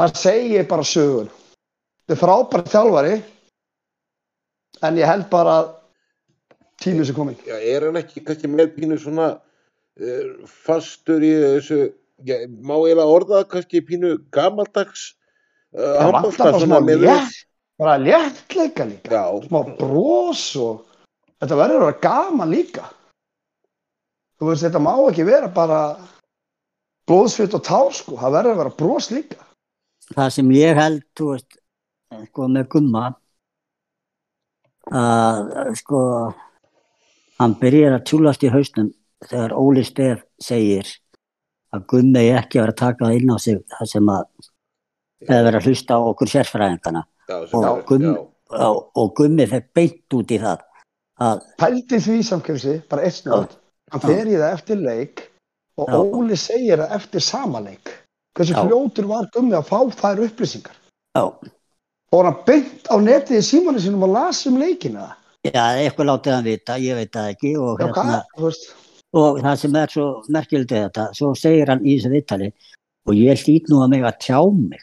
Það 0.00 0.16
segir 0.16 0.64
bara 0.68 0.84
sögun. 0.86 1.26
Þetta 2.08 2.14
er 2.14 2.20
frábært 2.22 2.68
þjálfari, 2.72 3.16
en 4.88 4.96
ég 4.96 5.10
held 5.10 5.26
bara 5.28 5.56
tímið 6.80 7.10
sem 7.10 7.16
komið. 7.18 7.42
Já, 7.44 7.56
er 7.58 7.84
hann 7.84 8.00
ekki 8.00 8.22
kannski 8.24 8.48
með 8.48 8.70
pínu 8.78 8.96
svona 9.02 9.26
uh, 9.36 10.30
fastur 10.64 11.20
í 11.26 11.32
þessu, 11.42 11.80
já, 12.24 12.38
má 12.48 12.78
eiginlega 12.78 13.16
orða 13.18 13.42
kannski 13.50 13.82
pínu 13.84 14.14
gamaldags 14.32 15.10
uh, 15.76 15.98
Það 15.98 16.14
vantar 16.16 16.56
bara 16.56 16.80
með 16.86 17.04
létt, 17.04 17.36
bara 17.82 17.98
léttleika 18.00 18.88
líka. 18.88 19.12
Já, 19.12 19.44
Smá 19.50 19.60
bros 19.82 20.46
og 20.64 20.80
þetta 21.42 21.60
verður 21.60 21.84
að 21.84 21.86
vera 21.90 22.00
gaman 22.08 22.56
líka. 22.56 22.88
Þú 24.40 24.48
veist, 24.48 24.64
þetta 24.64 24.80
má 24.80 24.94
ekki 25.10 25.28
vera 25.28 25.52
bara 25.52 25.84
blóðsvitt 27.04 27.60
og 27.60 27.68
tár, 27.68 27.92
sko. 27.92 28.16
Það 28.16 28.36
verður 28.38 28.56
að 28.56 28.60
vera 28.64 28.76
bros 28.80 29.12
líka. 29.12 29.44
Það 30.14 30.30
sem 30.34 30.52
ég 30.56 30.78
held, 30.78 31.02
þú 31.16 31.32
veist, 31.32 31.58
sko 32.30 32.48
með 32.50 32.68
gumma 32.74 33.04
að 34.90 35.74
sko 35.78 36.00
hann 37.40 37.54
byrjar 37.60 37.98
að 37.98 38.06
tjúlast 38.10 38.44
í 38.44 38.50
hausnum 38.52 38.90
þegar 39.28 39.54
Óli 39.54 39.84
Stef 39.86 40.24
segir 40.42 40.88
að 41.70 41.84
gummi 41.92 42.24
eigi 42.24 42.32
ekki 42.40 42.58
að 42.58 42.64
vera 42.64 42.74
að 42.74 42.80
taka 42.80 43.04
það 43.06 43.18
inn 43.20 43.30
á 43.30 43.36
sig 43.38 43.60
það 43.70 43.90
sem 43.92 44.10
að 44.10 44.24
eða 45.28 45.44
vera 45.46 45.60
að 45.60 45.68
hlusta 45.68 45.98
á 46.00 46.00
okkur 46.10 46.32
sérfræðingana 46.32 47.04
Og 48.50 48.86
og 48.98 49.12
gummi 49.14 49.46
þeir 49.46 49.66
beint 49.76 50.16
út 50.18 50.32
í 50.34 50.38
það 50.42 50.64
að 51.20 51.42
Pældi 51.60 52.00
því 52.00 52.16
samkjörsi, 52.26 52.72
bara 52.90 53.04
eitt 53.06 53.20
snöð. 53.20 53.52
Hann 53.92 54.02
fer 54.02 54.30
í 54.30 54.38
það 54.40 54.54
eftir 54.56 54.80
leik 54.80 55.22
og 55.78 55.90
Já. 55.92 55.98
Óli 56.00 56.38
segir 56.40 56.80
það 56.80 56.94
eftir 56.96 57.24
sama 57.24 57.60
leik. 57.62 57.92
Hversu 58.38 58.54
Já. 58.54 58.60
fljótur 58.66 59.08
var 59.10 59.26
gummi 59.34 59.56
að 59.58 59.66
fá 59.68 59.78
þær 60.00 60.22
upplýsingar? 60.28 60.76
já, 61.16 61.24
Og 62.12 62.24
hann 62.26 62.38
beint 62.46 62.86
á 62.90 62.96
netið 62.98 63.38
í 63.38 63.42
símanu 63.46 63.78
sínum 63.82 64.02
og 64.06 64.10
las 64.14 64.44
um 64.46 64.56
leikina. 64.58 65.16
já, 65.46 65.64
eitthvað 65.78 66.08
látið 66.10 66.34
hann 66.34 66.44
vita, 66.44 66.76
ég 66.78 66.94
veit 66.98 67.12
það 67.14 67.28
ekki 67.34 67.52
og, 67.58 67.80
Já, 67.80 67.86
hvað? 67.86 67.96
hérna, 67.96 68.24
veist, 68.44 68.66
og 69.14 69.38
það 69.42 69.56
sem 69.62 69.76
er 69.80 69.88
svo 69.94 70.06
merkilegt 70.28 70.70
við 70.74 70.82
þetta, 70.86 71.04
svo 71.16 71.30
segir 71.34 71.68
hann 71.72 71.84
í 71.86 71.96
þessu 71.98 72.10
viðtali 72.14 72.50
og 73.06 73.14
ég 73.14 73.44
hlýt 73.44 73.70
nú 73.70 73.80
að 73.82 73.88
mig 73.94 74.02
að 74.04 74.18
tjá 74.26 74.40
mig 74.58 74.82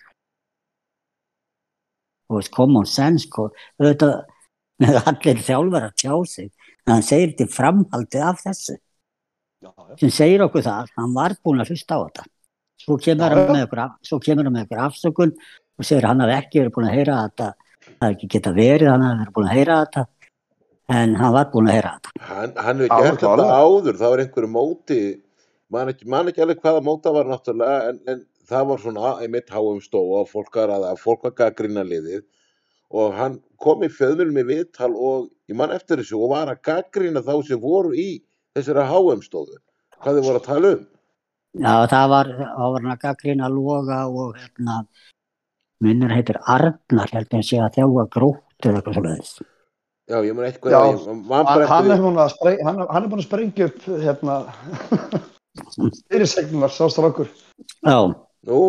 og 2.30 2.40
veist, 2.40 2.52
common 2.56 2.86
sense 2.90 3.28
sko, 3.28 3.50
auðvitað 3.80 4.16
með 4.84 4.98
allir 5.12 5.44
þjálfar 5.48 5.88
að 5.90 5.96
tjá 6.04 6.16
sig 6.28 6.50
en 6.88 6.94
hann 6.96 7.06
segir 7.06 7.36
til 7.40 7.48
framhaldi 7.52 8.20
af 8.24 8.42
þessu 8.44 8.76
já, 8.78 9.72
já. 9.72 9.94
sem 10.02 10.10
segir 10.12 10.44
okkur 10.48 10.66
það, 10.66 10.92
hann 10.98 11.14
var 11.16 11.36
búinn 11.44 11.64
að 11.64 11.72
hlusta 11.76 12.00
á 12.00 12.00
þetta 12.08 12.28
svo 12.82 12.98
kemur 13.02 13.34
hann 13.36 13.54
með 13.56 13.64
okkur, 13.68 13.82
af- 13.86 13.98
svo 14.08 14.20
kemur 14.24 14.48
hann 14.48 14.54
með 14.58 14.68
okkur 14.68 14.84
afsökun 14.88 15.34
og 15.78 15.86
segir 15.86 16.08
hann 16.10 16.22
hafi 16.24 16.36
ekki 16.38 16.62
verið 16.62 16.76
búinn 16.78 16.90
að 16.90 16.96
heyra 16.98 17.18
þetta 17.28 17.48
það 17.88 18.06
hafi 18.06 18.16
ekki 18.18 18.30
geta 18.36 18.54
verið, 18.58 18.88
hann 18.94 19.06
hafi 19.08 19.20
verið 19.24 19.34
búinn 19.38 19.50
að 19.52 19.58
heyra 19.58 19.78
þetta 19.86 20.06
en 20.98 21.16
hann 21.20 21.34
var 21.36 21.50
búinn 21.52 21.68
að 21.68 21.76
heyra 21.78 21.94
þetta. 21.98 22.12
Hann, 22.32 22.54
hann 22.64 22.82
hefur 22.82 22.92
Já, 22.94 23.04
gert 23.04 23.22
þetta 23.26 23.60
áður, 23.62 23.98
það 24.00 24.14
var 24.14 24.24
einhverju 24.24 24.52
móti 24.54 25.00
man 25.76 25.90
ekki, 25.92 26.06
man 26.08 26.30
ekki 26.32 26.44
alveg 26.46 26.62
hvaða 26.64 26.84
móta 26.88 27.12
var 27.12 27.28
náttúrulega, 27.28 27.90
en, 27.92 27.98
en 28.08 28.22
það 28.48 28.68
var 28.70 28.80
svona 28.86 29.10
einmitt 29.26 29.50
háum 29.52 29.82
stóa 29.84 30.22
og 30.24 30.30
fólk 30.32 30.56
var 30.56 30.72
að 30.78 31.02
fólk 31.02 31.26
var 31.28 31.34
gaggrina 31.42 31.84
liðið 31.84 32.22
og 32.96 33.18
hann 33.18 33.42
kom 33.60 33.82
í 33.84 33.90
fjöðmjölum 33.92 34.38
í 34.40 34.46
viðtal 34.48 34.94
og 34.96 35.26
ég 35.52 35.58
man 35.60 35.74
eftir 35.76 36.00
þessu 36.00 36.22
og 36.24 36.32
var 36.32 36.54
að 36.54 36.62
gaggrina 36.70 37.20
þá 37.26 37.34
sem 37.50 37.60
voru 37.60 37.92
í 38.00 38.22
þessari 38.56 38.86
háum 38.88 39.20
stóðu 39.26 39.58
hvað 40.00 40.22
þið 40.22 40.28
voru 40.30 40.40
að 40.40 40.48
tala 40.48 40.72
um 40.78 40.86
Já, 41.58 41.74
það 41.90 42.10
var, 42.12 42.32
það 42.38 42.74
var 42.74 42.82
hann 42.84 42.94
að 42.94 43.04
gaggrina 43.04 43.50
loga 43.50 44.00
og 44.08 44.36
hérna, 44.38 44.80
minnur 45.84 46.14
heitir 46.14 46.40
Arnar, 46.44 47.14
held 47.14 47.32
ég 47.32 47.40
að 47.40 47.48
sé 47.48 47.62
að 47.64 47.78
þjálfa 47.78 48.08
gróttu 48.18 48.70
eða 48.70 48.82
eitthvað 48.82 49.00
svoleiðis. 49.00 49.32
já, 50.08 50.18
ég 50.24 50.36
man 50.36 50.50
eitthvað 50.50 50.76
Já, 50.76 50.82
ég 50.92 51.08
Hann, 51.48 51.64
hann, 51.72 51.92
er 51.92 52.04
búinn 52.04 52.22
að 52.22 52.34
spreng, 52.36 52.60
hann, 52.68 52.84
hann 52.90 53.04
er 53.04 53.10
búinn 53.14 53.24
að 53.24 53.30
sprengja 53.30 53.70
upp 53.72 53.88
hérna, 53.88 54.38
fyrirsegnunar, 56.12 56.76
sást 56.76 57.02
okkur. 57.02 57.32
Já, 57.82 57.98
nú, 58.48 58.62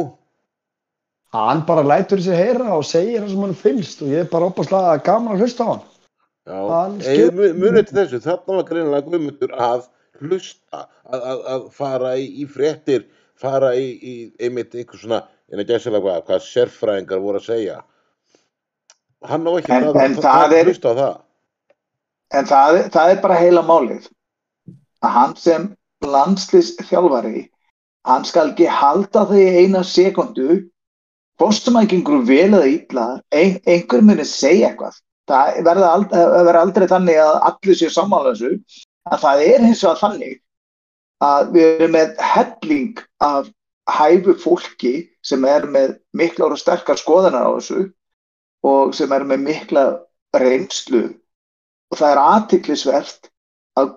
Hann 1.34 1.66
bara 1.68 1.84
lætur 1.84 2.20
sér 2.24 2.38
heyra 2.40 2.72
og 2.78 2.86
segir 2.88 3.20
það 3.20 3.32
sem 3.34 3.42
hann 3.44 3.58
finnst 3.62 4.00
og 4.00 4.12
ég 4.14 4.24
er 4.24 4.30
bara 4.32 4.48
opaslega 4.48 4.94
gaman 5.04 5.34
að 5.34 5.42
hlusta 5.44 5.66
á 5.66 5.70
hann. 5.74 5.82
Já, 6.48 6.60
munið 7.52 7.90
til 7.90 7.96
þessu 7.98 8.20
þarna 8.24 8.54
var 8.56 8.68
greinilega 8.70 9.04
guðmundur 9.04 9.52
að 9.52 9.82
hlusta 10.22 10.84
að, 11.04 11.20
að, 11.32 11.40
að 11.54 11.66
fara 11.76 12.12
í, 12.18 12.26
í 12.42 12.46
fréttir 12.50 13.06
fara 13.38 13.72
í, 13.78 13.86
í 14.02 14.14
einmitt 14.42 14.74
einhver 14.74 14.98
svona 15.00 15.22
en 15.48 15.62
að 15.62 15.70
gæsilega 15.72 16.04
hvað, 16.04 16.22
hvað 16.28 16.44
sérfræðingar 16.48 17.22
voru 17.24 17.40
að 17.40 17.46
segja. 17.48 17.76
Hann 19.28 19.46
á 19.48 19.52
ekki 19.58 19.72
En- 19.74 19.88
að, 19.88 20.00
en 20.04 20.16
það 20.22 20.52
er- 20.58 20.68
hlusta 20.70 20.92
á 20.92 20.94
það. 21.00 21.14
En 22.38 22.44
það, 22.50 22.78
er- 22.78 22.88
það 22.94 23.10
er 23.14 23.20
bara 23.22 23.38
heila 23.40 23.62
málið 23.64 24.08
að 25.02 25.14
hann 25.14 25.36
sem 25.36 25.68
landslýs 26.04 26.74
þjálfari, 26.88 27.46
hann 28.06 28.24
skal 28.24 28.50
ekki 28.52 28.66
halda 28.70 29.24
í 29.34 29.46
eina 29.64 29.82
sekundu 29.86 30.64
sem 31.54 31.76
ekki 31.78 31.96
einhverju 32.00 32.26
vel 32.26 32.54
eða 32.58 32.66
illa, 32.66 33.06
ein, 33.32 33.60
einhver 33.66 34.02
muni 34.02 34.24
segja 34.26 34.72
eitthvað. 34.72 34.96
Það 35.28 35.58
verður 35.62 35.88
aldrei, 35.88 36.22
aldrei 36.60 36.86
þannig 36.90 37.18
að 37.22 37.34
allir 37.50 37.76
séu 37.78 37.90
sammála 37.94 38.32
en 39.08 39.22
það 39.22 39.44
er 39.46 39.64
hins 39.66 39.84
vegar 39.84 40.02
þannig 40.02 40.34
að 41.24 41.54
við 41.54 41.68
erum 41.68 41.94
með 41.96 42.12
helling 42.22 43.00
af 43.24 43.48
hæfu 43.88 44.34
fólki 44.38 44.94
sem 45.24 45.44
er 45.48 45.66
með 45.66 45.96
miklar 46.16 46.54
og 46.54 46.60
sterkar 46.60 47.00
skoðanar 47.00 47.48
á 47.48 47.52
þessu 47.56 47.88
og 48.68 48.94
sem 48.94 49.12
er 49.14 49.24
með 49.26 49.44
mikla 49.46 49.86
reynslu 50.36 51.06
og 51.88 51.98
það 51.98 52.12
er 52.12 52.22
aðtiklisvert 52.22 53.30
að 53.80 53.96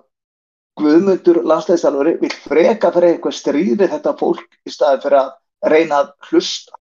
Guðmundur 0.80 1.42
landslæðistalveri 1.44 2.14
vil 2.22 2.32
freka 2.32 2.90
fyrir 2.94 3.12
eitthvað 3.12 3.34
stríði 3.36 3.88
þetta 3.92 4.14
fólk 4.16 4.56
í 4.64 4.72
staði 4.72 5.02
fyrir 5.02 5.18
að 5.20 5.32
reyna 5.68 5.98
að 6.00 6.12
hlusta. 6.30 6.78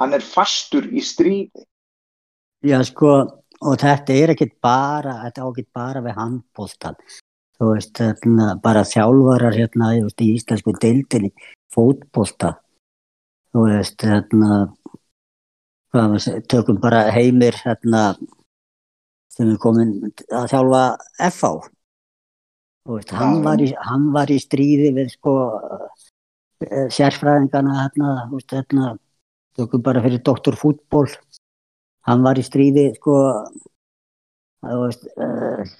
Hann 0.00 0.16
er 0.16 0.24
fastur 0.24 0.88
í 0.90 1.02
stríði. 1.04 1.66
já 2.64 2.82
sko, 2.84 3.12
og 3.60 3.76
þetta 3.80 4.16
er 4.16 4.34
ekkit 4.34 4.56
bara, 4.60 5.20
þetta 5.24 5.44
á 5.44 5.48
ekkit 5.48 5.68
bara 5.72 6.02
við 6.02 6.18
handbóltan. 6.18 6.98
Þú 7.60 7.74
veist, 7.74 7.98
hérna, 8.00 8.54
bara 8.64 8.86
þjálfarar 8.88 9.52
hérna, 9.52 9.90
ég 9.98 10.06
veist, 10.06 10.22
í 10.24 10.34
íslensku 10.38 10.72
deildinni, 10.80 11.28
fótbólta. 11.74 12.54
Þú 13.52 13.64
veist, 13.66 14.00
hérna, 14.00 14.60
hvað 15.92 16.14
við 16.14 16.46
tökum 16.48 16.78
bara 16.80 17.02
heimir, 17.12 17.58
hérna, 17.60 18.14
sem 19.34 19.50
er 19.52 19.58
komin 19.60 19.92
að 20.08 20.46
þjálfa 20.54 20.80
FH. 21.26 21.50
Þú 22.88 22.96
veist, 22.96 23.12
hann 23.20 23.44
var 23.44 23.60
í, 23.60 23.68
hann 23.90 24.08
var 24.14 24.32
í 24.32 24.38
stríði 24.40 24.94
við 24.96 25.12
sko 25.18 25.34
eh, 26.64 26.88
sérfræðingana 26.96 27.76
hérna, 27.82 28.14
þú 28.30 28.40
veist, 28.40 28.56
hérna, 28.56 28.94
tökum 29.60 29.84
bara 29.84 30.00
fyrir 30.06 30.24
doktor 30.24 30.56
fútból, 30.56 31.04
hann 32.08 32.24
var 32.24 32.40
í 32.40 32.46
stríði 32.48 32.88
sko, 32.96 33.20
þú 34.64 34.82
veist, 34.86 35.04
uh, 35.20 35.76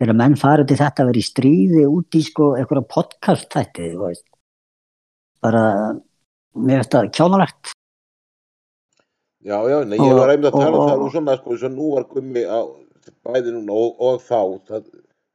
þegar 0.00 0.18
menn 0.20 0.36
farið 0.40 0.68
til 0.72 0.78
þetta 0.82 1.02
að 1.04 1.10
vera 1.10 1.22
í 1.22 1.26
stríði 1.30 1.84
út 1.88 2.18
í 2.18 2.22
sko 2.26 2.50
einhverja 2.58 2.88
podcast 2.92 3.56
veist, 3.56 4.26
bara, 5.42 5.62
mér 6.54 6.82
veist 6.82 6.92
það 6.92 7.10
kjánalegt. 7.16 7.72
já, 9.46 9.56
já, 9.70 9.78
nei, 9.86 9.96
ég 9.98 10.12
Og- 10.12 10.18
var 10.20 10.28
einmitt 10.34 10.52
að 10.52 10.60
tala 10.60 10.76
um 10.76 10.80
og- 10.82 10.90
það 10.90 11.00
nú 11.02 11.10
svona, 11.14 11.36
sko, 11.38 11.56
svo 11.56 11.68
nú 11.70 11.94
var 11.94 12.04
gummi 12.10 12.42
á, 12.44 12.60
bæði 13.24 13.52
núna 13.54 13.72
og, 13.72 14.00
og 14.00 14.20
þá 14.20 14.40
það, 14.68 14.84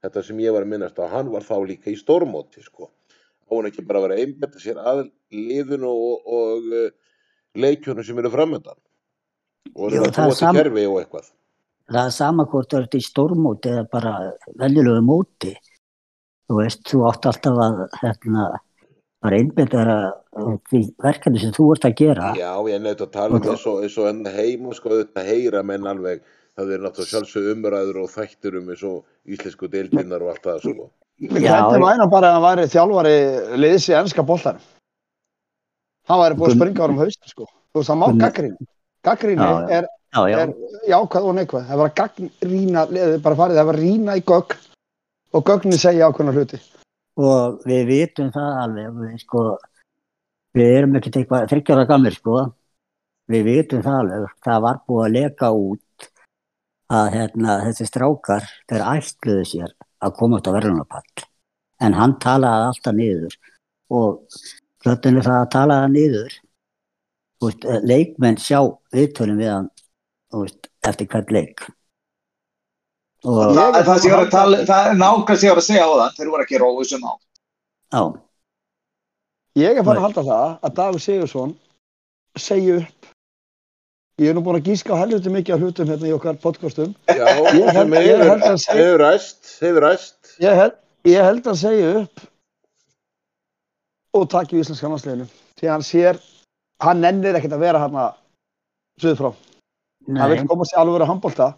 þetta 0.03 0.24
sem 0.24 0.38
ég 0.39 0.51
var 0.53 0.64
að 0.66 0.72
minnast 0.74 0.99
á, 0.99 1.07
hann 1.09 1.32
var 1.32 1.41
þá 1.41 1.55
líka 1.68 1.91
í 1.91 1.95
stórmóti, 1.97 2.62
sko. 2.64 2.89
Á 3.47 3.51
hann 3.55 3.66
ekki 3.70 3.86
bara 3.88 3.99
að 3.99 4.07
vera 4.07 4.16
að 4.18 4.24
einbetta 4.26 4.59
sér 4.59 4.78
að 4.80 5.12
liðinu 5.32 5.88
og, 5.91 6.22
og 6.28 6.64
uh, 6.72 6.89
leikjunum 7.55 8.03
sem 8.03 8.18
eru 8.20 8.30
framöndan 8.32 8.78
og 9.76 9.91
að 9.91 9.91
það 9.91 10.05
er 10.05 10.12
búa 10.12 10.28
til 10.32 10.36
sam- 10.39 10.55
kerfi 10.55 10.86
og 10.88 10.99
eitthvað 11.01 11.32
Það 11.92 12.06
er 12.08 12.14
sama 12.16 12.46
hvort 12.48 12.72
þú 12.72 12.80
ert 12.82 12.96
í 12.96 13.02
stórmóti 13.04 13.72
eða 13.74 13.86
bara 13.92 14.12
venjulegu 14.60 15.02
móti. 15.04 15.54
Þú 16.48 16.60
veist, 16.62 16.84
þú 16.88 17.02
átt 17.10 17.28
alltaf 17.32 17.58
að 17.66 17.82
hérna, 18.02 18.46
bara 19.24 19.39
einbyrða 19.39 19.96
því 20.72 20.82
verkefni 21.04 21.42
sem 21.44 21.52
þú 21.56 21.68
ert 21.76 21.88
að 21.89 21.98
gera. 22.00 22.32
Já, 22.39 22.52
ég 22.72 22.82
nefndi 22.84 23.06
að 23.08 23.12
tala 23.16 23.36
um 23.36 23.42
Og- 23.42 23.50
eins 23.52 23.66
og, 23.68 23.84
og 24.04 24.08
enn 24.12 24.26
heima 24.36 24.74
sko 24.76 24.89
auðvitað 24.94 25.30
heyra 25.32 25.64
menn 25.68 25.88
alveg 25.88 26.24
það 26.58 26.74
er 26.76 26.84
náttúrulega 26.84 27.12
sjálfsög 27.12 27.52
umræður 27.56 28.02
og 28.04 28.10
þættir 28.12 28.58
um 28.60 28.70
eins 28.74 28.84
og 28.88 29.06
íslensku 29.28 29.70
deildinnar 29.72 30.24
og 30.24 30.34
allt 30.34 30.44
það 30.48 30.60
sko. 30.66 30.89
Já, 31.22 31.30
Hvernig 31.30 31.84
væri 31.86 32.00
hann 32.02 32.10
bara 32.10 32.28
að 32.32 32.34
hann 32.38 32.46
væri 32.48 32.68
þjálfari 32.74 33.16
liðs 33.62 33.89
í 33.92 33.96
ennska 34.00 34.24
boltan? 34.26 34.58
Hann 36.10 36.20
væri 36.24 36.38
búið 36.39 36.52
að 36.52 36.58
springa 36.58 36.84
árum 36.88 37.02
haustin 37.04 37.30
sko. 37.32 37.46
Þú 37.72 37.80
veist, 37.80 37.92
það 37.92 38.00
má 38.02 38.08
gaggrín. 38.24 38.56
Gaggríni 39.06 39.50
er, 39.78 39.88
Já, 40.12 40.28
já, 40.28 40.38
er 40.43 40.51
jákvæð 40.91 41.28
og 41.30 41.36
neikvæð. 41.38 41.68
Það 41.70 41.80
var 41.80 41.89
að 41.89 41.97
gaggrína, 41.99 42.86
liðið 42.91 43.22
bara 43.24 43.39
farið, 43.39 43.59
það 43.59 43.68
var 43.70 43.78
að 43.78 43.84
rýna 43.86 44.16
í 44.20 44.24
gögn. 44.28 44.64
Og 45.32 45.43
gögnin 45.47 45.80
segja 45.80 46.09
ákveðna 46.09 46.34
hluti. 46.36 46.59
og 47.22 47.62
við 47.68 47.86
vitum 47.86 48.32
það 48.32 48.57
alveg 48.64 48.93
við, 48.97 49.16
sko, 49.22 49.41
við 50.57 50.70
erum 50.78 50.95
ekkert 50.97 51.18
eitthvað 51.20 51.49
þryggjara 51.51 51.88
gamir 51.88 52.16
sko. 52.16 52.38
Við 53.32 53.43
vitum 53.45 53.84
það 53.86 53.97
alveg. 54.01 54.36
Það 54.47 54.62
var 54.66 54.80
búið 54.88 55.05
að 55.05 55.16
leka 55.16 55.51
út 55.51 56.07
að 56.91 57.12
hérna, 57.16 57.57
þessi 57.68 57.88
strákar 57.88 58.47
þeir 58.68 58.88
ætluðu 58.95 59.45
sér 59.47 59.76
að 60.01 60.16
koma 60.18 60.39
út 60.41 60.49
á 60.49 60.55
verðunapall 60.55 61.28
en 61.82 61.95
hann 61.97 62.18
talaði 62.20 62.68
alltaf 62.72 62.95
niður. 62.97 63.36
Og 63.91 64.41
hlutinu 64.84 65.24
það 65.24 65.38
að 65.38 65.51
talaði 65.55 65.93
niður 65.95 66.39
veist, 67.41 67.66
eh, 67.66 67.82
leikmenn 67.84 68.38
sjá 68.38 68.59
viðtölum 68.93 69.39
við 69.39 69.51
hann 69.51 69.70
veist, 70.34 70.68
eftir 70.88 71.08
hvert 71.12 71.32
leik 71.32 71.66
og 73.22 73.36
Það, 73.54 73.76
það, 73.86 74.06
var 74.12 74.24
að 74.26 74.32
tala, 74.34 74.58
það 74.66 74.88
er 74.92 74.96
nákvæmst 74.98 75.44
ég 75.46 75.52
var 75.54 75.60
að 75.62 75.66
segja 75.68 75.84
á 75.86 75.92
það, 75.94 76.14
þeir 76.18 76.30
voru 76.34 76.44
ekki 76.48 76.62
róið 76.64 76.88
sem 76.90 77.04
á. 77.06 77.14
já, 77.94 78.04
Ég 79.62 79.78
er 79.78 79.84
farin 79.84 80.00
að 80.00 80.06
halda 80.08 80.24
það 80.24 80.52
að 80.64 80.76
Davíð 80.80 81.02
Sigursson 81.04 81.50
segi 82.40 82.72
upp. 82.80 83.08
Ég 84.22 84.30
er 84.32 84.36
nú 84.38 84.42
búin 84.46 84.58
að 84.62 84.68
gíska 84.72 84.96
á 84.96 85.02
helviti 85.02 85.30
mikið 85.34 85.54
af 85.58 85.62
hlutum 85.66 85.90
hérna 85.92 86.08
í 86.08 86.14
okkar 86.16 86.38
podcastum. 86.40 86.94
Já, 87.12 87.26
Ég 87.52 87.68
held- 87.68 87.76
sem 87.76 87.94
ég 87.98 88.08
hefur, 88.08 88.30
held 88.32 88.46
að 88.48 88.58
segja- 88.64 88.78
hefur 88.80 89.00
ræst, 89.04 89.52
hefur 89.60 89.82
ræst. 89.86 90.18
Ég 90.40 90.56
held, 90.62 90.76
ég 91.12 91.24
held 91.28 91.44
að 91.52 91.58
segja 91.62 91.90
upp 92.02 92.22
og 94.16 94.30
taki 94.32 94.56
í 94.58 94.64
íslenska 94.64 94.88
landsliðinu. 94.92 95.28
Því 95.60 95.68
að 95.68 95.72
hann 95.76 95.86
sér, 95.92 96.22
hann 96.82 97.02
nennir 97.04 97.36
ekkert 97.38 97.54
að 97.58 97.64
vera 97.68 97.84
hérna 97.84 98.08
suður 99.02 99.20
frá. 99.20 99.32
Nei, 100.08 100.24
vil 100.32 100.47
koma 100.49 100.66
sér 100.66 100.82
alveg 100.82 101.02
að 101.06 101.12
handbólta 101.12 101.49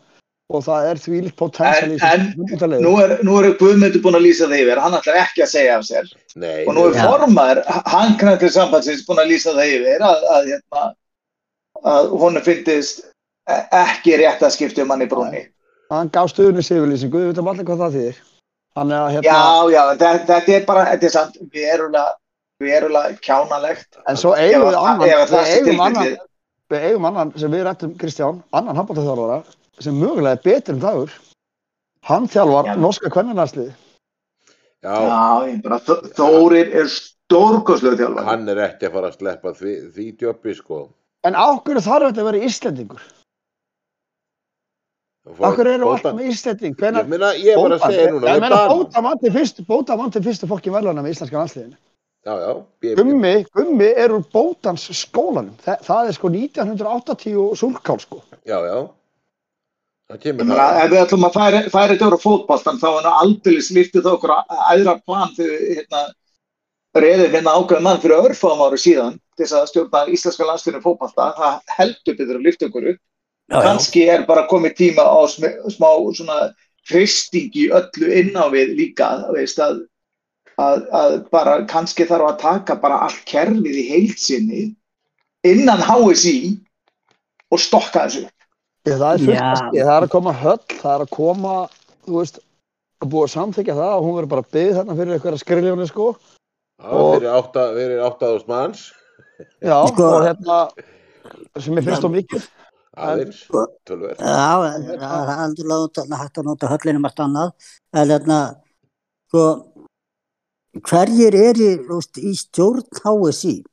og 0.53 0.61
það 0.65 0.87
er 0.89 0.99
því 1.01 1.19
líkt 1.25 1.37
potensial 1.39 1.93
í 1.93 1.97
þessu. 2.01 2.81
Nú 2.83 2.91
er, 3.01 3.13
nú 3.25 3.37
er 3.39 3.53
Guðmundur 3.57 4.01
búin 4.03 4.17
að 4.19 4.25
lýsa 4.27 4.49
það 4.51 4.59
yfir, 4.65 4.81
hann 4.83 4.97
ætlar 4.97 5.19
ekki 5.23 5.45
að 5.45 5.51
segja 5.53 5.77
af 5.79 5.85
sér. 5.87 6.09
Nei, 6.35 6.65
Og 6.67 6.75
nú 6.75 6.83
er 6.89 6.97
Já. 6.97 7.05
formaður, 7.07 7.61
hann 7.93 8.17
knættur 8.19 8.51
sambandsins 8.53 9.05
búin 9.07 9.21
að 9.23 9.31
lýsa 9.31 9.53
það 9.55 9.71
yfir 9.77 10.03
að, 10.09 10.27
að, 10.35 10.51
hérna, 10.51 10.83
að 11.93 12.11
honum 12.21 12.45
fyndist 12.45 13.01
e- 13.49 13.63
ekki 13.79 14.17
rétt 14.21 14.43
að 14.45 14.53
skipta 14.57 14.83
um 14.83 14.93
hann 14.93 15.05
í 15.05 15.09
brúnni. 15.09 15.45
Hann 15.93 16.11
gaf 16.13 16.29
stuðnis 16.33 16.69
yfirlýsingu, 16.73 17.23
við 17.23 17.31
veitum 17.31 17.49
allir 17.53 17.67
hvað 17.69 17.81
það 17.85 17.97
þýðir. 17.97 18.19
Hérna, 18.73 18.99
Já, 19.21 19.39
já, 19.69 19.81
þetta, 19.93 20.11
þetta 20.27 20.53
er 20.59 20.63
bara, 20.67 20.85
þetta 20.91 21.05
er 21.09 21.13
samt 21.15 21.35
verulega, 21.53 22.05
verulega 22.61 23.17
kjánalegt. 23.21 23.89
en 24.09 24.17
svo 24.17 24.35
eigum 24.35 24.67
við 24.67 24.77
annan, 24.83 25.27
það 25.29 26.17
við 26.73 26.87
eigum 26.89 27.05
annan, 27.09 27.31
sem 27.39 27.51
við 27.53 27.63
rættum 27.67 27.93
Kristján, 28.01 28.41
annan 28.53 28.75
handbóltaþjálfara 28.79 29.39
sem 29.83 29.95
mögulega 29.99 30.37
er 30.37 30.43
betur 30.45 30.75
en 30.75 30.81
dagur. 30.83 31.13
Hann 32.09 32.27
þjálfar 32.27 32.67
Já. 32.71 32.75
norska 32.83 33.09
kvennarnarslið. 33.13 33.71
já, 34.83 34.95
Já, 35.07 35.61
bara, 35.63 35.79
Þó- 35.79 36.09
Þórir 36.17 36.73
er 36.81 36.89
stórkoslega 36.91 37.97
þjálfari. 38.01 38.25
hann 38.27 38.49
er 38.49 38.57
ekki 38.67 38.89
að 38.89 38.93
fara 38.97 39.09
að 39.11 39.17
sleppa 39.19 39.53
því, 39.55 39.75
því 39.95 40.07
djöppi, 40.19 40.55
sko. 40.59 40.89
En 41.23 41.33
ákveður 41.39 41.85
þarf 41.87 42.09
þetta 42.11 42.21
að 42.21 42.31
vera 42.31 42.45
Íslendingur? 42.49 43.03
Ákveður 45.39 45.69
eru 45.77 45.87
alltaf 45.93 46.15
með 46.17 46.25
Íslending? 46.33 46.73
Ég 46.75 47.07
meina, 47.07 47.29
ég 47.39 47.55
var 47.55 47.71
að 47.77 47.85
segja 47.87 48.11
núna, 48.11 48.67
bóta 49.69 49.95
mann 49.95 50.11
til 50.11 50.21
fyrstu 50.21 50.47
fokkin 50.49 50.73
verðlana 50.75 51.01
með 51.05 51.13
íslenska 51.15 51.39
landsliðinu. 51.39 51.77
Já, 52.23 52.33
já, 52.39 52.51
ég, 52.87 52.95
Gummi, 52.95 53.31
Gummi 53.51 53.87
er 53.99 54.13
úr 54.15 54.21
bótans 54.31 54.85
skólanum. 54.95 55.55
Þa, 55.65 55.73
það 55.83 56.07
er 56.11 56.15
sko 56.15 56.29
1980 56.31 57.33
og 57.43 57.57
sulkál 57.59 57.99
sko. 57.99 58.21
já, 58.47 58.57
já. 58.63 58.77
Það 60.07 60.15
Ég 60.17 60.21
kemur 60.23 60.45
meina, 60.47 60.63
það. 60.69 60.79
ef 60.85 60.91
við 60.93 61.01
ætlum 61.01 61.25
að 61.27 61.35
færa, 61.37 61.59
þetta 61.73 62.07
úr 62.11 62.17
fótboltan 62.23 62.79
þá 62.79 62.87
er 62.93 63.05
það 63.07 63.19
aldrei 63.23 63.57
slíftið 63.67 64.09
okkur 64.13 64.33
aðra 64.37 64.95
plan 65.07 65.31
þegar 65.35 65.61
hérna, 65.77 66.01
reyðum 67.03 67.35
hérna 67.37 67.53
ákveðum 67.59 67.87
mann 67.87 68.01
fyrir 68.03 68.27
örfáum 68.29 68.63
ári 68.67 68.79
síðan 68.83 69.15
til 69.35 69.45
þess 69.45 69.55
að 69.59 69.69
stjórna 69.71 70.01
íslenska 70.15 70.47
landsliðinu 70.47 70.83
fótbolta. 70.83 71.29
Það 71.39 71.75
heldur 71.77 72.17
betur 72.19 72.39
að 72.39 72.45
lyfta 72.47 72.67
okkur 72.69 72.89
upp. 72.93 72.99
já, 73.51 73.55
já, 73.57 73.63
Kanski 73.67 74.03
er 74.09 74.25
bara 74.27 74.47
komið 74.47 74.75
tíma 74.79 75.03
á 75.03 75.19
sm 75.27 75.49
smá 75.75 75.89
svona 76.15 76.37
hristing 76.91 77.51
í 77.55 77.67
öllu 77.71 78.11
inn 78.19 78.35
á 78.39 78.47
við 78.51 78.75
líka, 78.79 79.09
veist 79.35 79.59
að, 79.59 79.81
að, 80.61 80.83
að 80.93 81.15
bara 81.33 81.57
kannski 81.69 82.05
þarf 82.09 82.27
að 82.31 82.39
taka 82.43 82.75
bara 82.83 83.01
allt 83.07 83.23
kerfið 83.29 83.79
í 83.81 83.85
heilsinni 83.89 84.63
innan 85.47 85.81
HSI 85.83 86.37
og 87.53 87.59
stokka 87.61 88.05
þessu. 88.07 88.25
Ég, 88.87 88.97
það 88.99 89.03
er 89.07 89.39
að 89.39 89.59
ske, 89.61 89.83
það 89.83 89.93
er 89.97 90.05
að 90.07 90.11
koma 90.11 90.33
höll, 90.35 90.59
það 90.73 90.93
er 90.97 91.05
að 91.05 91.11
koma, 91.15 91.53
þú 92.07 92.17
veist, 92.19 92.39
að 93.03 93.11
búa 93.13 93.27
að 93.27 93.33
samþykja 93.35 93.75
það 93.79 93.93
og 93.97 94.03
hún 94.07 94.17
verður 94.17 94.31
bara 94.33 94.47
byggð 94.55 94.77
þarna 94.79 94.97
fyrir 94.99 95.15
eitthvað 95.17 95.39
skriljónu 95.43 95.87
sko. 95.89 96.07
Fyrir 96.83 97.29
átta, 97.31 97.63
fyrir 97.77 98.01
áttaðust 98.03 98.49
manns, 98.51 98.83
Já, 99.69 99.77
Sko- 99.89 100.09
og 100.17 100.25
hérna, 100.27 100.57
sem 101.63 101.77
ég 101.79 101.85
finnst 101.87 102.03
á 102.05 102.09
mikið. 102.11 102.43
aðeins, 102.93 103.39
Sko- 103.47 103.65
tölver. 103.87 104.17
Já, 104.19 104.51
það 104.59 104.99
það 104.99 105.31
er 105.33 105.43
aldrei 105.45 106.19
hægt 106.21 106.41
að 106.41 106.47
nota 106.49 106.69
höllinu 106.73 107.01
margt 107.03 107.21
annað. 107.23 107.53
En 107.95 108.11
þarna, 108.11 108.39
sko, 109.31 109.45
hverjir 110.81 111.35
eru 111.37 111.69
þú 111.85 111.99
veist, 111.99 112.17
í 112.17 112.33
stjórn 112.37 112.83
HSI? 113.03 113.63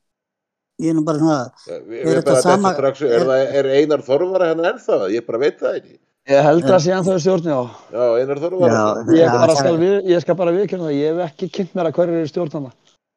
Ég 0.81 0.91
er 0.91 0.95
nú 0.97 1.03
bara 1.05 1.19
svona, 1.19 1.53
Er 1.69 2.23
sama- 2.41 2.73
strax, 2.75 3.03
er, 3.03 3.21
það, 3.29 3.55
er 3.61 3.67
Einar 3.67 4.01
Þorvara 4.05 4.47
hérna 4.55 4.73
ennþá? 4.73 5.11
Ég 5.13 5.27
bara 5.27 5.39
veit 5.39 5.59
það 5.61 5.75
ekki. 5.81 5.99
Ég 6.31 6.43
held 6.45 6.65
að 6.65 6.79
sé 6.85 6.93
hann 6.95 7.05
þau 7.05 7.19
stjórni 7.21 7.53
á. 7.53 7.63
Já, 7.93 8.05
Einar 8.21 8.39
Þorvara. 8.41 8.73
Já. 8.73 9.13
Ég, 9.13 9.19
Já, 9.21 9.33
bara 9.33 9.53
það- 9.53 9.59
skal, 9.61 9.77
við, 9.79 9.97
ég 10.09 10.21
skal 10.25 10.35
bara 10.37 10.53
viðkjörna 10.53 10.87
það, 10.89 10.97
ég 11.01 11.09
hef 11.21 11.31
ekki 11.33 11.51
kynnt 11.53 11.75
mér 11.75 11.87
að 11.91 11.93
hverju 11.99 12.17
eru 12.21 12.29
stjórnana. 12.33 12.73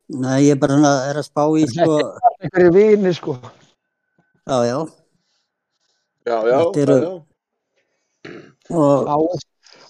nei, 0.10 0.44
ég 0.44 0.52
er 0.52 0.60
bara 0.60 0.74
svona, 0.76 0.94
er 1.10 1.16
að 1.16 1.28
spá 1.30 1.44
í, 1.56 1.64
sko, 1.72 2.00
Einhverju 2.44 2.72
vini 2.74 3.14
sko. 3.14 3.38
já, 4.48 4.58
já, 4.68 4.78
já, 6.28 6.38
já, 6.44 6.60
eru- 6.84 7.02
já, 7.04 7.12
og, 8.76 9.38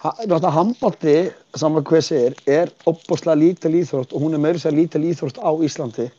Náttúrulega 0.04 0.50
handbólti, 0.52 1.14
saman 1.56 1.86
hvað 1.88 2.02
segir, 2.04 2.34
er 2.44 2.72
opbúslega 2.90 3.40
lítil 3.40 3.78
íþrótt 3.80 4.12
og 4.12 4.26
hún 4.26 4.36
er 4.36 4.42
meira 4.44 4.60
sér 4.60 4.76
lítil 4.76 5.06
íþrótt 5.08 5.40
á 5.40 5.52
Íslandi. 5.64 6.10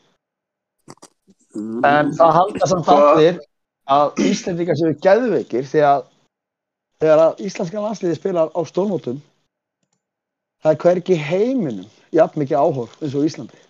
En 1.85 2.15
það 2.17 2.33
halda 2.39 2.69
samt 2.71 2.89
allir 2.89 3.37
að 3.85 4.23
Íslandingar 4.25 4.79
séu 4.81 4.95
geðveikir 5.05 5.69
því 5.69 5.85
að 5.91 6.07
þegar 7.03 7.23
að 7.27 7.45
íslenska 7.45 7.85
landsliði 7.85 8.17
spilar 8.17 8.49
á 8.57 8.61
stórmótum 8.65 9.21
það 10.65 10.73
er 10.73 10.81
hvergi 10.87 11.13
í 11.19 11.21
heiminum 11.21 11.93
jafn 12.17 12.41
mikið 12.41 12.65
áhorf 12.65 12.97
eins 13.03 13.15
og 13.15 13.29
Íslandi. 13.29 13.61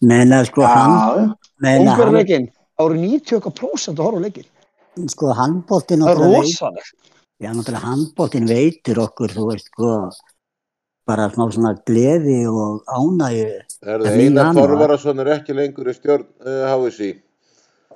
meina, 0.00 0.44
sko, 0.46 0.62
hann, 0.62 1.34
árið 2.78 3.02
90% 3.02 3.98
að 3.98 4.06
horfa 4.06 4.22
á 4.22 4.24
leikin. 4.28 4.46
sko, 5.10 5.34
handbóltin 5.34 6.06
Það 6.06 6.14
er 6.14 6.22
rosalegt. 6.38 6.94
Já, 7.40 7.50
náttúrulega 7.56 7.86
handbóltin 7.88 8.46
veitir 8.50 8.98
okkur, 9.00 9.32
þú 9.32 9.46
veist, 9.48 9.70
sko, 9.72 10.10
bara 11.08 11.30
smá 11.32 11.46
svona 11.54 11.72
gleði 11.88 12.42
og 12.50 12.82
ánægju. 12.84 13.46
Herðu, 13.86 14.06
En 14.10 14.18
mín 14.20 14.36
Einar 14.36 14.54
Þorvarason 14.58 15.22
er 15.24 15.30
ekki 15.38 15.56
lengur 15.56 15.88
í 15.88 15.94
stjórn 15.96 16.26
uh, 16.44 16.68
HSI. 16.74 17.10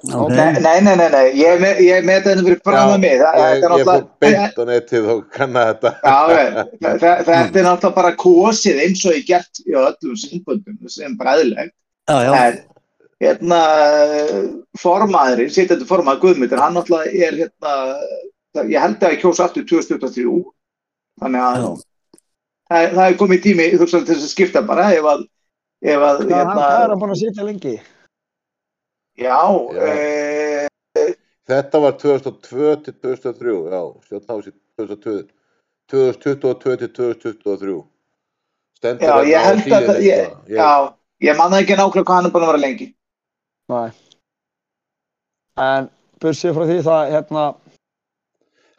Ok, 0.05 0.33
Nei, 0.35 0.59
nei, 0.61 0.81
nei, 0.85 0.95
nei, 1.01 1.07
nei. 1.13 1.27
ég 1.39 1.53
er 1.55 1.61
með, 1.63 1.79
ég 1.85 1.99
er 2.01 2.05
með 2.09 2.25
þetta 2.27 2.43
fyrir 2.49 2.81
að 2.81 2.95
mig. 3.05 3.15
Það, 3.21 3.37
ég, 3.39 3.53
þetta 3.63 3.77
er 3.79 3.87
fór 3.89 4.03
beint 4.25 4.59
á 4.59 4.63
netið 4.71 5.07
og 5.15 5.21
kanna 5.33 5.63
þetta. 5.71 5.93
já, 6.03 6.17
ég- 6.35 6.59
þa- 6.83 6.99
þa- 7.05 7.23
þetta 7.29 7.61
er 7.63 7.69
náttúrulega 7.69 7.95
bara 8.01 8.11
kosið 8.25 8.83
eins 8.85 9.05
og 9.09 9.15
ég 9.17 9.25
gert 9.29 9.61
í 9.65 9.77
öllum 9.81 10.19
samböndum 10.25 10.91
sem 10.93 11.17
bræðilegt. 11.21 11.73
já, 12.09 12.17
já, 12.27 12.33
En 12.45 12.61
hérna, 13.23 13.61
formaðurinn, 14.83 15.53
sitjandi 15.55 15.87
formaður 15.89 16.21
Guðmyndir, 16.27 16.61
hann 16.61 16.75
náttúrulega 16.77 17.29
er 17.29 17.39
hérna, 17.45 17.73
það- 17.73 18.31
ég 18.55 18.81
held 18.81 19.03
að 19.03 19.13
ég 19.15 19.21
kjósa 19.23 19.45
aftur 19.49 19.65
2023. 19.67 20.45
Þannig 21.21 21.43
að 21.47 21.57
það, 22.71 22.87
það 22.95 23.05
er 23.09 23.17
komið 23.21 23.43
tími 23.45 23.67
þú 23.75 23.81
veist, 23.85 23.95
til 23.95 24.07
þess 24.15 24.25
að 24.29 24.33
skipta 24.35 24.63
bara 24.67 24.89
ef 24.95 25.05
að, 25.11 25.25
ef 25.85 26.01
að 26.09 26.17
Það 26.23 26.31
er 26.31 26.37
hérna, 26.41 26.69
hann 26.89 26.99
búin 27.03 27.15
að 27.15 27.21
sitja 27.23 27.45
lengi. 27.47 27.75
já, 29.19 29.39
Já. 29.75 29.85
já. 29.85 31.11
Þetta 31.45 31.81
var 31.85 31.93
2002 32.01 32.77
til 32.87 32.95
2003, 33.05 33.55
já, 33.69 33.81
stjórn 34.07 34.29
HSI 34.33 34.53
2002, 34.81 35.29
2022 35.93 36.77
til 36.81 36.89
2023. 36.89 37.75
Stendur 38.79 39.05
Já, 39.05 39.15
ég 39.29 39.45
held 39.45 39.67
að 39.69 39.85
það- 39.89 40.01
ég- 40.03 40.25
sko. 40.31 40.41
Ég- 40.49 40.57
já, 40.57 40.71
ég 41.29 41.37
manna 41.37 41.61
ekki 41.61 41.77
nákvæmlega 41.77 42.05
hvað 42.09 42.15
hann 42.17 42.27
er 42.27 42.31
búin 42.33 42.43
að 42.47 42.53
vera 42.53 42.63
lengi. 42.65 42.87
Nei. 43.69 43.91
En 45.57 45.91
bursið 46.21 46.55
frá 46.57 46.65
því 46.67 46.79
það, 46.89 47.13
hérna, 47.15 47.45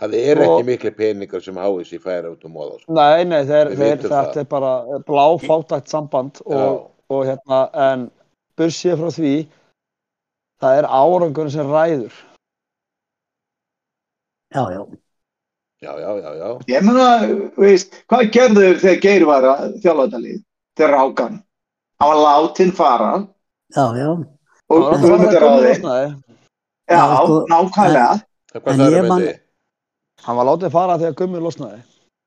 Það 0.02 0.14
er 0.20 0.38
Og- 0.42 0.46
ekki 0.60 0.66
miklu 0.68 0.92
peningar 0.98 1.42
sem 1.44 1.56
HSI 1.56 2.00
færa 2.04 2.32
út 2.34 2.44
um 2.46 2.52
móða. 2.54 2.80
Sko. 2.82 2.94
nei, 2.94 3.24
nei, 3.24 3.44
þeir, 3.48 3.70
þeir, 3.80 3.98
þetta 4.04 4.10
það. 4.34 4.38
er 4.42 4.44
bara 4.52 4.72
bláfátækt 5.08 5.88
samband 5.88 6.42
og, 6.46 6.92
og 7.10 7.26
hérna, 7.26 7.60
en 7.74 8.12
bursið 8.60 8.98
frá 9.00 9.12
því, 9.16 9.34
það 10.62 10.78
er 10.82 10.90
árangur 10.90 11.50
sem 11.52 11.68
ræður. 11.72 12.12
já, 14.54 14.64
já, 14.72 14.86
Já, 15.82 15.92
já, 16.00 16.12
já, 16.24 16.32
já. 16.40 16.50
Ég 16.72 16.82
meina, 16.82 17.06
veist, 17.60 17.94
hvað 18.10 18.30
gerður 18.34 18.78
þegar 18.82 19.02
Geir 19.04 19.26
var 19.28 19.44
að 19.44 19.74
þjálfa 19.84 20.06
þetta 20.08 20.22
lið? 20.24 20.38
Þegar 20.80 20.94
rákan. 20.96 21.34
Hann 22.02 22.10
var 22.10 22.22
látin 22.24 22.72
fara 22.74 23.10
Já, 23.76 23.84
já. 24.00 24.08
og 24.16 24.80
Það 24.86 25.04
Guðmundur 25.04 25.40
koma 25.40 25.44
ráði. 25.44 25.68
losnaði. 25.68 26.08
Já, 26.90 27.02
sko, 27.20 27.36
nákvæmlega. 27.52 28.08
Hvað 28.56 28.72
En 28.72 28.80
það 28.80 28.90
ég 28.92 28.98
er 28.98 29.08
man- 29.10 29.22
með 29.22 29.28
þið? 29.28 29.40
Hann 30.24 30.38
var 30.40 30.48
látið 30.48 30.74
fara 30.74 30.98
þegar 31.02 31.18
gummi 31.20 31.42
losnaði. 31.44 31.82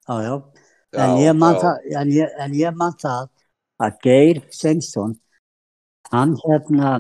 Já, 0.08 0.14
já. 0.24 0.34
En 0.98 1.16
ég 1.20 1.34
man 1.36 1.56
já. 1.56 1.60
það, 1.62 1.88
en 2.00 2.12
ég, 2.12 2.36
en 2.44 2.54
ég 2.56 2.76
man 2.76 2.94
það 3.00 3.28
að 3.84 3.98
Geir 4.04 4.42
Sveinsson, 4.54 5.16
hann 6.12 6.36
hérna, 6.44 6.92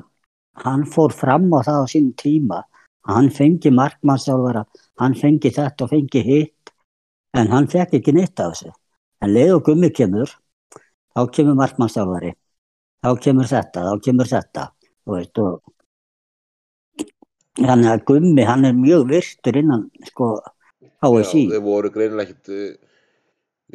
hann 0.64 0.84
fór 0.88 1.14
fram 1.16 1.48
á 1.56 1.60
það 1.66 1.84
á 1.84 1.86
sínum 1.92 2.14
tíma. 2.20 2.64
Hann 3.08 3.30
fengi 3.32 3.70
markmannsjálfara, 3.72 4.66
hann 5.00 5.14
fengi 5.16 5.50
þetta 5.54 5.86
og 5.86 5.92
fengi 5.94 6.20
hitt, 6.26 6.72
en 7.32 7.48
hann 7.54 7.68
fekk 7.72 7.96
ekki 7.98 8.12
neitt 8.12 8.40
af 8.42 8.52
þessu. 8.52 8.74
En 9.24 9.32
leið 9.32 9.54
og 9.54 9.64
gummi 9.70 9.88
kemur, 9.96 10.34
þá 11.16 11.22
kemur 11.32 11.56
markmannsjálfari, 11.58 12.34
þá 13.00 13.10
kemur 13.24 13.48
þetta, 13.48 13.86
þá 13.88 13.94
kemur 14.04 14.28
þetta, 14.28 14.66
þú 15.06 15.16
veist, 15.16 15.40
og 15.40 15.52
þannig 17.56 17.90
að 17.94 18.04
gummi, 18.12 18.44
hann 18.44 18.68
er 18.68 18.76
mjög 18.76 19.08
virtur 19.14 19.58
innan, 19.62 19.88
sko, 20.10 20.26
HSI. 21.02 21.42
Já, 21.46 21.50
þeir 21.54 21.64
voru 21.66 21.90
greinilega 21.94 22.28
ekkit, 22.32 22.48
uh, 22.48 23.04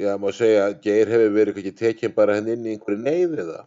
já, 0.03 0.11
má 0.19 0.27
segja 0.35 0.65
að 0.69 0.79
Geir 0.83 1.11
hefur 1.13 1.31
verið 1.37 1.61
ekki 1.63 1.75
tekinn 1.79 2.15
bara 2.17 2.35
henni 2.39 2.57
inn 2.57 2.65
í 2.67 2.73
einhverju 2.75 2.99
neyð 3.05 3.37
eða. 3.45 3.61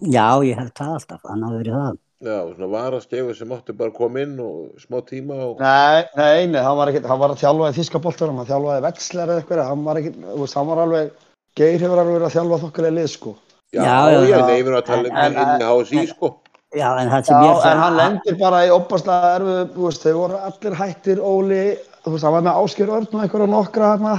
Já, 0.00 0.28
ég 0.46 0.56
held 0.60 0.72
það 0.78 0.94
alltaf, 1.00 1.24
hann 1.28 1.42
hafði 1.44 1.58
verið 1.64 1.76
það. 1.80 1.98
Já, 2.20 2.36
svona 2.52 2.66
varaskefu 2.74 3.34
sem 3.36 3.52
átti 3.56 3.72
bara 3.76 3.88
að 3.90 3.96
koma 3.96 4.20
inn 4.20 4.34
og 4.44 4.76
smá 4.82 4.98
tíma 5.08 5.38
og... 5.46 5.60
Nei, 5.64 6.02
nei, 6.20 6.46
nei, 6.52 6.60
hann 6.60 6.76
var, 6.76 6.90
ekki, 6.92 7.00
hann 7.08 7.20
var 7.22 7.32
að 7.32 7.40
þjálfa 7.40 7.70
í 7.72 7.76
þískaboltarum, 7.78 8.40
hann 8.42 8.48
þjálfaði 8.50 8.82
vexler 8.84 9.24
eða 9.32 9.40
eitthvað, 9.40 9.62
hann 9.70 9.86
var 9.86 10.00
ekki, 10.02 10.12
þú 10.26 10.36
veist, 10.42 10.56
hann 10.60 10.68
var 10.68 10.82
alveg, 10.84 11.14
Geir 11.56 11.80
hefur 11.80 12.02
alveg 12.02 12.16
verið 12.18 12.26
að 12.28 12.34
þjálfa 12.36 12.58
þokkulega 12.66 12.96
lið, 12.98 13.08
sko. 13.14 13.32
Já, 13.70 13.80
Já, 13.80 13.88
já, 13.88 14.12
já, 14.12 14.20
já, 14.20 14.36
já. 14.36 14.44
nei, 14.50 14.58
við 14.60 14.68
erum 14.68 14.78
að 14.82 14.86
tala 14.90 15.08
um 15.10 15.20
En- 15.24 15.40
inn 15.40 15.64
í 15.64 15.70
HSI, 15.70 16.04
sko. 16.12 16.30
Já, 16.76 16.86
en 17.02 17.08
það 17.10 17.24
sem 17.30 17.44
Já, 17.48 17.54
en 17.72 17.80
hann 17.82 17.96
lendir 17.98 18.36
bara 18.38 18.60
í 18.68 18.70
opaslega 18.76 19.30
erfið, 19.40 19.62
þú 19.74 19.86
veist, 19.88 20.04
þau 20.04 20.14
voru 20.20 20.42
allir 20.50 20.76
hættir, 20.84 21.22
Óli, 21.32 21.62
þú 22.04 22.14
veist, 22.14 22.26
hann 22.26 22.36
var 22.36 22.46
með 22.46 22.60
Ásker 22.64 22.92
Örn 22.92 23.08
og 23.10 23.24
einhverja 23.24 23.50
nokkra 23.50 23.94
hérna 23.94 24.14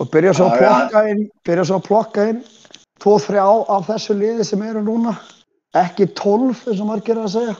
og 0.00 0.08
byrja 0.12 0.32
svo 0.36 0.48
að 0.48 0.62
plokka 0.62 1.04
inn, 1.12 1.22
byrja 1.46 1.66
svo 1.68 1.78
að 1.80 1.86
plokka 1.88 2.26
inn 2.32 2.40
tvo, 3.00 3.16
þrjá 3.20 3.44
af 3.76 3.86
þessu 3.88 4.16
liði 4.16 4.46
sem 4.46 4.62
eru 4.64 4.82
núna, 4.84 5.14
ekki 5.76 6.08
tólf 6.18 6.66
eins 6.68 6.80
og 6.82 6.90
margir 6.90 7.20
að 7.20 7.32
segja. 7.34 7.56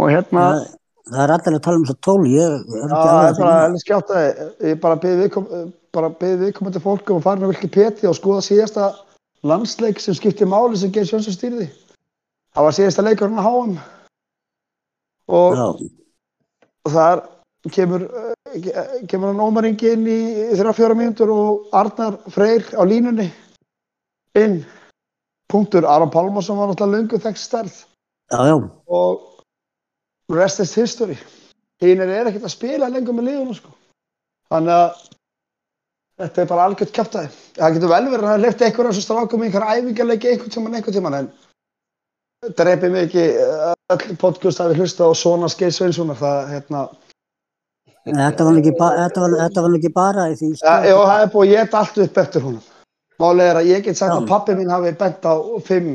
Og 0.00 0.08
hérna, 0.08 0.46
það, 0.48 0.66
það 1.10 1.22
er 1.24 1.34
allir 1.36 1.58
að 1.58 1.64
tala 1.66 1.80
um 1.80 1.86
svo 1.88 1.96
tól, 2.06 2.18
ég 2.30 2.42
er 2.42 2.58
ekki 2.58 2.90
það 2.92 3.12
alveg 3.12 3.32
er 3.32 3.40
bara 3.42 3.56
að 3.62 3.78
skjátt 3.84 4.12
að 4.16 4.68
ég 4.68 4.82
bara 4.84 5.00
beði 5.04 5.22
viðkom, 5.22 5.48
bara 5.92 6.12
beði 6.22 6.38
viðkomandi 6.46 6.84
fólkum 6.84 7.20
að 7.20 7.26
fara 7.26 7.42
með 7.42 7.54
Wikipedia 7.54 8.12
og 8.12 8.18
skoða 8.18 8.44
síðasta 8.46 8.92
landsleik 9.48 10.00
sem 10.00 10.16
skipti 10.16 10.48
máli 10.48 10.78
sem 10.78 10.92
Geir 10.94 11.08
Svensson 11.08 11.36
stýrði. 11.36 11.68
Það 12.52 12.68
var 12.68 12.76
síðasta 12.76 13.04
leikurinn 13.04 13.40
að 13.40 13.48
HM 13.48 13.76
og, 15.32 15.84
og 16.84 16.92
þar 16.92 17.22
kemur, 17.72 18.08
kemur 19.10 19.32
hann 19.32 19.42
ómaringi 19.42 19.92
inn 19.96 20.06
í 20.08 20.20
þrjá 20.58 20.74
fjóra 20.76 20.96
mínútur 20.98 21.32
og 21.34 21.74
Arnar 21.76 22.18
Freyr 22.32 22.64
á 22.76 22.82
línunni. 22.88 23.28
Inn. 24.38 24.62
Punktur. 25.52 25.84
Aron 25.84 26.12
Pálmarsson 26.12 26.58
var 26.58 26.70
náttúrulega 26.70 26.98
löngu 26.98 27.20
þekkt 27.20 27.42
stærð 27.42 27.74
já, 28.32 28.38
já, 28.48 28.56
og 28.88 29.42
rest 30.32 30.60
is 30.60 30.74
history. 30.74 31.18
Hínir 31.82 32.08
er 32.08 32.30
ekkert 32.30 32.46
að 32.46 32.54
spila 32.54 32.88
lengur 32.88 33.16
með 33.16 33.28
liðunum 33.30 33.58
sko. 33.58 33.74
þannig 34.52 34.72
að 34.76 35.02
þetta 36.22 36.42
er 36.42 36.50
bara 36.50 36.66
algjört 36.68 36.92
kjáftæði 36.96 37.30
það 37.56 37.76
getur 37.76 37.92
vel 37.92 38.02
verið 38.10 38.26
að 38.26 38.32
það 38.32 38.44
lefti 38.44 38.66
einhverjum 38.66 38.96
sem 38.96 39.06
strákum 39.06 39.44
einhverja 39.46 39.78
æfingarleiki 39.78 40.30
einhvern 40.30 40.54
tíman 40.54 40.76
einhvern 40.76 40.96
tíman 40.96 41.16
en 41.18 41.30
dreipið 42.58 42.98
ekki 43.04 43.24
eh, 43.30 43.72
öll 43.94 44.16
podcast 44.20 44.62
að 44.62 44.72
við 44.72 44.82
hlusta 44.82 45.08
á 45.08 45.10
svona 45.16 45.50
Skeið 45.52 45.74
Sveinssonar 45.76 46.20
það 46.20 46.52
hérna 46.52 46.82
þetta 48.06 48.44
var 48.48 48.58
ekki, 48.60 48.72
þetta 48.78 49.24
var, 49.24 49.36
þetta 49.44 49.62
var 49.66 49.76
ekki 49.78 49.92
bara 49.94 50.28
í 50.32 50.36
því 50.40 50.50
sko. 50.56 50.66
ja, 50.66 50.76
jó, 50.90 50.96
það 51.06 51.24
er 51.26 51.32
búið 51.34 51.48
að 51.48 51.54
geta 51.56 51.78
allt 51.82 52.00
upp 52.06 52.22
eftir 52.24 52.46
honum 52.48 52.70
málið 53.22 53.50
er 53.52 53.60
að 53.60 53.68
ég 53.70 53.84
get 53.86 53.96
sagt 54.00 54.10
Já. 54.14 54.18
að 54.20 54.28
pappi 54.32 54.56
mín 54.58 54.70
hafi 54.72 54.92
bent 54.98 55.22
á 55.28 55.34
fimm 55.66 55.92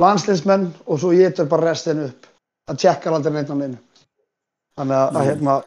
landsliðsmenn 0.00 0.68
og 0.86 1.00
svo 1.02 1.10
ég 1.12 1.34
upp 1.42 1.50
bara 1.50 1.70
restin 1.72 2.04
upp 2.06 2.28
það 2.70 2.78
tjekkar 2.84 3.16
aldrei 3.18 3.34
neitt 3.34 3.50
á 3.52 3.56
minn 3.58 3.76
þannig 4.78 4.96
að, 5.02 5.18
að 5.20 5.28
hérna 5.32 5.58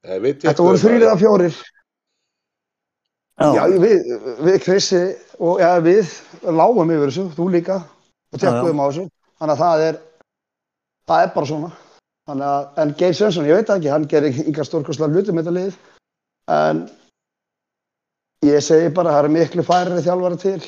Eh, 0.00 0.16
Þetta 0.16 0.62
voru 0.64 0.78
það. 0.78 0.84
þrýr 0.86 1.02
eða 1.04 1.16
fjórir. 1.20 1.56
Já, 3.40 3.48
já, 3.52 3.64
við, 3.82 4.12
við 4.46 4.54
Krissi 4.64 5.00
og 5.44 5.58
ja, 5.60 5.74
við 5.84 6.08
lágum 6.56 6.92
yfir 6.94 7.10
þessu, 7.10 7.24
þú 7.36 7.48
líka, 7.52 7.76
og 8.32 8.38
Já, 8.38 8.40
já. 8.40 8.44
tekkuðum 8.46 8.80
á 8.80 8.84
þessu. 8.88 9.04
Þannig 9.40 9.52
að 9.52 9.60
það 9.60 9.84
er, 9.88 9.98
það 11.12 11.24
er 11.26 11.30
bara 11.34 11.50
svona. 11.50 11.70
Að, 12.30 12.68
en 12.78 12.94
Geir 12.98 13.16
Svensson, 13.16 13.48
ég 13.48 13.58
veit 13.58 13.72
ekki, 13.74 13.90
hann 13.90 14.06
gerir 14.10 14.36
yngar 14.44 14.68
stórkostlega 14.68 15.16
hluti 15.16 15.34
með 15.34 15.48
þetta 15.48 15.56
lið. 15.56 15.78
En 16.54 16.82
ég 18.46 18.62
segi 18.64 18.92
bara, 18.94 19.16
það 19.16 19.24
eru 19.24 19.32
miklu 19.34 19.64
færri 19.66 20.04
þjálfara 20.04 20.40
til 20.40 20.60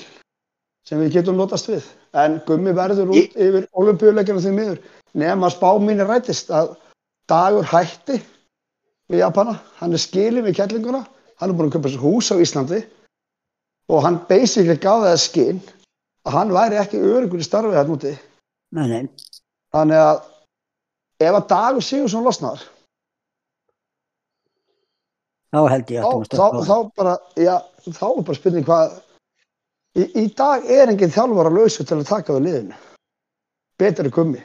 sem 0.88 0.98
við 0.98 1.18
getum 1.18 1.38
notast 1.38 1.70
við. 1.70 1.86
En 2.18 2.40
gummi 2.48 2.74
verður 2.76 3.12
út 3.14 3.36
yfir 3.38 3.68
olimpíuleikinu 3.78 4.42
því 4.42 4.54
miður. 4.56 4.80
Nefn 5.14 5.46
að 5.46 5.54
spá 5.54 5.68
mín 5.78 6.02
er 6.02 6.10
rættist 6.10 6.50
að 6.50 6.74
dagur 7.30 7.68
hætti 7.68 8.18
við 9.12 9.22
Japana, 9.22 9.58
hann 9.78 9.94
er 9.94 10.02
skilin 10.02 10.46
við 10.46 10.56
kettlinguna, 10.58 11.04
hann 11.38 11.52
er 11.52 11.56
búin 11.56 11.68
að 11.70 11.76
köpa 11.76 11.92
sér 11.92 12.02
hús 12.02 12.32
á 12.32 12.36
Íslandi 12.40 12.80
og 13.92 14.02
hann 14.06 14.20
basically 14.28 14.78
gaf 14.80 15.04
það 15.04 15.18
skinn 15.20 15.62
að 16.26 16.36
hann 16.38 16.54
væri 16.54 16.80
ekki 16.80 17.02
örugur 17.02 17.42
í 17.42 17.46
starfið 17.46 17.78
hann 17.80 17.94
úti. 17.96 18.12
nei, 18.72 18.86
nei, 18.88 19.02
Þannig 19.72 20.00
að 20.00 20.22
ef 21.28 21.38
að 21.38 21.48
dagur 21.52 21.84
Sigursson 21.86 22.26
losnar, 22.26 22.62
þá 25.52 25.60
held 25.72 25.92
ég 25.92 26.04
þá, 26.04 26.12
að 26.12 26.28
þá, 26.32 26.60
þá 26.68 26.76
bara, 26.98 27.16
já, 27.36 27.56
þá 27.88 28.06
er 28.10 28.22
bara 28.28 28.38
spurning 28.38 28.68
hvað, 28.68 28.94
í, 29.98 30.06
í 30.22 30.24
dag 30.38 30.70
er 30.78 30.92
enginn 30.92 31.12
þjálfur 31.14 31.50
að 31.50 31.58
lausu 31.58 31.86
til 31.86 31.98
að 31.98 32.08
taka 32.08 32.38
við 32.38 32.46
liðinu. 32.48 32.78
Betur 33.82 34.08
er 34.08 34.14
gummi. 34.14 34.44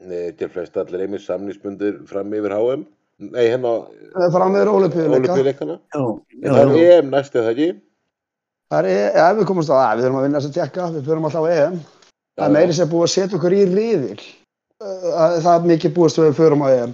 Nei, 0.00 0.32
til 0.38 0.48
flest 0.48 0.78
allir 0.80 1.04
einmitt 1.04 1.26
samningsbundir 1.26 2.00
fram 2.08 2.32
yfir 2.32 2.56
HM. 2.56 2.86
Nei, 3.20 3.44
hérna 3.50 3.74
Það 4.14 4.24
er 4.24 4.30
fram 4.32 4.54
já, 5.92 6.00
já, 6.40 6.52
Það 6.54 6.74
er 6.78 6.92
EM 6.96 7.10
næst 7.12 7.34
eða 7.36 7.52
ekki. 7.52 7.70
Það 8.70 8.88
er, 8.88 9.18
ef 9.20 9.36
við 9.36 9.48
komumst 9.50 9.72
á 9.72 9.76
það, 9.76 9.90
við 9.98 10.06
þurfum 10.06 10.20
að 10.20 10.24
vinna 10.24 10.40
þess 10.40 10.50
að 10.50 10.56
tekka, 10.56 10.86
við 10.94 11.08
förum 11.10 11.26
alltaf 11.28 11.44
á 11.44 11.52
EM. 11.52 11.80
Það 12.38 12.46
er 12.46 12.54
meiri 12.54 12.76
sem 12.78 12.90
búið 12.90 13.04
að 13.04 13.12
setja 13.12 13.36
okkur 13.36 13.56
í 13.56 13.64
riðil. 13.68 14.22
Það 14.80 15.34
það 15.44 15.54
er 15.54 15.68
mikið 15.68 15.94
búist 15.96 16.18
við 16.20 16.36
förum 16.38 16.62
á 16.64 16.68
EM. 16.72 16.92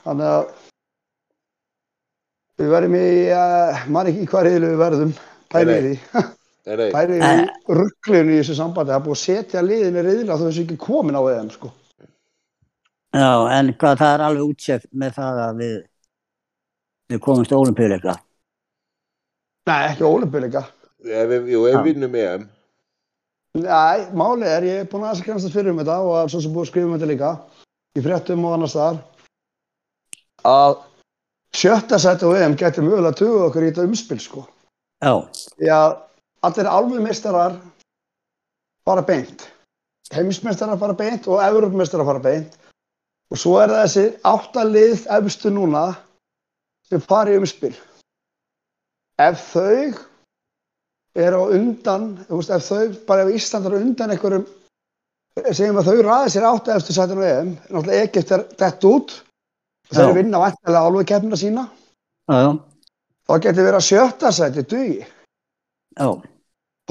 Þannig 0.00 0.28
að 0.30 0.44
við 2.60 2.70
verðum 2.74 2.94
í, 2.96 3.08
uh, 3.36 3.82
maður 3.92 4.12
ekki 4.12 4.22
í 4.24 4.28
hvað 4.30 4.46
riðil 4.46 4.62
við 4.68 4.78
verðum, 4.80 5.12
pælið 5.52 5.70
Nei, 5.70 5.76
í 5.76 5.82
því, 5.82 6.22
Nei, 6.70 6.76
nei, 6.80 6.86
pælið 6.94 8.32
í 8.32 8.38
þessu 8.38 8.56
sambandi. 8.56 8.92
Það 8.92 8.96
er 8.98 9.04
búið 9.06 9.16
að 9.18 9.22
setja 9.24 9.62
liðin 9.64 10.00
í 10.00 10.04
riðil 10.06 10.32
að 10.32 10.42
þau 10.44 10.50
séu 10.56 10.64
ekki 10.64 10.78
komin 10.80 11.16
á 11.20 11.22
EM, 11.34 11.52
sko. 11.52 11.70
já, 13.10 13.30
en 13.58 13.72
hvað 13.80 14.00
það 14.00 14.14
er 14.14 14.24
alveg 14.28 14.50
útsett 14.54 14.84
með 14.92 15.14
það 15.18 15.40
að 15.44 15.62
við 15.64 15.76
við 17.10 17.20
komumst 17.24 17.52
ólimpíuleika 17.56 18.12
Nei, 19.66 19.80
ekki 19.90 20.06
ólimpíuleika. 20.06 20.62
ef 21.04 21.32
við 21.32 21.82
vinnum 21.84 22.14
EM. 22.14 22.48
Nei, 23.58 24.06
málið 24.14 24.46
er, 24.46 24.66
ég 24.68 24.82
er 24.84 24.90
búin 24.90 25.02
að 25.02 25.16
aðsakast 25.16 25.48
að 25.48 25.56
fyrir 25.56 25.72
um 25.72 25.80
þetta 25.80 25.96
og 26.06 26.30
svo 26.30 26.42
sem 26.42 26.52
búið 26.54 26.68
að 26.68 26.70
skrifa 26.70 26.86
um 26.86 26.92
þetta 26.94 27.08
líka 27.10 27.30
í 27.98 28.04
fréttum 28.04 28.44
og 28.46 28.52
annars 28.54 28.76
þar 28.78 29.00
að 30.46 30.76
sjötta 31.58 31.98
seti 31.98 32.30
á 32.30 32.30
EM 32.38 32.54
getur 32.60 32.86
mögulega 32.86 33.10
að 33.10 33.18
tuga 33.18 33.48
okkur 33.48 33.66
í 33.66 33.70
þetta 33.72 33.86
umspil 33.88 34.20
sko. 34.22 34.44
já, 35.58 35.80
að 35.80 35.96
allir 36.46 36.70
alvegmeistarar 36.70 37.58
fara 38.86 39.02
beint. 39.02 39.48
Heimismeistarar 40.14 40.78
fara 40.78 40.94
beint 40.94 41.26
og 41.30 41.42
Evropameistarar 41.42 42.06
fara 42.06 42.22
beint. 42.22 42.54
Og 43.30 43.38
svo 43.38 43.58
er 43.62 43.70
það 43.70 43.82
þessi 43.84 44.06
áttalið 44.26 45.04
efstu 45.18 45.52
núna 45.54 45.84
sem 46.88 47.02
fara 47.02 47.34
í 47.34 47.38
umspil. 47.38 47.74
Ef 49.20 49.42
þau 49.52 50.09
eru 51.18 51.42
á 51.42 51.44
undan, 51.56 52.06
veist, 52.28 52.52
ef 52.54 52.68
þau, 52.68 52.88
bara 53.08 53.26
ef 53.26 53.34
Ísland 53.34 53.66
eru 53.66 53.80
á 53.80 53.84
undan 53.84 54.14
einhverjum, 54.14 54.46
segjum 55.50 55.80
að 55.80 55.90
þau 55.90 56.02
ræði 56.06 56.32
sér 56.34 56.48
áttu 56.48 56.74
eftir 56.74 56.96
sætinu 56.96 57.26
EM, 57.26 57.52
náttúrulega 57.68 58.06
Egypt 58.06 58.34
er 58.36 58.44
dett 58.62 58.88
út, 58.90 59.14
þeir 59.90 60.10
Já. 60.10 60.16
vinna 60.20 60.42
vantilega 60.42 60.82
álfið 60.86 61.08
keppnina 61.10 61.40
sína, 61.40 61.68
já, 62.30 62.50
þá 63.26 63.34
getur 63.46 63.66
verið 63.66 63.80
að 63.80 63.88
sjötta 63.88 64.32
sæti 64.34 64.66
dugi. 64.70 65.06
já, 65.98 66.08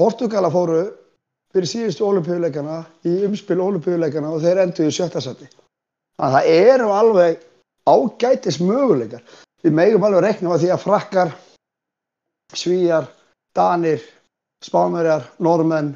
Portugala 0.00 0.50
fóru 0.52 0.82
fyrir 1.52 1.68
síðustu 1.68 2.06
olimpíuleikana 2.06 2.82
í 3.04 3.20
umspil 3.26 3.58
olimpíuleikana 3.60 4.30
og 4.32 4.42
þeir 4.44 4.62
endur 4.62 4.88
í 4.88 4.94
sjötta 4.94 5.20
seti. 5.20 5.48
Þannig 6.16 6.26
að 6.28 6.34
það 6.36 6.50
eru 6.70 6.90
alveg 6.94 7.46
ágætis 7.90 8.60
möguleikar. 8.60 9.22
við 9.60 9.72
megum 9.76 10.04
alveg 10.04 10.22
reikna 10.24 10.54
á 10.56 10.60
því 10.60 10.68
að 10.72 10.82
frakkar, 10.84 11.32
svíjar, 12.56 13.08
danir, 13.56 14.02
spánverjar, 14.64 15.26
normenn, 15.42 15.94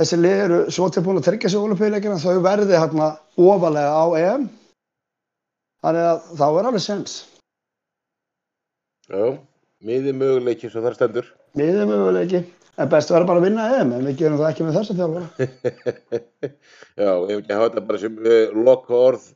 þessi 0.00 0.18
lið 0.20 0.44
eru 0.44 0.60
svo 0.72 0.88
tilbúin 0.92 1.20
að 1.20 1.28
tryggja 1.28 1.52
sig 1.52 1.60
olimpíuleikina 1.60 2.20
þau 2.22 2.40
verði 2.44 2.78
hérna 2.78 3.10
ofalega 3.36 3.92
á 3.92 4.04
EM. 4.20 4.48
Þannig 5.80 6.06
að 6.06 6.30
þá 6.36 6.46
er 6.48 6.70
alveg 6.70 6.84
sens. 6.84 7.18
Já, 9.10 9.36
miði 9.84 10.14
möguleiki 10.14 10.70
svo 10.70 10.82
þar 10.84 10.96
stendur. 10.96 11.28
Miðið 11.58 11.86
möguleiki. 11.90 12.42
En 12.80 12.88
best 12.88 13.10
verður 13.12 13.28
bara 13.28 13.40
að 13.42 13.46
vinna 13.48 13.64
EM, 13.76 13.92
en 13.96 14.06
við 14.08 14.20
gerum 14.22 14.38
það 14.40 14.50
ekki 14.52 14.66
með 14.66 14.76
þessa 14.78 14.96
þjálfara. 14.96 15.48
Já, 17.00 17.10
ef 17.10 17.34
ekki 17.34 17.56
hafa 17.56 17.66
þetta 17.66 17.86
bara 17.88 18.00
sem 18.00 18.20
uh, 18.22 18.54
loka 18.56 18.96
orð 18.96 19.26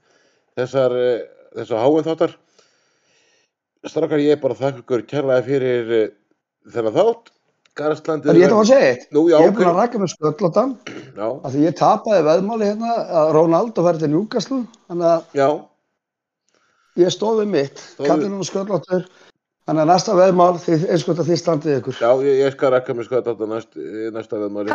þessar, 0.57 0.95
uh, 0.97 1.49
þessar 1.59 1.83
háum 1.83 2.07
þáttar. 2.07 2.37
Strákar, 3.85 4.23
ég 4.25 4.41
bara 4.41 4.57
þakka 4.57 4.81
ykkur 4.85 5.05
kærlega 5.11 5.45
fyrir 5.49 5.93
uh, 5.99 6.07
þennan 6.73 6.95
þátt. 6.95 7.27
Garðslandið... 7.75 8.31
En 8.31 8.37
ég 8.39 8.45
ætla 8.47 8.61
að 8.63 8.69
segja 8.71 8.91
eitt. 8.93 9.05
Nú, 9.15 9.21
já, 9.27 9.35
Ég 9.43 9.49
er 9.49 9.55
búin 9.57 9.73
að 9.73 9.79
rækja 9.81 9.99
með 9.99 10.11
sköllóttan, 10.13 10.71
Já, 11.17 11.27
af 11.27 11.51
því 11.51 11.61
ég 11.65 11.75
tapaði 11.81 12.21
veðmáli 12.29 12.69
hérna 12.69 12.91
að 13.21 13.27
Ronaldo 13.35 13.81
færi 13.87 13.99
til 14.03 14.11
Newcastle, 14.13 14.61
þannig 14.87 15.09
að 15.11 15.21
ég 17.03 17.09
stóð 17.11 17.41
við 17.43 17.49
mitt, 17.57 17.77
kallinu 17.99 18.39
og 18.39 18.47
sköllóttur, 18.47 19.03
þannig 19.67 19.83
að 19.83 19.91
næsta 19.91 20.13
veðmál, 20.21 20.57
þið, 20.63 20.81
eins 20.87 21.03
og 21.03 21.11
þetta 21.11 21.27
þið 21.33 21.39
standið 21.43 21.75
ykkur. 21.81 21.97
já, 21.99 22.11
ég, 22.29 22.35
ég 22.45 22.51
skal 22.55 22.79
sko 22.79 23.19
að 23.19 23.27
þetta 23.33 23.47
næst, 23.51 23.73
næsta 24.15 24.39
veðmáli. 24.45 24.71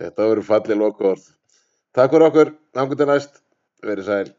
þetta 0.00 0.20
voru 0.32 0.42
fallið 0.48 0.80
loka 0.86 1.12
orð. 1.12 1.24
Takk 1.92 2.08
fyrir 2.16 2.28
okkur, 2.30 2.48
náttúrulega 2.72 3.12
næst, 3.12 3.44
verið 3.84 4.08
sæl. 4.08 4.32